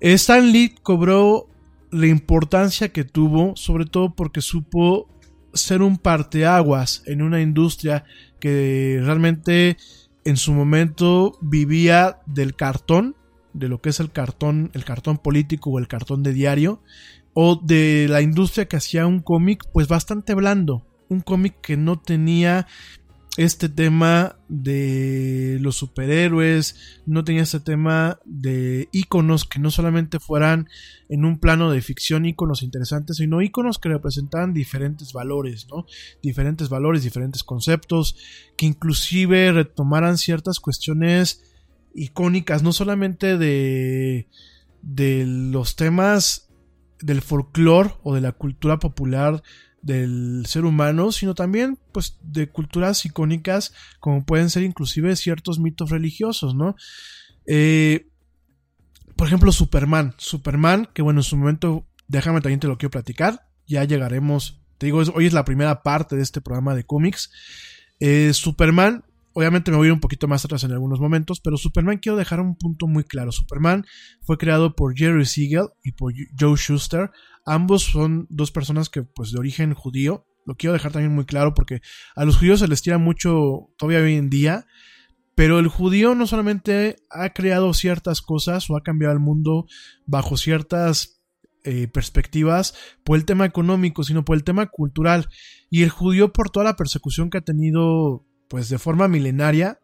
[0.00, 1.48] Stan Lee cobró
[1.90, 5.08] la importancia que tuvo, sobre todo porque supo
[5.56, 8.04] ser un parteaguas en una industria
[8.40, 9.76] que realmente
[10.24, 13.16] en su momento vivía del cartón,
[13.52, 16.82] de lo que es el cartón, el cartón político o el cartón de diario,
[17.32, 21.98] o de la industria que hacía un cómic pues bastante blando, un cómic que no
[21.98, 22.66] tenía
[23.36, 30.68] este tema de los superhéroes, no tenía este tema de iconos que no solamente fueran
[31.08, 35.86] en un plano de ficción iconos interesantes, sino iconos que representaban diferentes valores, ¿no?
[36.22, 38.16] Diferentes valores, diferentes conceptos,
[38.56, 41.42] que inclusive retomaran ciertas cuestiones
[41.94, 44.28] icónicas, no solamente de,
[44.82, 46.48] de los temas
[47.00, 49.42] del folclore o de la cultura popular
[49.86, 55.90] del ser humano, sino también pues de culturas icónicas como pueden ser inclusive ciertos mitos
[55.90, 56.74] religiosos, ¿no?
[57.46, 58.08] Eh,
[59.14, 60.14] por ejemplo, Superman.
[60.18, 64.86] Superman, que bueno, en su momento, déjame también te lo quiero platicar, ya llegaremos, te
[64.86, 67.30] digo, hoy es la primera parte de este programa de cómics.
[68.00, 71.56] Eh, Superman, obviamente me voy a ir un poquito más atrás en algunos momentos, pero
[71.56, 73.30] Superman quiero dejar un punto muy claro.
[73.30, 73.86] Superman
[74.22, 77.10] fue creado por Jerry Siegel y por Joe Schuster,
[77.46, 80.26] Ambos son dos personas que, pues, de origen judío.
[80.44, 81.80] Lo quiero dejar también muy claro porque
[82.14, 84.66] a los judíos se les tira mucho todavía hoy en día.
[85.36, 89.66] Pero el judío no solamente ha creado ciertas cosas o ha cambiado el mundo
[90.06, 91.22] bajo ciertas
[91.62, 92.74] eh, perspectivas
[93.04, 95.28] por el tema económico, sino por el tema cultural.
[95.70, 99.78] Y el judío, por toda la persecución que ha tenido, pues de forma milenaria,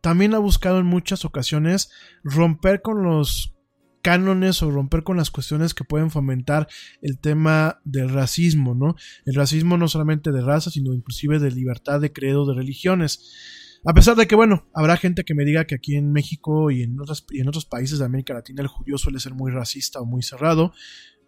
[0.00, 1.90] también ha buscado en muchas ocasiones
[2.22, 3.54] romper con los
[4.02, 6.68] cánones o romper con las cuestiones que pueden fomentar
[7.02, 8.96] el tema del racismo, ¿no?
[9.24, 13.78] El racismo no solamente de raza, sino inclusive de libertad de credo de religiones.
[13.84, 16.82] A pesar de que, bueno, habrá gente que me diga que aquí en México y
[16.82, 20.00] en, otros, y en otros países de América Latina el judío suele ser muy racista
[20.00, 20.72] o muy cerrado.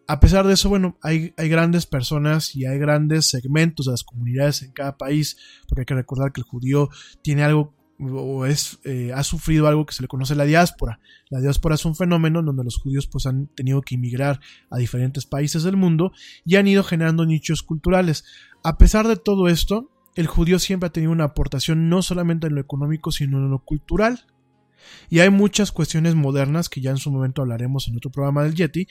[0.09, 4.03] A pesar de eso, bueno, hay, hay grandes personas y hay grandes segmentos de las
[4.03, 5.37] comunidades en cada país,
[5.69, 6.89] porque hay que recordar que el judío
[7.23, 11.01] tiene algo o es, eh, ha sufrido algo que se le conoce la diáspora.
[11.29, 14.41] La diáspora es un fenómeno en donde los judíos pues, han tenido que emigrar
[14.71, 16.13] a diferentes países del mundo
[16.45, 18.25] y han ido generando nichos culturales.
[18.65, 22.55] A pesar de todo esto, el judío siempre ha tenido una aportación no solamente en
[22.55, 24.27] lo económico, sino en lo cultural.
[25.09, 28.55] Y hay muchas cuestiones modernas que ya en su momento hablaremos en otro programa del
[28.55, 28.89] Yeti,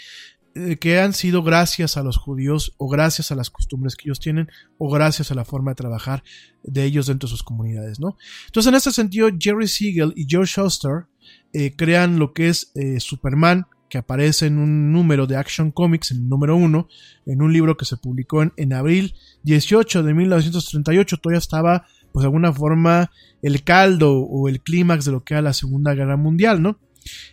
[0.79, 4.49] que han sido gracias a los judíos o gracias a las costumbres que ellos tienen
[4.77, 6.23] o gracias a la forma de trabajar
[6.63, 8.17] de ellos dentro de sus comunidades, ¿no?
[8.47, 11.05] Entonces, en este sentido, Jerry Siegel y Joe Shuster
[11.53, 16.11] eh, crean lo que es eh, Superman, que aparece en un número de Action Comics,
[16.11, 16.87] en el número uno,
[17.25, 22.21] en un libro que se publicó en, en abril 18 de 1938, todavía estaba, pues
[22.21, 23.11] de alguna forma,
[23.41, 26.77] el caldo o el clímax de lo que era la Segunda Guerra Mundial, ¿no?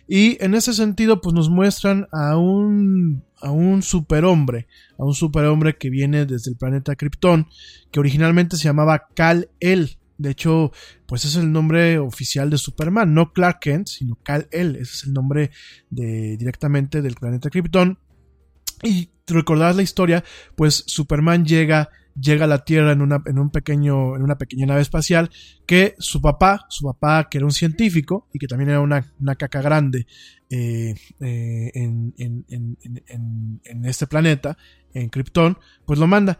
[0.07, 4.67] Y en ese sentido, pues nos muestran a un, a un superhombre,
[4.97, 7.47] a un superhombre que viene desde el planeta Krypton,
[7.91, 9.97] que originalmente se llamaba Kal-El.
[10.17, 10.71] De hecho,
[11.05, 14.75] pues es el nombre oficial de Superman, no Clark Kent, sino Kal-El.
[14.77, 15.51] Ese es el nombre
[15.89, 17.99] de, directamente del planeta Krypton.
[18.83, 20.23] Y recordarás la historia,
[20.55, 21.89] pues Superman llega
[22.19, 25.29] llega a la Tierra en una, en un pequeño, en una pequeña nave espacial
[25.65, 29.35] que su papá, su papá que era un científico y que también era una, una
[29.35, 30.07] caca grande
[30.49, 34.57] eh, eh, en, en, en, este planeta,
[34.93, 36.39] en Krypton, pues lo manda.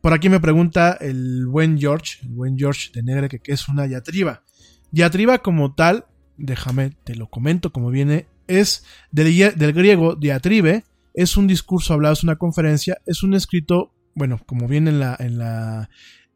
[0.00, 3.68] Por aquí me pregunta el buen George, el buen George de Negre, que qué es
[3.68, 4.42] una diatriba.
[4.90, 6.04] Diatriba como tal,
[6.36, 10.84] déjame, te lo comento como viene, es del, del griego diatribe,
[11.14, 15.16] es un discurso hablado, es una conferencia, es un escrito, bueno, como viene en la,
[15.20, 15.88] en la,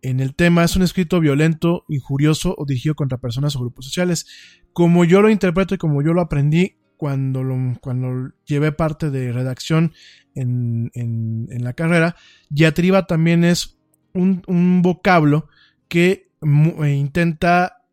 [0.03, 4.27] en el tema, es un escrito violento, injurioso o dirigido contra personas o grupos sociales.
[4.73, 9.33] Como yo lo interpreto y como yo lo aprendí cuando, lo, cuando llevé parte de
[9.33, 9.95] redacción
[10.37, 12.15] en, en, en la carrera,
[12.51, 13.79] diatriba también es
[14.13, 15.49] un, un vocablo
[15.89, 17.85] que eh, intenta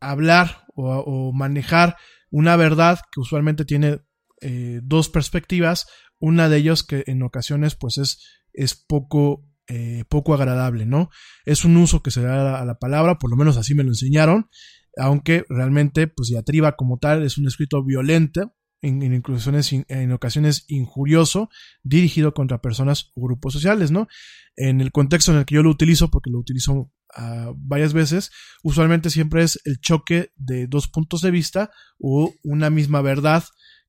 [0.00, 1.96] hablar o, manejar
[2.30, 4.00] una verdad que usualmente tiene
[4.40, 5.86] eh, dos perspectivas,
[6.18, 11.10] una de ellas que en ocasiones pues es, es poco, eh, poco agradable, ¿no?
[11.44, 13.90] Es un uso que se da a la palabra, por lo menos así me lo
[13.90, 14.48] enseñaron,
[14.96, 18.54] aunque realmente pues diatriba como tal es un escrito violento,
[18.84, 19.22] en, en,
[19.88, 21.48] en ocasiones injurioso,
[21.82, 24.08] dirigido contra personas o grupos sociales, ¿no?
[24.56, 26.90] En el contexto en el que yo lo utilizo, porque lo utilizo uh,
[27.56, 28.30] varias veces,
[28.62, 33.44] usualmente siempre es el choque de dos puntos de vista o una misma verdad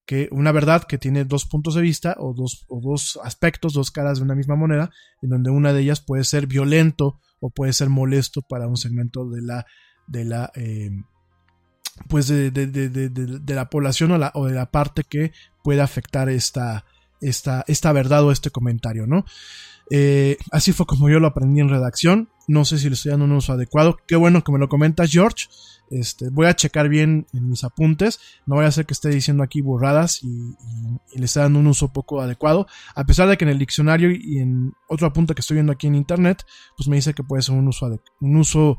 [0.05, 3.91] que una verdad que tiene dos puntos de vista o dos, o dos aspectos, dos
[3.91, 4.91] caras de una misma moneda,
[5.21, 9.27] en donde una de ellas puede ser violento o puede ser molesto para un segmento
[9.29, 9.65] de la,
[10.07, 10.91] de la, eh,
[12.07, 15.31] pues de, de, de, de, la población o, la, de la parte que
[15.63, 16.85] puede afectar esta,
[17.21, 19.25] esta, esta verdad o este comentario, ¿no?
[19.91, 22.29] Eh, así fue como yo lo aprendí en redacción.
[22.47, 23.97] No sé si le estoy dando un uso adecuado.
[24.07, 25.47] Qué bueno que me lo comentas, George.
[25.89, 28.19] Este, voy a checar bien en mis apuntes.
[28.45, 30.55] No voy a hacer que esté diciendo aquí burradas y,
[31.15, 32.67] le esté dando un uso poco adecuado.
[32.95, 35.87] A pesar de que en el diccionario y en otro apunte que estoy viendo aquí
[35.87, 36.45] en internet,
[36.77, 38.77] pues me dice que puede ser un uso, un uso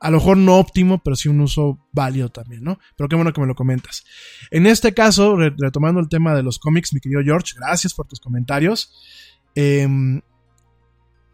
[0.00, 2.78] a lo mejor no óptimo, pero sí un uso válido también, ¿no?
[2.96, 4.04] Pero qué bueno que me lo comentas.
[4.50, 8.20] En este caso, retomando el tema de los cómics, mi querido George, gracias por tus
[8.20, 8.92] comentarios.
[9.56, 10.20] Em,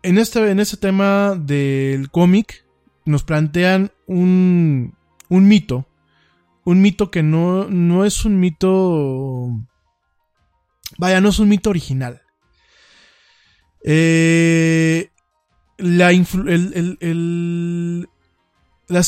[0.05, 2.65] en, este, en este tema del cómic,
[3.07, 4.95] nos plantean un,
[5.29, 5.89] un mito.
[6.65, 9.51] Un mito que no, no es un mito.
[10.99, 12.23] Vaya, no es un mito original.
[13.83, 15.11] Eh,
[15.79, 16.13] las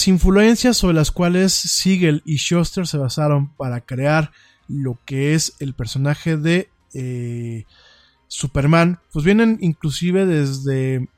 [0.09, 4.32] influencias sobre las cuales Siegel y Schuster se basaron para crear
[4.66, 7.64] lo que es el personaje de eh,
[8.28, 11.09] Superman, pues vienen inclusive desde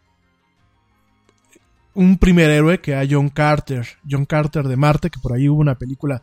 [1.94, 5.60] un primer héroe que a John Carter, John Carter de Marte, que por ahí hubo
[5.60, 6.22] una película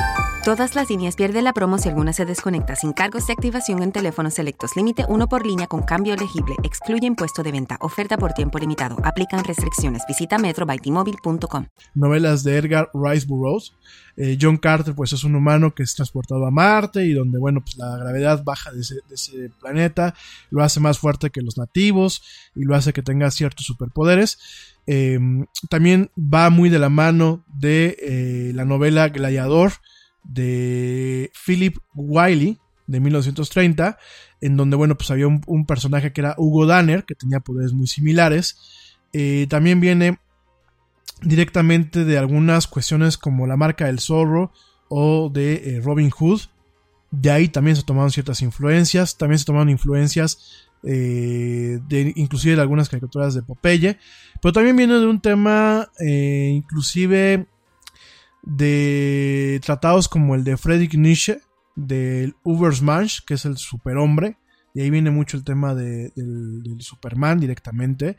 [0.43, 3.91] Todas las líneas pierden la promo si alguna se desconecta sin cargos de activación en
[3.91, 4.75] teléfonos selectos.
[4.75, 6.55] Límite uno por línea con cambio elegible.
[6.63, 7.77] Excluye impuesto de venta.
[7.79, 8.97] Oferta por tiempo limitado.
[9.03, 10.01] Aplican restricciones.
[10.07, 11.67] Visita metrobytimóvil.com.
[11.93, 13.75] Novelas de Edgar Rice Burroughs.
[14.17, 17.61] Eh, John Carter, pues es un humano que es transportado a Marte y donde, bueno,
[17.61, 20.15] pues la gravedad baja de ese, planeta,
[20.49, 22.23] lo hace más fuerte que los nativos
[22.55, 24.39] y lo hace que tenga ciertos superpoderes.
[24.87, 25.19] Eh,
[25.69, 29.73] también va muy de la mano de eh, la novela Gladiador
[30.23, 33.97] de Philip Wiley de 1930,
[34.41, 37.87] en donde, bueno, pues había un, personaje que era Hugo Danner, que tenía poderes muy
[37.87, 38.57] similares.
[39.13, 40.19] Eh, también viene
[41.21, 44.51] directamente de algunas cuestiones como la marca del zorro
[44.89, 46.41] o de eh, Robin Hood,
[47.11, 52.61] De ahí también se tomaron ciertas influencias, también se tomaron influencias eh, de inclusive de
[52.61, 53.97] algunas caricaturas de Popeye,
[54.41, 57.45] pero también viene de un tema eh, inclusive
[58.43, 61.39] de tratados como el de Friedrich Nietzsche,
[61.75, 64.37] del Ubersmensch, que es el superhombre,
[64.73, 66.11] y ahí viene mucho el tema del,
[66.79, 68.17] Superman directamente.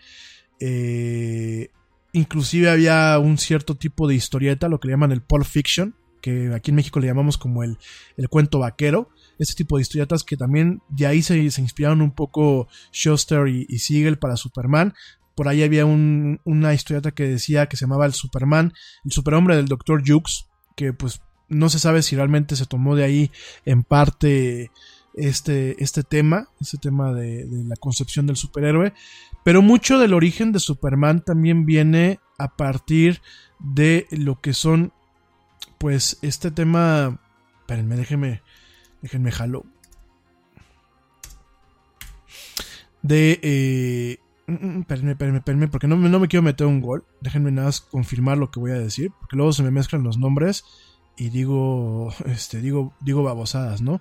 [0.60, 1.70] Eh,
[2.12, 6.52] inclusive había un cierto tipo de historieta, lo que le llaman el Pulp Fiction, que
[6.54, 7.78] aquí en México le llamamos como el,
[8.16, 9.10] el cuento vaquero.
[9.38, 14.18] Este tipo de historietas que también de ahí se, inspiraron un poco Schuster y, Siegel
[14.18, 14.94] para Superman.
[15.34, 18.72] Por ahí había una historieta que decía que se llamaba el Superman,
[19.04, 20.02] el superhombre del Dr.
[20.06, 20.46] Jukes,
[20.76, 23.30] que pues no se sabe si realmente se tomó de ahí
[23.64, 24.70] en parte
[25.14, 28.94] este, este tema, este tema de, la concepción del superhéroe,
[29.44, 33.20] pero mucho del origen de Superman también viene a partir
[33.58, 34.92] de lo que son,
[35.78, 37.20] pues, este tema,
[37.60, 38.42] espérenme, déjenme,
[39.02, 39.64] déjenme jalo,
[43.02, 47.68] de, eh, espérenme, espérenme, espérenme, porque no, no me quiero meter un gol, déjenme nada
[47.68, 50.64] más confirmar lo que voy a decir, porque luego se me mezclan los nombres
[51.16, 54.00] y digo, este, digo, digo babosadas, ¿no?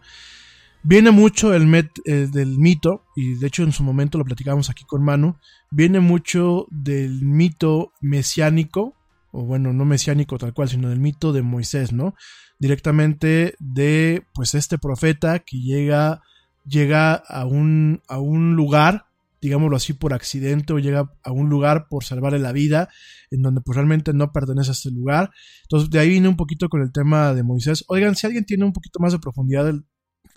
[0.84, 4.84] Viene mucho el eh, del mito, y de hecho en su momento lo platicamos aquí
[4.84, 5.35] con Manu,
[5.69, 8.95] viene mucho del mito mesiánico,
[9.31, 12.15] o bueno, no mesiánico tal cual, sino del mito de Moisés, ¿no?
[12.57, 16.22] Directamente de, pues, este profeta que llega,
[16.65, 19.05] llega a un, a un lugar,
[19.41, 22.89] digámoslo así, por accidente, o llega a un lugar por salvarle la vida,
[23.31, 25.31] en donde pues realmente no pertenece a este lugar.
[25.63, 27.84] Entonces, de ahí viene un poquito con el tema de Moisés.
[27.88, 29.65] Oigan, si alguien tiene un poquito más de profundidad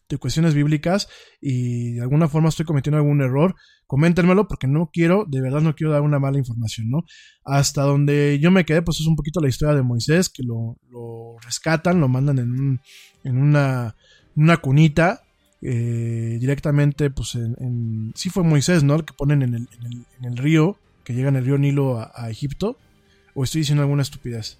[0.08, 1.08] de cuestiones bíblicas
[1.40, 3.54] y de alguna forma estoy cometiendo algún error,
[3.86, 7.04] coméntenmelo porque no quiero, de verdad no quiero dar una mala información, ¿no?
[7.44, 10.76] Hasta donde yo me quedé, pues es un poquito la historia de Moisés, que lo,
[11.44, 12.80] rescatan, lo mandan en, un,
[13.24, 13.96] en una,
[14.36, 15.23] una cunita,
[15.66, 18.96] eh, directamente, pues en, Sí fue Moisés, ¿no?
[18.96, 19.68] El que ponen en el,
[20.18, 22.76] en el, río, que llega en el río Nilo a, Egipto,
[23.34, 24.58] o estoy diciendo alguna estupidez.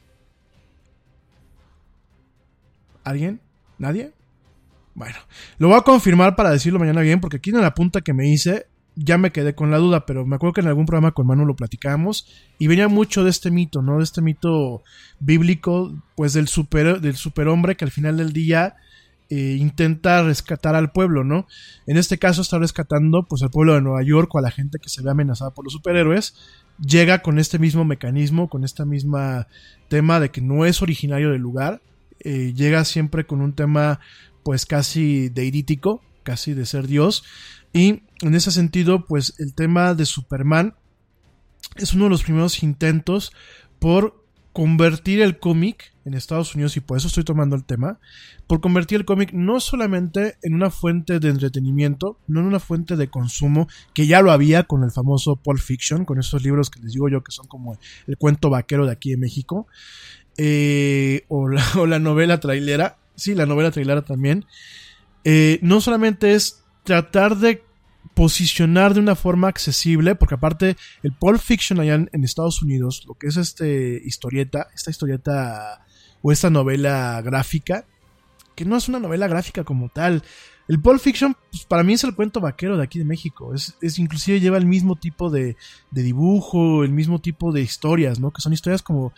[3.05, 3.39] ¿Alguien?
[3.78, 4.12] ¿Nadie?
[4.94, 5.16] Bueno,
[5.59, 8.26] lo voy a confirmar para decirlo mañana bien, porque aquí en la punta que me
[8.26, 8.66] hice
[8.97, 11.44] ya me quedé con la duda, pero me acuerdo que en algún programa con Manu
[11.44, 12.28] lo platicábamos
[12.59, 13.98] y venía mucho de este mito, ¿no?
[13.98, 14.82] De este mito
[15.20, 18.76] bíblico, pues del super, del superhombre que al final del día
[19.36, 21.48] eh, intenta rescatar al pueblo, ¿no?
[21.89, 24.78] En este caso está rescatando pues al pueblo de Nueva York o a la gente
[24.78, 26.36] que se ve amenazada por los superhéroes.
[26.78, 29.48] Llega con este mismo mecanismo, con esta misma
[29.89, 31.82] tema de que no es originario del lugar.
[32.20, 33.98] Eh, llega siempre con un tema
[34.44, 37.24] pues casi deidítico, casi de ser Dios.
[37.73, 40.74] Y en ese sentido, pues el tema de Superman
[41.74, 43.32] es uno de los primeros intentos
[43.81, 47.98] por convertir el cómic en Estados Unidos, y por eso estoy tomando el tema,
[48.47, 52.97] por convertir el cómic no solamente en una fuente de entretenimiento, no en una fuente
[52.97, 56.81] de consumo, que ya lo había con el famoso Pulp Fiction, con esos libros que
[56.81, 59.66] les digo yo que son como el cuento vaquero de aquí en México,
[60.36, 64.44] eh, o, la, o la novela trailera, sí, la novela trailer también,
[65.24, 67.62] eh, no solamente es tratar de
[68.12, 73.14] posicionar de una forma accesible, porque aparte el Pulp Fiction allá en, Estados Unidos, lo
[73.14, 75.85] que es este historieta, esta historieta
[76.25, 77.85] o esta novela gráfica,
[78.57, 80.23] que no es una novela gráfica como tal.
[80.67, 83.53] El Pulp Fiction, pues, para mí es el cuento vaquero de aquí de México.
[83.55, 85.59] Es, es inclusive lleva el mismo tipo de,
[85.91, 88.31] de, dibujo, el mismo tipo de historias, ¿no?
[88.31, 89.13] Que son historias como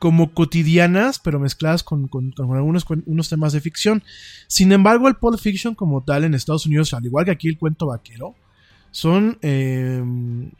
[0.00, 2.08] como cotidianas, pero mezcladas con,
[2.38, 4.04] algunos unos temas de ficción.
[4.46, 7.58] Sin embargo, el Pulp Fiction como tal en Estados Unidos, al igual que aquí el
[7.58, 8.36] cuento vaquero,
[8.92, 10.52] son, em,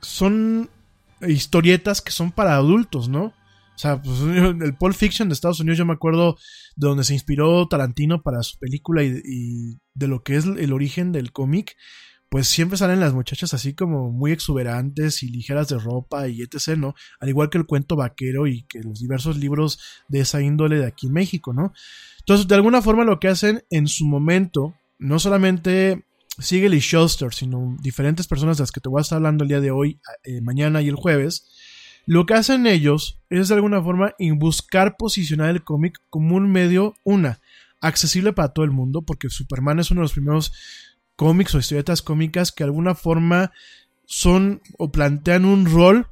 [0.00, 0.70] son
[1.26, 3.32] historietas que son para adultos, ¿no?
[3.80, 6.36] O sea, pues, el Pulp Fiction de Estados Unidos yo me acuerdo
[6.76, 11.12] de donde se inspiró Tarantino para su película y de lo que es el origen
[11.12, 11.76] del cómic
[12.30, 16.76] pues siempre salen las muchachas así como muy exuberantes y ligeras de ropa y etc.,
[16.78, 16.94] ¿no?
[17.18, 20.86] Al igual que el cuento vaquero y que los diversos libros de esa índole de
[20.86, 21.72] aquí en México, ¿no?
[22.20, 26.04] Entonces, de alguna forma lo que hacen en su momento, no solamente
[26.38, 29.48] Siegel y Schuster, sino diferentes personas de las que te voy a estar hablando el
[29.48, 31.50] día de hoy, eh, mañana y el jueves,
[32.10, 36.96] lo que hacen ellos es de alguna forma buscar posicionar el cómic como un medio,
[37.04, 37.40] una,
[37.80, 40.52] accesible para todo el mundo, porque Superman es uno de los primeros
[41.14, 43.52] cómics o historietas cómicas que de alguna forma
[44.06, 46.08] son o plantean un rol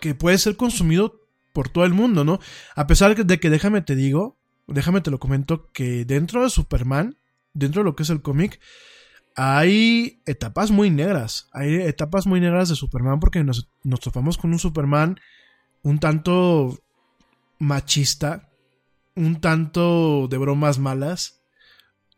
[0.00, 1.20] que puede ser consumido
[1.52, 2.40] por todo el mundo, ¿no?
[2.74, 7.18] A pesar de que déjame te digo, déjame te lo comento, que dentro de Superman,
[7.52, 8.60] dentro de lo que es el cómic,
[9.34, 13.68] hay etapas muy negras, hay etapas muy negras de Superman porque nos,
[14.00, 15.18] topamos con un Superman
[15.82, 16.78] un tanto
[17.58, 18.50] machista,
[19.16, 21.42] un tanto de bromas malas,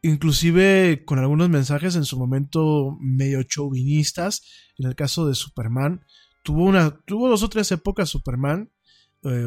[0.02, 4.42] inclusive con algunos mensajes en su momento medio chauvinistas,
[4.78, 6.04] en el caso de Superman,
[6.42, 8.70] tuvo una, tuvo dos o tres épocas Superman,
[9.22, 9.46] eh,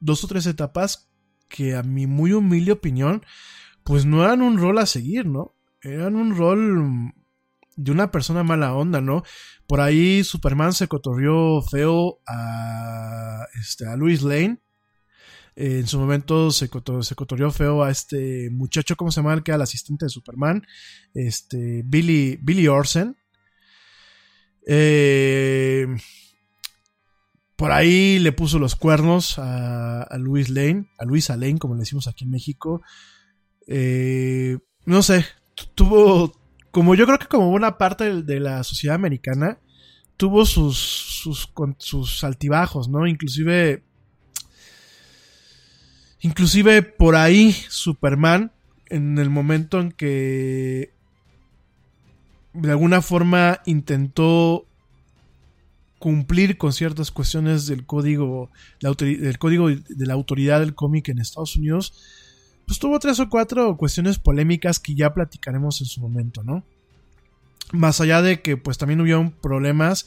[0.00, 1.10] dos o tres etapas
[1.48, 3.22] que a mi muy humilde opinión,
[3.82, 5.54] pues no eran un rol a seguir, ¿no?
[5.82, 7.12] Eran un rol
[7.76, 9.22] de una persona mala onda, ¿no?
[9.66, 14.60] Por ahí Superman se cotorrió feo a, este, a Louis Lane.
[15.56, 16.68] en su momento se,
[17.02, 19.34] se cotorrió feo a este muchacho, ¿cómo se llama?
[19.34, 20.66] El que era el asistente de Superman.
[21.14, 23.16] Este, Billy, Billy Orsen.
[24.66, 25.86] Eh,
[27.56, 31.80] por ahí le puso los cuernos a, a Louis Lane, a Luis Lane, como le
[31.80, 32.82] decimos aquí en México.
[33.66, 35.26] Eh, no sé,
[35.74, 36.32] tuvo,
[36.70, 39.58] como yo creo que como buena parte de, la sociedad americana,
[40.16, 43.06] tuvo sus, sus, sus altibajos, ¿no?
[43.06, 43.82] Inclusive,
[46.20, 48.52] inclusive por ahí Superman,
[48.86, 50.92] en el momento en que
[52.52, 54.66] de alguna forma intentó
[56.00, 58.50] cumplir con ciertas cuestiones del código,
[58.80, 61.92] del código de la autoridad del cómic en Estados Unidos,
[62.70, 66.62] pues tuvo tres o cuatro cuestiones polémicas que ya platicaremos en su momento, ¿no?
[67.72, 70.06] Más allá de que pues también hubieron problemas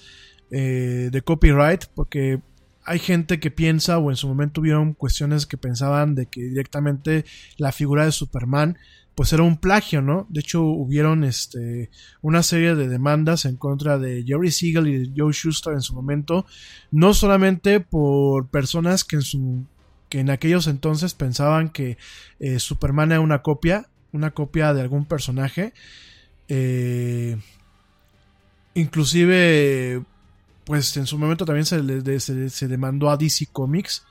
[0.49, 2.39] eh, de copyright, porque
[2.85, 7.25] hay gente que piensa, o en su momento hubieron cuestiones que pensaban de que directamente
[7.57, 8.77] la figura de Superman
[9.13, 10.25] pues era un plagio, ¿no?
[10.29, 11.89] De hecho, hubieron este,
[12.21, 15.93] una serie de demandas en contra de Jerry Siegel y de Joe Schuster en su
[15.93, 16.45] momento,
[16.91, 19.65] no solamente por personas que en su
[20.13, 21.97] que en aquellos entonces pensaban que
[22.39, 25.73] eh, Superman era una copia, una copia de algún personaje.
[26.47, 27.35] Eh,
[28.75, 30.03] inclusive,
[30.65, 32.19] pues en su momento también se,
[32.51, 34.05] se, demandó a DC Comics,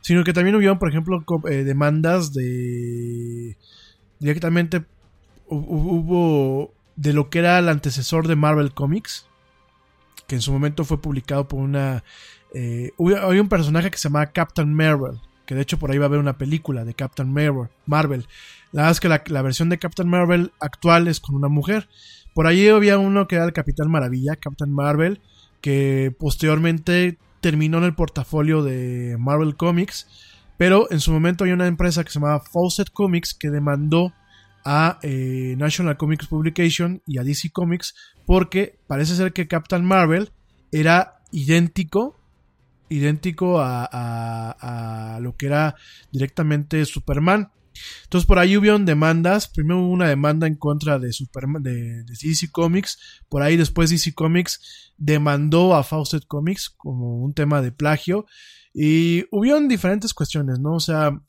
[0.00, 3.56] sino que también hubieron, por ejemplo, eh, demandas de...
[4.18, 4.84] Directamente
[5.46, 9.28] hubo de lo que era el antecesor de Marvel Comics,
[10.26, 12.02] que en su momento fue publicado por una...
[12.52, 16.06] Eh, hay un personaje que se llama Captain Marvel, que de hecho por ahí va
[16.06, 17.32] a haber una película de Captain
[17.86, 18.26] Marvel.
[18.72, 21.88] La verdad es que la, versión de Captain Marvel actual es con una mujer.
[22.34, 25.20] Por ahí había uno que era el Capitán Maravilla, Captain Marvel,
[25.60, 30.08] que posteriormente terminó en el portafolio de Marvel Comics,
[30.56, 34.12] pero en su momento hay una empresa que se llamaba Fawcett Comics que demandó
[34.64, 37.94] a eh, National Comics Publication y a DC Comics
[38.24, 40.30] porque parece ser que Captain Marvel
[40.72, 42.18] era idéntico
[42.88, 45.74] idéntico a, lo que era
[46.12, 47.50] directamente Superman.
[48.04, 49.48] Entonces por ahí hubieron demandas.
[49.48, 53.22] Primero hubo una demanda en contra de Superman, de, DC Comics.
[53.28, 58.26] Por ahí después DC Comics demandó a Fawcett Comics como un tema de plagio.
[58.72, 60.74] Y hubieron diferentes cuestiones, ¿no?
[60.74, 61.20] O sea,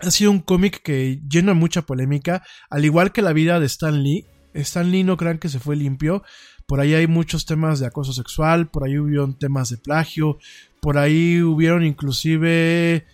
[0.00, 2.42] ha sido un cómic que llena mucha polémica.
[2.70, 4.26] Al igual que la vida de Stan Lee.
[4.54, 6.22] Stan Lee no crean que se fue limpio.
[6.72, 10.38] Por ahí hay muchos temas de acoso sexual, por ahí hubieron temas de plagio,
[10.80, 13.04] por ahí hubieron inclusive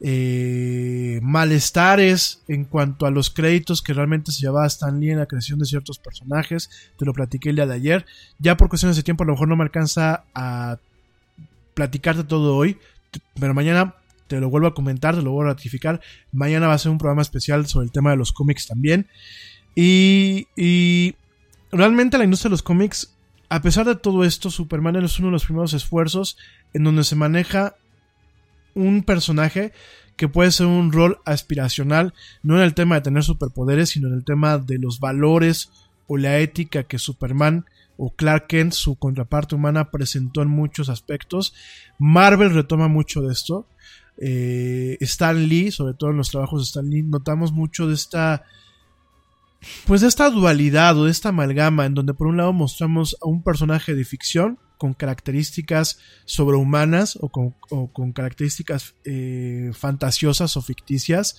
[0.00, 5.26] eh, malestares en cuanto a los créditos que realmente se llevaba Stan Lee en la
[5.26, 6.70] creación de ciertos personajes.
[6.96, 8.06] Te lo platiqué el día de ayer.
[8.38, 10.78] Ya por cuestiones de tiempo a lo mejor no me alcanza a
[11.74, 12.78] platicarte todo hoy,
[13.40, 13.96] pero mañana
[14.28, 16.00] te lo vuelvo a comentar, te lo vuelvo a ratificar.
[16.30, 19.08] Mañana va a ser un programa especial sobre el tema de los cómics también.
[19.74, 21.16] Y, y
[21.72, 23.16] realmente la industria de los cómics,
[23.48, 26.36] a pesar de todo esto, Superman es uno de los primeros esfuerzos
[26.72, 27.74] en donde se maneja
[28.74, 29.72] un personaje
[30.16, 34.14] que puede ser un rol aspiracional, no en el tema de tener superpoderes, sino en
[34.14, 35.70] el tema de los valores
[36.06, 37.64] o la ética que Superman
[37.96, 41.54] o Clark Kent, su contraparte humana, presentó en muchos aspectos.
[41.98, 43.66] Marvel retoma mucho de esto.
[44.18, 48.44] Eh, Stan Lee, sobre todo en los trabajos de Stan Lee, notamos mucho de esta
[49.86, 53.28] pues de esta dualidad o de esta amalgama en donde por un lado mostramos a
[53.28, 61.36] un personaje de ficción con características sobrehumanas o con, características eh, fantasiosas o ficticias,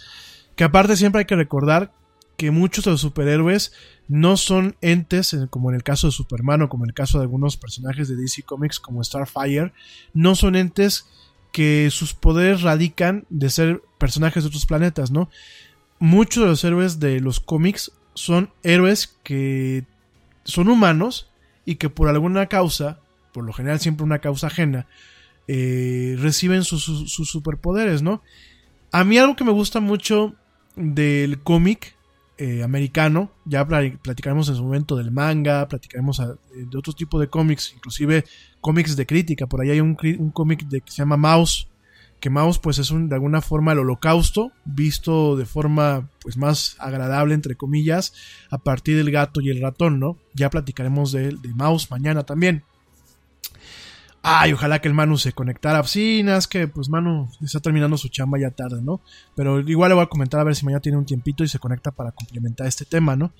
[0.55, 1.91] que aparte siempre hay que recordar
[2.37, 3.73] que muchos de los superhéroes
[4.07, 7.23] no son entes, como en el caso de Superman o como en el caso de
[7.23, 9.73] algunos personajes de DC Comics como Starfire,
[10.13, 11.07] no son entes
[11.51, 15.29] que sus poderes radican de ser personajes de otros planetas, ¿no?
[15.99, 17.91] Muchos de los héroes de los cómics
[18.21, 19.83] son héroes que
[20.43, 21.27] son humanos
[21.65, 22.99] y que por alguna causa,
[23.33, 24.85] por lo general siempre una causa ajena,
[25.47, 28.21] eh, reciben sus, superpoderes, ¿no?
[28.91, 30.35] A mí algo que me gusta mucho
[30.75, 31.95] del cómic
[32.37, 37.73] eh, americano, ya platicaremos en su momento del manga, platicaremos de otro tipo de cómics,
[37.75, 38.23] inclusive
[38.59, 41.70] cómics de crítica, por ahí hay un, un cómic que se llama Mouse,
[42.21, 46.77] que Mouse pues es un, de alguna forma el holocausto, visto de forma pues más
[46.79, 48.13] agradable entre comillas,
[48.49, 50.17] a partir del gato y el ratón, ¿no?
[50.33, 52.63] Ya platicaremos de, de Mouse mañana también.
[54.23, 55.83] Ay, ojalá que el Manu se conectara.
[55.83, 59.01] Sí, nada, es que pues Manu está terminando su chamba ya tarde, ¿no?
[59.35, 61.57] Pero igual le voy a comentar a ver si mañana tiene un tiempito y se
[61.57, 63.33] conecta para complementar este tema, ¿no?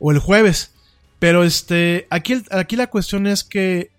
[0.00, 0.74] O el jueves.
[1.20, 3.90] Pero este, aquí, aquí la cuestión es que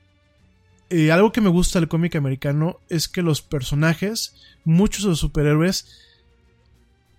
[0.90, 5.20] eh, algo que me gusta del cómic americano es que los personajes, muchos de los
[5.20, 5.88] superhéroes,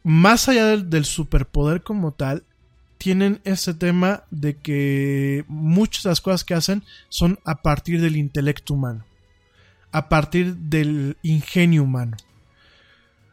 [0.02, 2.44] más allá del, del superpoder como tal,
[2.98, 8.16] tienen ese tema de que muchas de las cosas que hacen son a partir del
[8.16, 9.04] intelecto humano,
[9.92, 12.16] a partir del ingenio humano.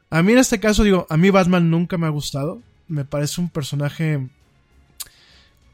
[0.09, 3.41] A mí en este caso digo, a mí Batman nunca me ha gustado, me parece
[3.41, 4.29] un personaje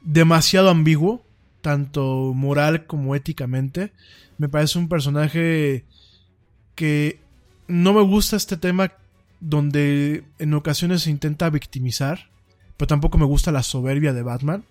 [0.02, 1.24] demasiado ambiguo,
[1.62, 3.94] tanto moral como éticamente.
[4.38, 5.86] Me parece un personaje
[6.76, 7.20] que
[7.68, 8.94] no me gusta este tema
[9.40, 12.32] donde en ocasiones se intenta victimizar
[12.82, 14.64] pero tampoco me gusta la soberbia de Batman.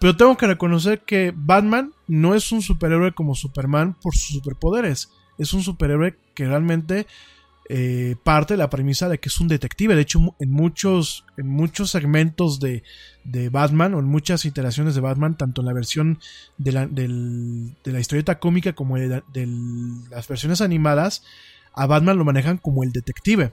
[0.00, 5.12] Pero tengo que reconocer que Batman no es un superhéroe como Superman por sus superpoderes.
[5.38, 7.06] Es un superhéroe que realmente
[7.68, 9.94] eh, parte de la premisa de que es un detective.
[9.94, 12.82] De hecho, en muchos, en muchos segmentos de,
[13.50, 16.20] Batman o en muchas iteraciones de Batman, tanto en la versión
[16.58, 17.08] de la, de
[17.84, 19.22] la historieta cómica como de
[20.10, 21.24] las versiones animadas,
[21.74, 23.52] a Batman lo manejan como el detective.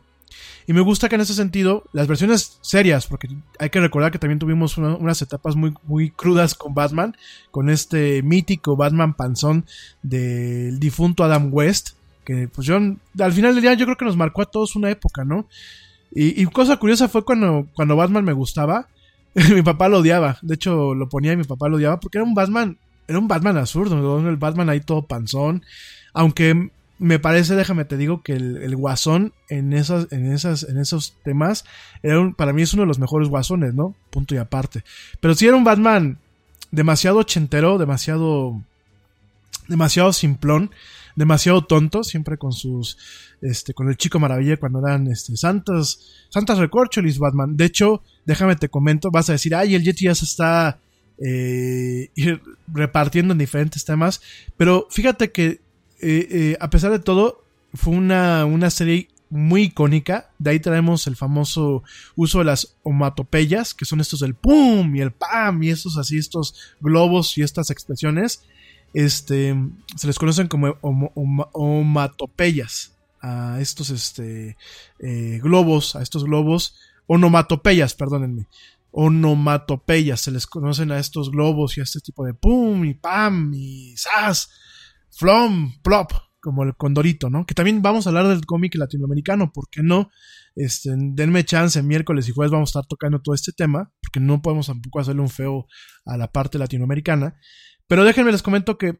[0.67, 3.27] Y me gusta que en ese sentido, las versiones serias, porque
[3.59, 7.15] hay que recordar que también tuvimos unas etapas muy, muy crudas con Batman,
[7.51, 9.65] con este mítico Batman panzón
[10.01, 11.91] del difunto Adam West,
[12.23, 14.89] que pues yo, al final del día yo creo que nos marcó a todos una
[14.89, 15.47] época, ¿no?
[16.15, 18.87] Y, cosa curiosa fue cuando, cuando Batman me gustaba,
[19.53, 22.25] mi papá lo odiaba, de hecho lo ponía y mi papá lo odiaba porque era
[22.25, 22.77] un Batman,
[23.07, 25.63] era un Batman absurdo, el Batman ahí todo panzón,
[26.13, 26.69] aunque
[26.99, 31.65] me parece, déjame te digo, que el, guasón en esas, en esas, en esos temas,
[32.01, 33.95] era para mí es uno de los mejores guasones, ¿no?
[34.09, 34.83] Punto y aparte.
[35.19, 36.19] Pero si era un Batman
[36.71, 38.61] demasiado ochentero, demasiado,
[39.67, 40.71] demasiado simplón,
[41.15, 42.97] demasiado tonto, siempre con sus,
[43.41, 47.55] este, con el chico maravilla cuando eran, este, santas, santas recorcholis Batman.
[47.57, 50.79] De hecho, déjame te comento, vas a decir, ay, el Yeti ya se está,
[51.19, 52.09] eh,
[52.67, 54.21] repartiendo en diferentes temas,
[54.57, 55.61] pero fíjate que
[56.05, 60.29] eh, eh, a pesar de todo, fue una, una serie muy icónica.
[60.37, 61.83] De ahí traemos el famoso
[62.15, 66.17] uso de las omatopeyas, que son estos del pum y el pam y estos así,
[66.17, 68.43] estos globos y estas expresiones.
[68.93, 69.55] Este,
[69.95, 70.77] se les conocen como
[71.53, 74.57] omatopeyas a estos este,
[74.99, 76.75] eh, globos, a estos globos,
[77.07, 78.47] onomatopeyas, perdónenme.
[78.91, 83.51] Onomatopeyas, se les conocen a estos globos y a este tipo de pum y pam
[83.53, 84.49] y sas
[85.15, 87.45] Flom, Plop, como el Condorito, ¿no?
[87.45, 90.09] Que también vamos a hablar del cómic latinoamericano, ¿por qué no?
[90.55, 94.41] Este, denme chance, miércoles y jueves vamos a estar tocando todo este tema, porque no
[94.41, 95.67] podemos tampoco hacerle un feo
[96.05, 97.35] a la parte latinoamericana.
[97.93, 98.97] Pero déjenme les comento que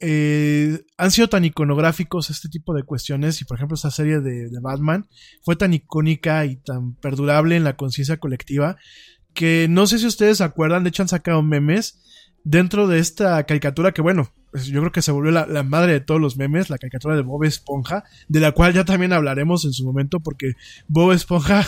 [0.00, 4.48] eh, han sido tan iconográficos este tipo de cuestiones y por ejemplo esta serie de,
[4.62, 5.10] Batman
[5.42, 8.78] fue tan icónica y tan perdurable en la conciencia colectiva
[9.34, 12.00] que no sé si ustedes se acuerdan, de hecho han sacado memes
[12.42, 16.00] dentro de esta caricatura que bueno, pues, yo creo que se volvió la, madre de
[16.00, 19.74] todos los memes, la caricatura de Bob Esponja, de la cual ya también hablaremos en
[19.74, 20.54] su momento porque
[20.88, 21.66] Bob Esponja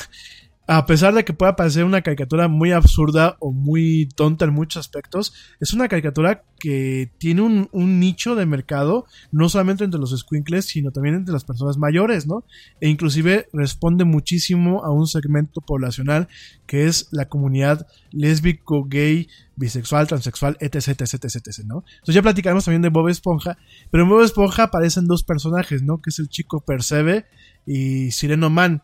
[0.79, 4.81] a pesar de que pueda parecer una caricatura muy absurda o muy tonta en muchos
[4.81, 7.69] aspectos, es una caricatura que tiene un,
[8.01, 12.45] nicho de mercado, no solamente entre los squinkles, sino también entre las personas mayores, ¿no?
[12.81, 16.29] E inclusive responde muchísimo a un segmento poblacional
[16.67, 21.85] que es la comunidad lésbico, gay, bisexual, transexual, etc, etc, etc, ¿no?
[21.93, 23.59] Entonces ya platicaremos también de Bob Esponja,
[23.91, 26.01] pero en Bob Esponja aparecen dos personajes, ¿no?
[26.01, 27.27] Que es el chico Percebe
[27.67, 28.83] y Sireno Man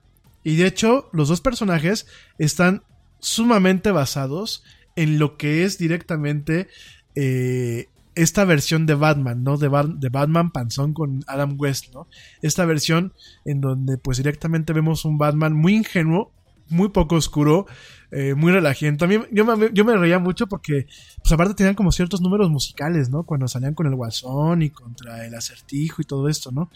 [0.49, 2.07] y de hecho, los dos personajes
[2.39, 2.83] están
[3.19, 4.65] sumamente basados
[4.97, 6.69] en lo que es directamente
[7.15, 9.59] eh, esta versión de Batman, ¿no?
[9.59, 12.09] De, de, Batman Panzón con Adam West, ¿no?
[12.41, 13.13] Esta versión
[13.45, 16.33] en donde pues directamente vemos un Batman muy ingenuo,
[16.71, 17.67] muy poco oscuro,
[18.11, 18.97] eh, muy relajante.
[18.97, 20.87] También yo me, yo me reía mucho porque,
[21.19, 23.25] pues aparte tenían como ciertos números musicales, ¿no?
[23.25, 26.71] Cuando salían con el Guasón y contra el Acertijo y todo esto, ¿no?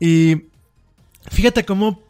[0.00, 0.46] Y
[1.30, 2.02] fíjate cómo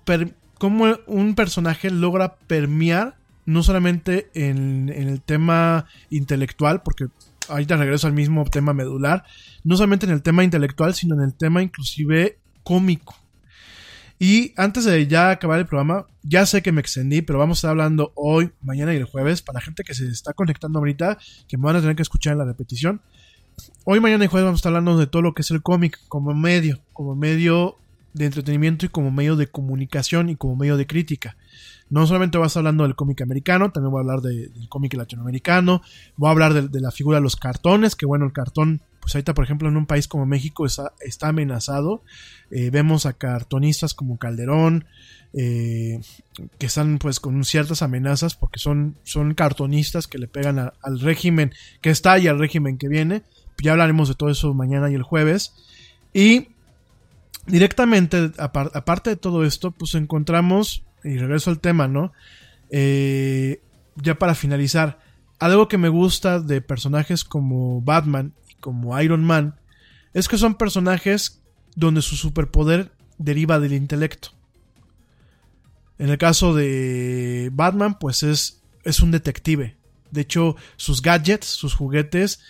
[0.58, 3.16] cómo un personaje logra permear
[3.46, 7.06] no solamente en, el tema intelectual, porque
[7.48, 9.24] ahorita regreso al mismo tema medular,
[9.64, 13.16] no solamente en el tema intelectual, sino en el tema inclusive cómico.
[14.18, 17.58] Y antes de ya acabar el programa, ya sé que me extendí, pero vamos a
[17.58, 21.16] estar hablando hoy, mañana y el jueves, para la gente que se está conectando ahorita,
[21.48, 23.00] que me van a tener que escuchar en la repetición.
[23.84, 25.98] Hoy, mañana y jueves vamos a estar hablando de todo lo que es el cómic
[26.08, 27.78] como medio, como medio
[28.14, 31.36] de entretenimiento y como medio de comunicación y como medio de crítica.
[31.90, 35.80] No solamente vas hablando del cómic americano, también voy a hablar del cómic latinoamericano,
[36.16, 39.32] voy a hablar de, la figura de los cartones, que bueno, el cartón, pues ahorita
[39.32, 42.02] por ejemplo en un país como México está, amenazado.
[42.50, 44.84] Eh, vemos a cartonistas como Calderón,
[45.32, 46.00] eh,
[46.58, 51.52] que están pues con ciertas amenazas porque son, son cartonistas que le pegan al régimen
[51.80, 53.22] que está y al régimen que viene.
[53.62, 55.54] Ya hablaremos de todo eso mañana y el jueves.
[56.12, 56.48] Y
[57.48, 62.12] directamente, aparte de todo esto, pues encontramos y regreso al tema, ¿no?
[62.70, 63.62] Eh,
[63.96, 65.00] ya para finalizar,
[65.38, 69.56] algo que me gusta de personajes como Batman y como Iron Man
[70.14, 71.42] es que son personajes
[71.76, 74.30] donde su superpoder deriva del intelecto.
[75.98, 79.76] En el caso de Batman, pues es, es un detective.
[80.10, 82.40] De hecho, sus gadgets, sus juguetes,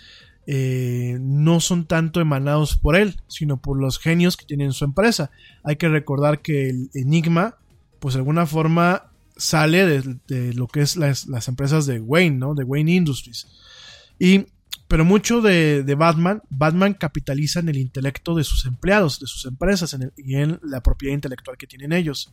[0.51, 4.87] eh, no son tanto emanados por él, sino por los genios que tiene en su
[4.87, 5.31] empresa.
[5.63, 7.59] Hay que recordar que el Enigma
[7.99, 12.55] pues de alguna forma sale de, lo que es las, empresas de Wayne, ¿no?
[12.55, 13.47] De Wayne Industries.
[14.19, 14.47] Y,
[14.89, 19.97] pero mucho de, Batman, Batman capitaliza en el intelecto de sus empleados, de sus empresas
[20.17, 22.33] y en la propiedad intelectual que tienen ellos.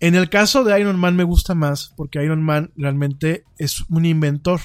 [0.00, 4.04] En el caso de Iron Man me gusta más porque Iron Man realmente es un
[4.04, 4.60] inventor.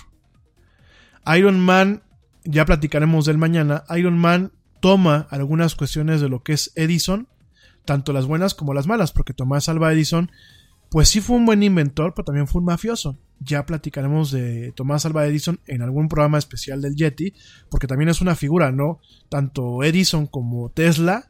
[1.36, 2.04] Iron Man,
[2.46, 7.28] ya platicaremos del mañana, Iron Man toma algunas cuestiones de lo que es Edison
[7.86, 10.32] tanto las buenas como las malas, porque Tomás Alva Edison,
[10.90, 13.18] pues sí fue un buen inventor, pero también fue un mafioso.
[13.40, 17.34] Ya platicaremos de Tomás Alva Edison en algún programa especial del Yeti,
[17.70, 19.00] porque también es una figura, ¿no?
[19.30, 21.30] Tanto Edison como Tesla,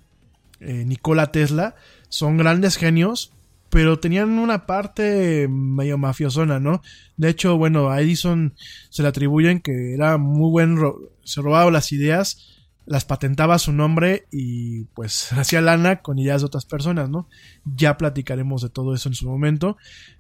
[0.60, 1.76] eh, Nikola Tesla,
[2.10, 3.34] son grandes genios,
[3.74, 6.84] pero tenían una parte medio mafiosona, ¿no?
[7.18, 8.54] De hecho, bueno, a Edison
[8.92, 10.78] se le atribuyen que era muy buen,
[11.24, 12.50] se robaba las ideas
[12.86, 17.28] las patentaba su nombre y pues hacía lana con ideas de otras personas, ¿no?
[17.66, 19.78] Ya platicaremos de todo eso en su momento.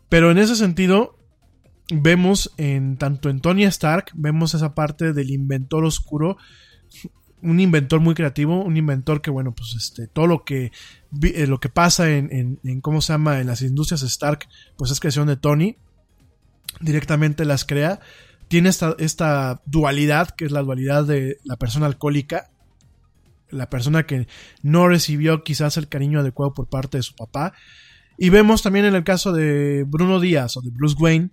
[0.10, 1.20] Pero en ese sentido,
[1.94, 6.38] vemos en tanto en Tony Stark, vemos esa parte del inventor oscuro,
[7.44, 10.72] un inventor muy creativo, un inventor que, bueno, pues este, todo lo que,
[11.22, 14.48] eh, lo que pasa en, en, ¿cómo se llama?, en las industrias Stark,
[14.78, 15.78] pues es creación de Tony,
[16.80, 18.00] directamente las crea.
[18.48, 22.50] Tiene esta, esta dualidad, que es la dualidad de la persona alcohólica,
[23.50, 24.28] la persona que
[24.62, 27.54] no recibió quizás el cariño adecuado por parte de su papá.
[28.18, 31.30] Y vemos también en el caso de Bruno Díaz o de Bruce Wayne,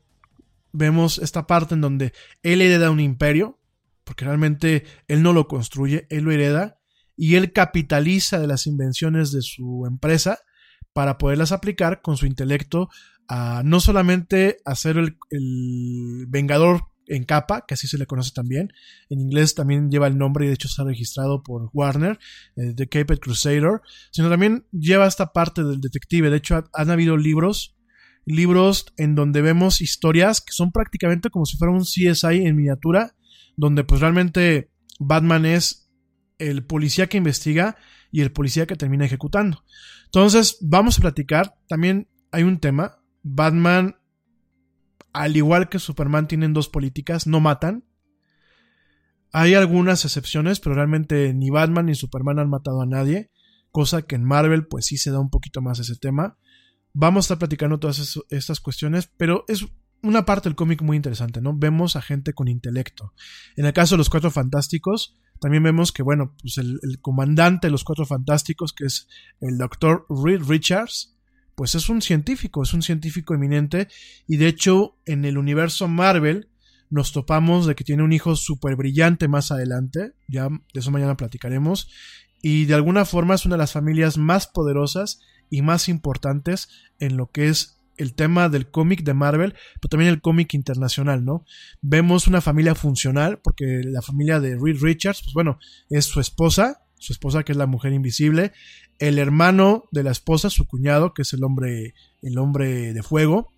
[0.72, 2.12] vemos esta parte en donde
[2.42, 3.59] él hereda un imperio,
[4.10, 6.80] porque realmente él no lo construye, él lo hereda,
[7.16, 10.40] y él capitaliza de las invenciones de su empresa
[10.92, 12.88] para poderlas aplicar con su intelecto
[13.28, 18.72] a no solamente hacer el, el vengador en capa, que así se le conoce también.
[19.10, 22.18] En inglés también lleva el nombre y de hecho está registrado por Warner,
[22.56, 23.80] eh, The Caped Crusader,
[24.10, 26.30] sino también lleva esta parte del detective.
[26.30, 27.76] De hecho, han habido libros,
[28.26, 33.14] libros en donde vemos historias que son prácticamente como si fuera un CSI en miniatura,
[33.60, 35.90] donde pues realmente Batman es
[36.38, 37.76] el policía que investiga
[38.10, 39.64] y el policía que termina ejecutando.
[40.06, 41.58] Entonces, vamos a platicar.
[41.68, 43.02] También hay un tema.
[43.22, 43.96] Batman
[45.12, 47.84] al igual que Superman, tienen dos políticas, no matan.
[49.32, 53.30] Hay algunas excepciones, pero realmente ni Batman ni Superman han matado a nadie,
[53.70, 56.38] cosa que en Marvel pues sí se da un poquito más ese tema.
[56.92, 59.66] Vamos a estar platicando todas estas cuestiones, pero es
[60.02, 61.55] una parte del cómic muy interesante, ¿no?
[61.55, 63.12] Vemos a gente con intelecto.
[63.56, 67.70] En el caso de los Cuatro Fantásticos, también vemos que, bueno, pues el, comandante de
[67.72, 69.09] los Cuatro Fantásticos, que es
[69.40, 70.06] el Dr.
[70.09, 71.16] Reed Richards,
[71.55, 73.89] pues es un científico, es un científico eminente
[74.27, 76.48] y de hecho en el universo Marvel
[76.89, 81.16] nos topamos de que tiene un hijo súper brillante más adelante, ya de eso mañana
[81.16, 81.90] platicaremos,
[82.43, 85.20] y de alguna forma es una de las familias más poderosas
[85.51, 86.68] y más importantes
[86.98, 91.24] en lo que es el tema del cómic de Marvel, pero también el cómic internacional,
[91.24, 91.44] ¿no?
[91.82, 95.59] Vemos una familia funcional, porque la familia de Reed Richards, pues bueno,
[95.90, 98.52] es su esposa, su esposa que es la mujer invisible,
[98.98, 103.52] el hermano de la esposa, su cuñado, que es el hombre, el hombre de fuego,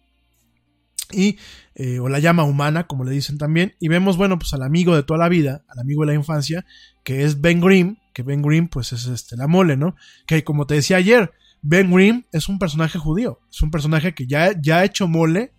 [1.13, 1.39] y,
[1.75, 4.97] eh, o la llama humana, como le dicen también, y vemos, bueno, pues al amigo
[4.97, 6.65] de toda la vida, al amigo de la infancia,
[7.05, 9.95] que es Ben Grimm, que Ben Grimm, pues es este, la mole, ¿no?
[10.27, 11.33] Que como te decía ayer,
[11.63, 15.53] Ben Grimm es un personaje judío, es un personaje que ya, ya ha hecho mole,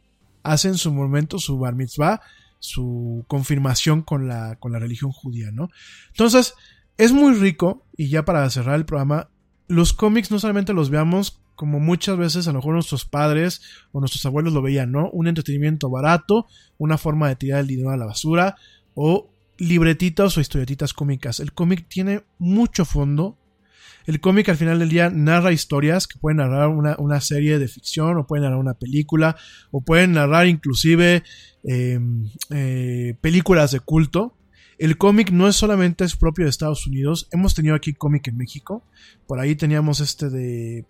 [0.43, 2.21] hace en su momento su bar mitzvah,
[2.59, 5.69] su confirmación con la, con la religión judía, ¿no?
[6.09, 6.53] Entonces,
[6.97, 9.29] es muy rico, y ya para cerrar el programa,
[9.67, 13.61] los cómics no solamente los veamos como muchas veces a lo mejor nuestros padres
[13.91, 15.09] o nuestros abuelos lo veían, ¿no?
[15.11, 16.47] Un entretenimiento barato,
[16.77, 18.55] una forma de tirar el dinero a la basura
[18.95, 21.39] o libretitas o historietitas cómicas.
[21.39, 23.37] El cómic tiene mucho fondo.
[24.05, 27.67] El cómic al final del día narra historias que pueden narrar una, una serie de
[27.67, 29.35] ficción o pueden narrar una película
[29.71, 31.23] o pueden narrar inclusive
[31.63, 31.99] eh,
[32.49, 34.37] eh, películas de culto.
[34.77, 37.27] El cómic no es solamente es propio de Estados Unidos.
[37.31, 38.83] Hemos tenido aquí cómic en México.
[39.27, 40.85] Por ahí teníamos este de...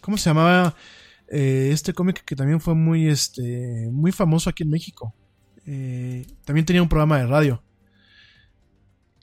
[0.00, 0.74] ¿Cómo se llamaba?
[1.28, 5.14] Eh, este cómic que también fue muy, este, muy famoso aquí en México.
[5.66, 7.62] Eh, también tenía un programa de radio.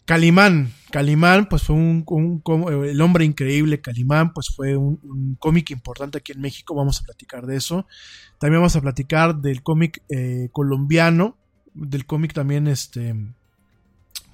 [0.05, 0.73] Calimán.
[0.91, 2.41] Calimán, pues fue un,
[2.85, 3.81] el hombre increíble.
[3.81, 6.75] Calimán, pues fue un, cómic importante aquí en México.
[6.75, 7.87] Vamos a platicar de eso.
[8.39, 11.37] También vamos a platicar del cómic eh, colombiano.
[11.73, 13.15] Del cómic también, este.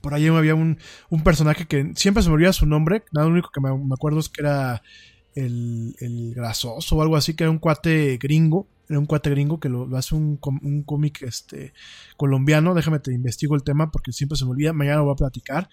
[0.02, 0.78] Por ahí había un,
[1.24, 3.04] personaje que siempre se me olvida su nombre.
[3.12, 4.82] Nada, lo único que me, acuerdo es que era
[5.36, 9.70] el, el grasoso o algo así, que era un cuate gringo un cuate gringo que
[9.70, 11.74] lo, hace un, un cómic este,
[12.16, 12.74] colombiano.
[12.74, 14.74] Déjame te investigo el tema porque siempre se me olvida.
[14.74, 15.70] Mañana lo voy a platicar.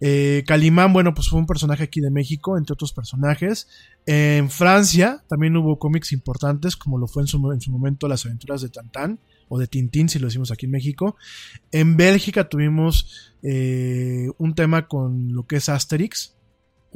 [0.00, 3.68] Eh, Calimán, bueno, pues fue un personaje aquí de México, entre otros personajes.
[4.06, 8.24] En Francia también hubo cómics importantes, como lo fue en su, en su momento Las
[8.24, 9.18] aventuras de Tantán
[9.48, 11.16] o de Tintín, si lo decimos aquí en México.
[11.72, 16.36] En Bélgica tuvimos eh, un tema con lo que es Asterix,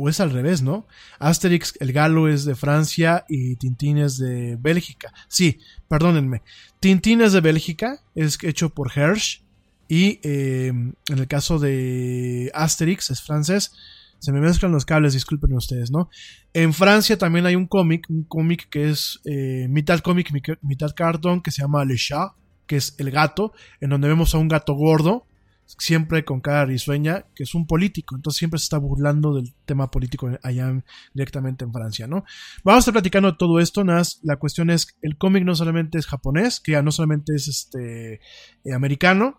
[0.03, 0.89] o es al revés, ¿no?
[1.20, 5.15] Asterix, el galo es de Francia y Tintín es de Bélgica.
[5.29, 6.43] Sí, perdónenme.
[6.81, 9.45] Tintín es de Bélgica, es hecho por Hersch.
[9.87, 13.74] Y em, en el caso de Asterix, es francés.
[14.19, 16.11] Se me mezclan los cables, disculpen ustedes, ¿no?
[16.53, 21.43] En Francia también hay un cómic, un cómic que es eh, mitad cómic, mitad cartón,
[21.43, 22.33] que se llama Le Chat,
[22.66, 25.27] que es el gato, en donde vemos a un gato gordo
[25.67, 29.91] siempre con cara risueña, que es un político, entonces siempre se está burlando del tema
[29.91, 30.83] político allá
[31.15, 32.25] directamente en Francia, ¿no?
[32.65, 36.07] Vamos a estar platicando todo esto, nada la cuestión es, el cómic no solamente es
[36.07, 38.21] japonés, que ya no solamente es este
[38.65, 39.39] eh, americano,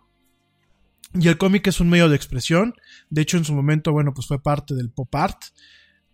[1.13, 2.73] y el cómic es un medio de expresión,
[3.09, 5.39] de hecho en su momento, bueno, pues fue parte del pop art,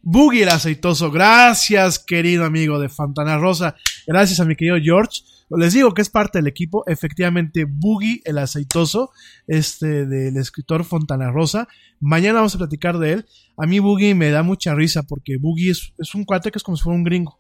[0.02, 3.76] Boogie el aceitoso, gracias querido amigo de Fontana Rosa,
[4.08, 5.22] gracias a mi querido George,
[5.58, 9.12] les digo que es parte del equipo, efectivamente, Boogie el aceitoso,
[9.48, 11.68] este del escritor Fontana Rosa.
[12.00, 13.26] Mañana vamos a platicar de él.
[13.58, 16.78] A mí Boogie me da mucha risa porque Boogie es, un cuate que es como
[16.78, 17.40] si fuera un gringo.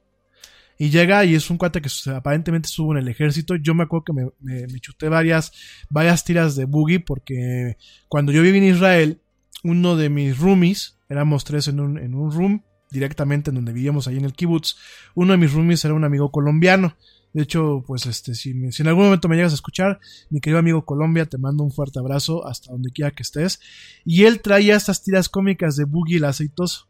[0.79, 3.55] Y llega y es un cuate que aparentemente estuvo en el ejército.
[3.57, 5.51] Yo me acuerdo que me, chuté varias,
[5.89, 7.77] varias tiras de Boogie porque
[8.07, 9.21] cuando yo viví en Israel,
[9.63, 14.07] uno de mis roomies, éramos tres en un, en un room, directamente en donde vivíamos
[14.07, 14.77] ahí en el kibbutz,
[15.15, 16.95] uno de mis roomies era un amigo colombiano.
[17.33, 19.99] De hecho, pues este, si, si, en algún momento me llegas a escuchar,
[20.29, 23.59] mi querido amigo Colombia, te mando un fuerte abrazo hasta donde quiera que estés.
[24.03, 26.87] Y él traía estas tiras cómicas de Boogie el aceitoso.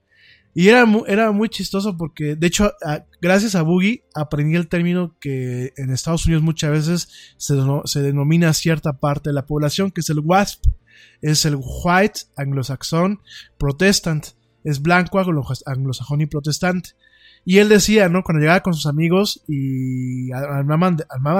[0.53, 2.73] Y era muy, era muy chistoso porque, de hecho,
[3.21, 7.55] gracias a Boogie aprendí el término que en Estados Unidos muchas veces se,
[7.85, 10.65] se denomina cierta parte de la población, que es el WASP.
[11.21, 13.21] Es el White Anglo-Saxon
[13.57, 14.27] Protestant.
[14.63, 16.91] Es blanco anglosajón y protestante.
[17.45, 18.23] Y él decía, ¿no?
[18.23, 20.97] Cuando llegaba con sus amigos y armaban,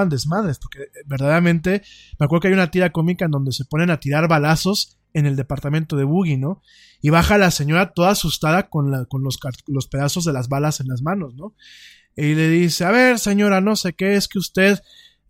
[0.08, 1.82] desmadres, porque verdaderamente
[2.18, 5.26] me acuerdo que hay una tira cómica en donde se ponen a tirar balazos en
[5.26, 6.62] el departamento de Boogie, ¿no?
[7.02, 10.80] Y baja la señora toda asustada con, la, con los, los pedazos de las balas
[10.80, 11.54] en las manos, ¿no?
[12.16, 14.80] Y le dice, a ver, señora, no sé qué, es que usted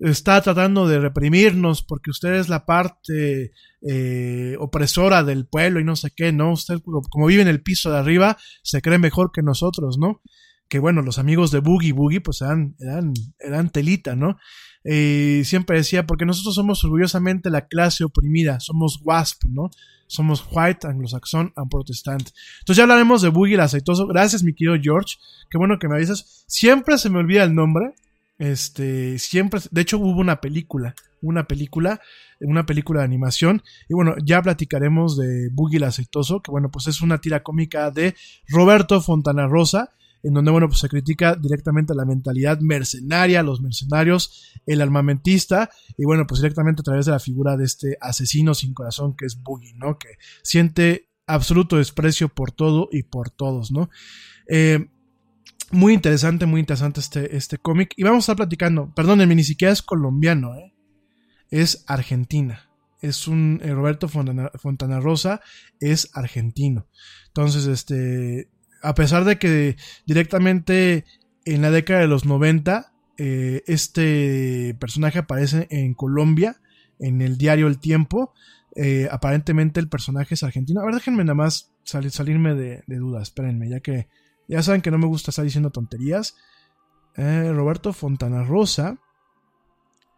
[0.01, 3.53] está tratando de reprimirnos porque usted es la parte
[3.83, 6.53] eh, opresora del pueblo y no sé qué, ¿no?
[6.53, 6.81] Usted,
[7.11, 10.23] como vive en el piso de arriba, se cree mejor que nosotros, ¿no?
[10.71, 14.39] Que bueno, los amigos de Boogie Boogie pues eran, eran, eran telita, ¿no?
[14.85, 19.71] Y siempre decía, porque nosotros somos orgullosamente la clase oprimida, somos WASP, ¿no?
[20.07, 22.31] Somos White, Anglo-Saxon and Protestant.
[22.61, 24.07] Entonces ya hablaremos de Boogie el aceitoso.
[24.07, 25.17] Gracias, mi querido George.
[25.51, 26.45] Qué bueno que me avisas.
[26.47, 27.95] Siempre se me olvida el nombre.
[28.39, 32.01] Este, siempre, de hecho hubo una película, una película,
[32.41, 33.63] una película de animación.
[33.89, 37.91] Y bueno, ya platicaremos de Boogie el aceitoso, que bueno, pues es una tira cómica
[37.91, 38.15] de
[38.49, 39.93] Roberto Fontana Rosa
[40.23, 46.05] en donde, bueno, pues se critica directamente la mentalidad mercenaria, los mercenarios, el armamentista, y
[46.05, 49.43] bueno, pues directamente a través de la figura de este asesino sin corazón que es
[49.43, 49.99] Boogie, ¿no?
[49.99, 50.09] Que
[50.43, 53.89] siente absoluto desprecio por todo y por todos, ¿no?
[54.49, 54.89] Eh,
[55.71, 57.93] muy interesante, muy interesante este, este cómic.
[57.97, 60.75] Y vamos a estar platicando, perdónenme, ni siquiera es colombiano, ¿eh?
[61.51, 62.69] Es argentina.
[63.01, 65.41] Es un eh, Roberto Fontana, Fontana Rosa,
[65.79, 66.89] es argentino.
[67.29, 68.51] Entonces, este,
[68.83, 69.77] a pesar de que
[70.07, 71.05] directamente
[71.45, 76.61] en la década de los 90 eh, este personaje aparece en Colombia,
[76.99, 78.33] en el diario El Tiempo,
[78.77, 80.81] eh, aparentemente el personaje es argentino.
[80.81, 84.09] A ver, déjenme nada más salirme de, dudas, espérenme, ya que
[84.49, 86.37] ya saben que no me gusta estar diciendo tonterías.
[87.17, 88.99] Eh, Roberto Fontana Rosa,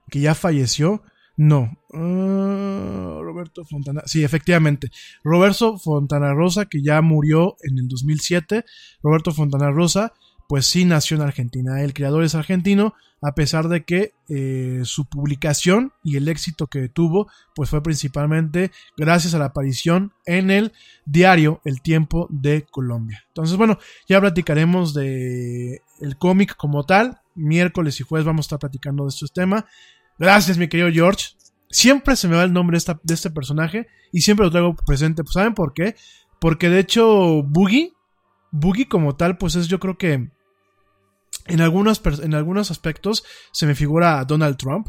[0.09, 1.03] que ya falleció.
[1.37, 1.79] No.
[1.93, 4.03] Ah, Roberto Fontana.
[4.07, 4.91] Sí, efectivamente.
[5.25, 8.65] Roberto Fontana Rosa, que ya murió en el 2007.
[9.03, 10.13] Roberto Fontana Rosa,
[10.49, 11.83] pues sí nació en Argentina.
[11.83, 16.89] El creador es argentino, a pesar de que eh, su publicación y el éxito que
[16.89, 20.73] tuvo, pues fue principalmente gracias a la aparición en el
[21.07, 23.25] diario El Tiempo de Colombia.
[23.29, 23.79] Entonces, bueno,
[24.09, 27.21] ya platicaremos de el cómic como tal.
[27.35, 29.65] Miércoles y jueves vamos a estar platicando de estos temas.
[30.19, 31.31] Gracias, mi querido George.
[31.71, 35.23] Siempre se me va el nombre de, este personaje y siempre lo traigo presente.
[35.25, 35.97] Pues, ¿Saben por qué?
[36.39, 37.95] Porque de hecho, Boogie,
[38.51, 40.31] Boogie como tal, pues es yo creo que
[41.47, 44.89] en algunos, en algunos aspectos se me figura a Donald Trump.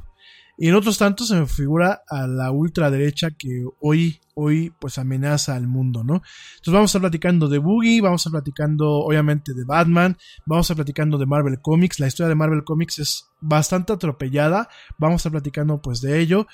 [0.57, 5.55] Y en otros tantos se me figura a la ultraderecha que hoy, hoy pues amenaza
[5.55, 6.15] al mundo, ¿no?
[6.15, 10.15] Entonces vamos a estar platicando de Boogie, vamos a estar platicando obviamente de Batman,
[10.45, 14.69] vamos a estar platicando de Marvel Comics, la historia de Marvel Comics es bastante atropellada,
[14.99, 16.45] vamos a estar platicando pues de ello.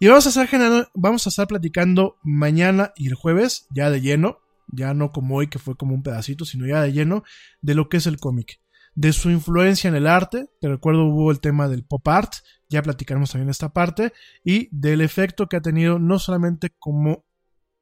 [0.00, 4.38] Y vamos a estar vamos a estar platicando mañana y el jueves, ya de lleno,
[4.66, 7.22] ya no como hoy que fue como un pedacito, sino ya de lleno,
[7.60, 8.62] de lo que es el cómic
[8.94, 10.50] de su influencia en el arte.
[10.60, 12.34] Te recuerdo hubo el tema del pop art,
[12.72, 14.12] ya platicaremos también esta parte,
[14.44, 17.24] y del efecto que ha tenido no solamente como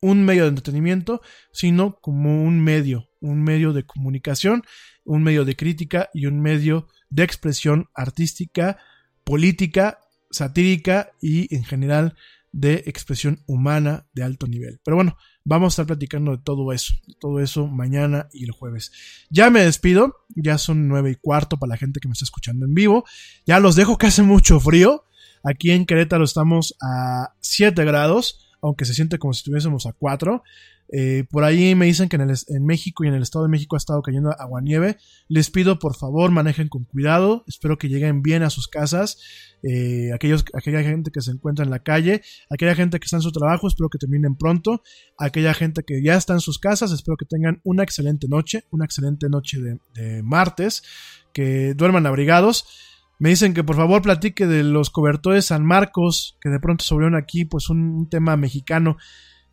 [0.01, 1.21] un medio de entretenimiento,
[1.53, 4.63] sino como un medio, un medio de comunicación,
[5.05, 8.79] un medio de crítica y un medio de expresión artística,
[9.25, 9.99] política,
[10.31, 12.17] satírica y en general
[12.53, 14.81] de expresión humana de alto nivel.
[14.85, 18.93] Pero bueno, vamos a estar platicando de todo eso, todo eso mañana y el jueves.
[19.31, 22.67] Ya me despido, ya son nueve y cuarto para la gente que me está escuchando
[22.67, 23.05] en vivo.
[23.47, 25.05] Ya los dejo que hace mucho frío.
[25.43, 30.43] Aquí en Querétaro estamos a 7 grados, aunque se siente como si estuviésemos a 4.
[30.93, 33.79] Eh, por ahí me dicen que en, México y en el Estado de México ha
[33.79, 34.97] estado cayendo agua-nieve.
[35.29, 37.45] Les pido por favor manejen con cuidado.
[37.47, 39.19] Espero que lleguen bien a sus casas.
[39.63, 43.23] Eh, aquellos, aquella gente que se encuentra en la calle, aquella gente que está en
[43.23, 44.83] su trabajo, espero que terminen pronto.
[45.17, 48.85] Aquella gente que ya está en sus casas, espero que tengan una excelente noche, una
[48.85, 49.59] excelente noche
[49.95, 50.83] de, martes,
[51.33, 52.65] que duerman abrigados.
[53.21, 57.15] Me dicen que por favor platique de los cobertores San Marcos, que de pronto sobrieron
[57.15, 58.97] aquí, pues un tema mexicano.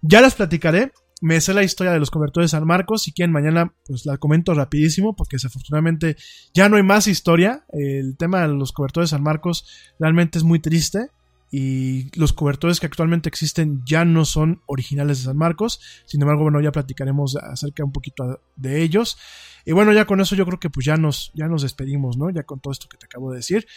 [0.01, 3.03] Ya les platicaré, me sé la historia de los cobertores San Marcos.
[3.03, 6.15] Si quieren, mañana pues la comento rapidísimo porque desafortunadamente
[6.53, 7.65] ya no hay más historia.
[7.73, 9.65] El tema de los cobertores San Marcos
[9.99, 11.09] realmente es muy triste.
[11.49, 15.79] Y los cobertores que actualmente existen ya no son originales de San Marcos.
[16.05, 19.17] Sin embargo, bueno, ya platicaremos acerca un poquito de ellos.
[19.65, 22.29] Y bueno, ya con eso yo creo que pues ya nos, ya nos despedimos, ¿no?
[22.29, 23.67] Ya con todo esto que te acabo de decir.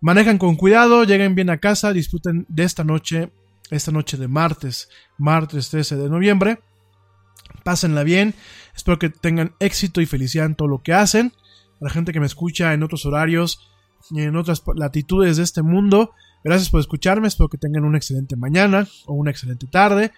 [0.00, 3.32] Manejan con cuidado, lleguen bien a casa, disfruten de esta noche,
[3.70, 6.60] esta noche de martes, martes 13 de noviembre.
[7.62, 8.34] Pásenla bien.
[8.76, 11.32] Espero que tengan éxito y felicidad en todo lo que hacen.
[11.80, 13.70] A la gente que me escucha en otros horarios
[14.10, 16.12] y en otras latitudes de este mundo,
[16.44, 17.26] gracias por escucharme.
[17.26, 20.12] Espero que tengan una excelente mañana o una excelente tarde.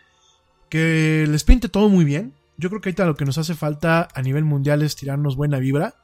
[0.68, 2.34] Que les pinte todo muy bien.
[2.58, 5.58] Yo creo que ahorita lo que nos hace falta a nivel mundial es tirarnos buena
[5.58, 5.94] vibra,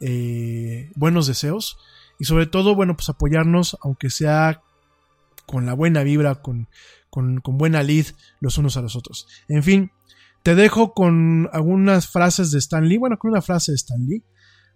[0.00, 1.78] eh, buenos deseos
[2.18, 4.62] y sobre todo, bueno, pues apoyarnos, aunque sea
[5.46, 6.68] con la buena vibra, con,
[7.10, 8.06] con, buena lid
[8.40, 9.26] los unos a los otros.
[9.48, 9.90] En fin,
[10.42, 14.22] te dejo con algunas frases de Stan Lee, bueno, con una frase de Stan Lee,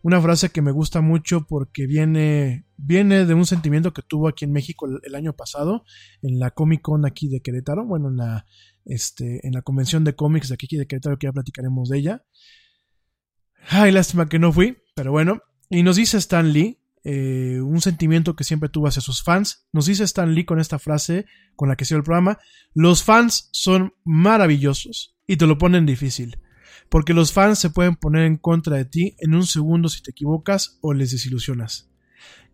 [0.06, 4.44] una frase que me gusta mucho porque viene, viene de un sentimiento que tuvo aquí
[4.44, 5.82] en México el, año pasado,
[6.22, 8.46] en la Comic Con aquí de Querétaro, bueno, en la,
[8.84, 12.24] este, en la convención de cómics de aquí de Querétaro, que ya platicaremos de ella.
[13.68, 15.40] Ay, lástima que no fui, pero bueno.
[15.70, 19.66] Y nos dice Stan Lee, eh, un sentimiento que siempre tuvo hacia sus fans.
[19.72, 21.26] Nos dice Stan Lee con esta frase
[21.56, 22.38] con la que hizo el programa,
[22.74, 26.38] los fans son maravillosos y te lo ponen difícil.
[26.88, 30.10] Porque los fans se pueden poner en contra de ti en un segundo si te
[30.10, 31.90] equivocas o les desilusionas.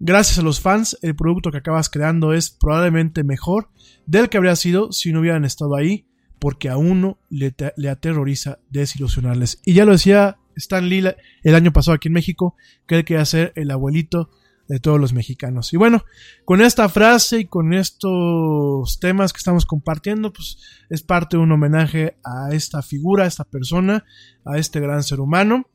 [0.01, 3.69] Gracias a los fans, el producto que acabas creando es probablemente mejor
[4.07, 6.07] del que habría sido si no hubieran estado ahí,
[6.39, 7.55] porque a uno le,
[7.89, 9.61] aterroriza desilusionarles.
[9.65, 11.15] Y ya lo decía Stan Lee
[11.45, 12.57] el año pasado aquí en México,
[12.87, 14.31] que él quería ser el abuelito
[14.73, 15.71] de todos los mexicanos.
[15.75, 16.03] Y bueno,
[16.47, 20.57] con esta frase y con estos temas que estamos compartiendo, pues
[20.89, 24.07] es parte de un homenaje a esta figura, a esta persona,
[24.47, 25.67] a este gran ser humano.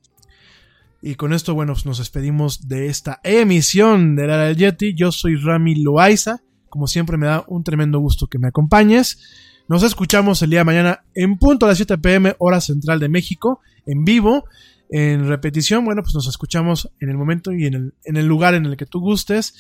[1.00, 4.96] Y con esto, bueno, pues nos despedimos de esta emisión de la del Yeti.
[4.96, 6.42] Yo soy Rami Loaiza.
[6.68, 9.20] Como siempre, me da un tremendo gusto que me acompañes.
[9.68, 13.10] Nos escuchamos el día de mañana en punto a las 7 pm, hora central de
[13.10, 14.46] México, en vivo.
[14.90, 18.54] En repetición, bueno, pues nos escuchamos en el momento y en el, en el lugar
[18.54, 19.54] en el que tú gustes.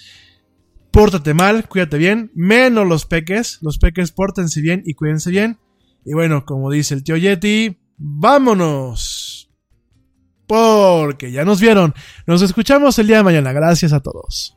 [0.91, 3.59] Pórtate mal, cuídate bien, menos los peques.
[3.61, 5.59] Los peques pórtense bien y cuídense bien.
[6.05, 9.51] Y bueno, como dice el tío Yeti, vámonos.
[10.47, 11.93] Porque ya nos vieron.
[12.25, 13.51] Nos escuchamos el día de mañana.
[13.51, 14.56] Gracias a todos.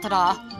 [0.08, 0.55] da?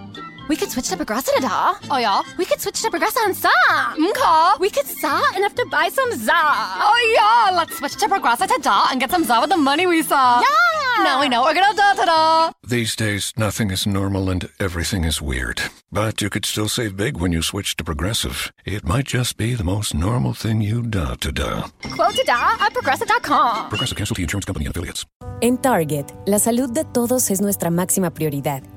[0.49, 1.75] We could switch to Progressa da.
[1.91, 2.23] Oh yeah.
[2.39, 3.51] We could switch to Progressa and sa.
[3.99, 4.61] Mka.
[4.61, 6.33] We could sa and have to buy some za.
[6.35, 7.57] Oh yeah.
[7.57, 10.41] Let's switch to Progressa to da and get some za with the money we saw.
[10.41, 11.05] Yeah.
[11.05, 12.53] Now we know we're gonna da da da.
[12.67, 15.61] These days, nothing is normal and everything is weird.
[15.93, 18.53] But you could still save big when you switch to Progressive.
[18.65, 21.69] It might just be the most normal thing you da to da.
[21.95, 23.69] Quote to da at progressive.com.
[23.69, 25.05] Progressive Casualty Insurance Company and Affiliates.
[25.43, 28.63] En Target, la salud de todos es nuestra máxima prioridad.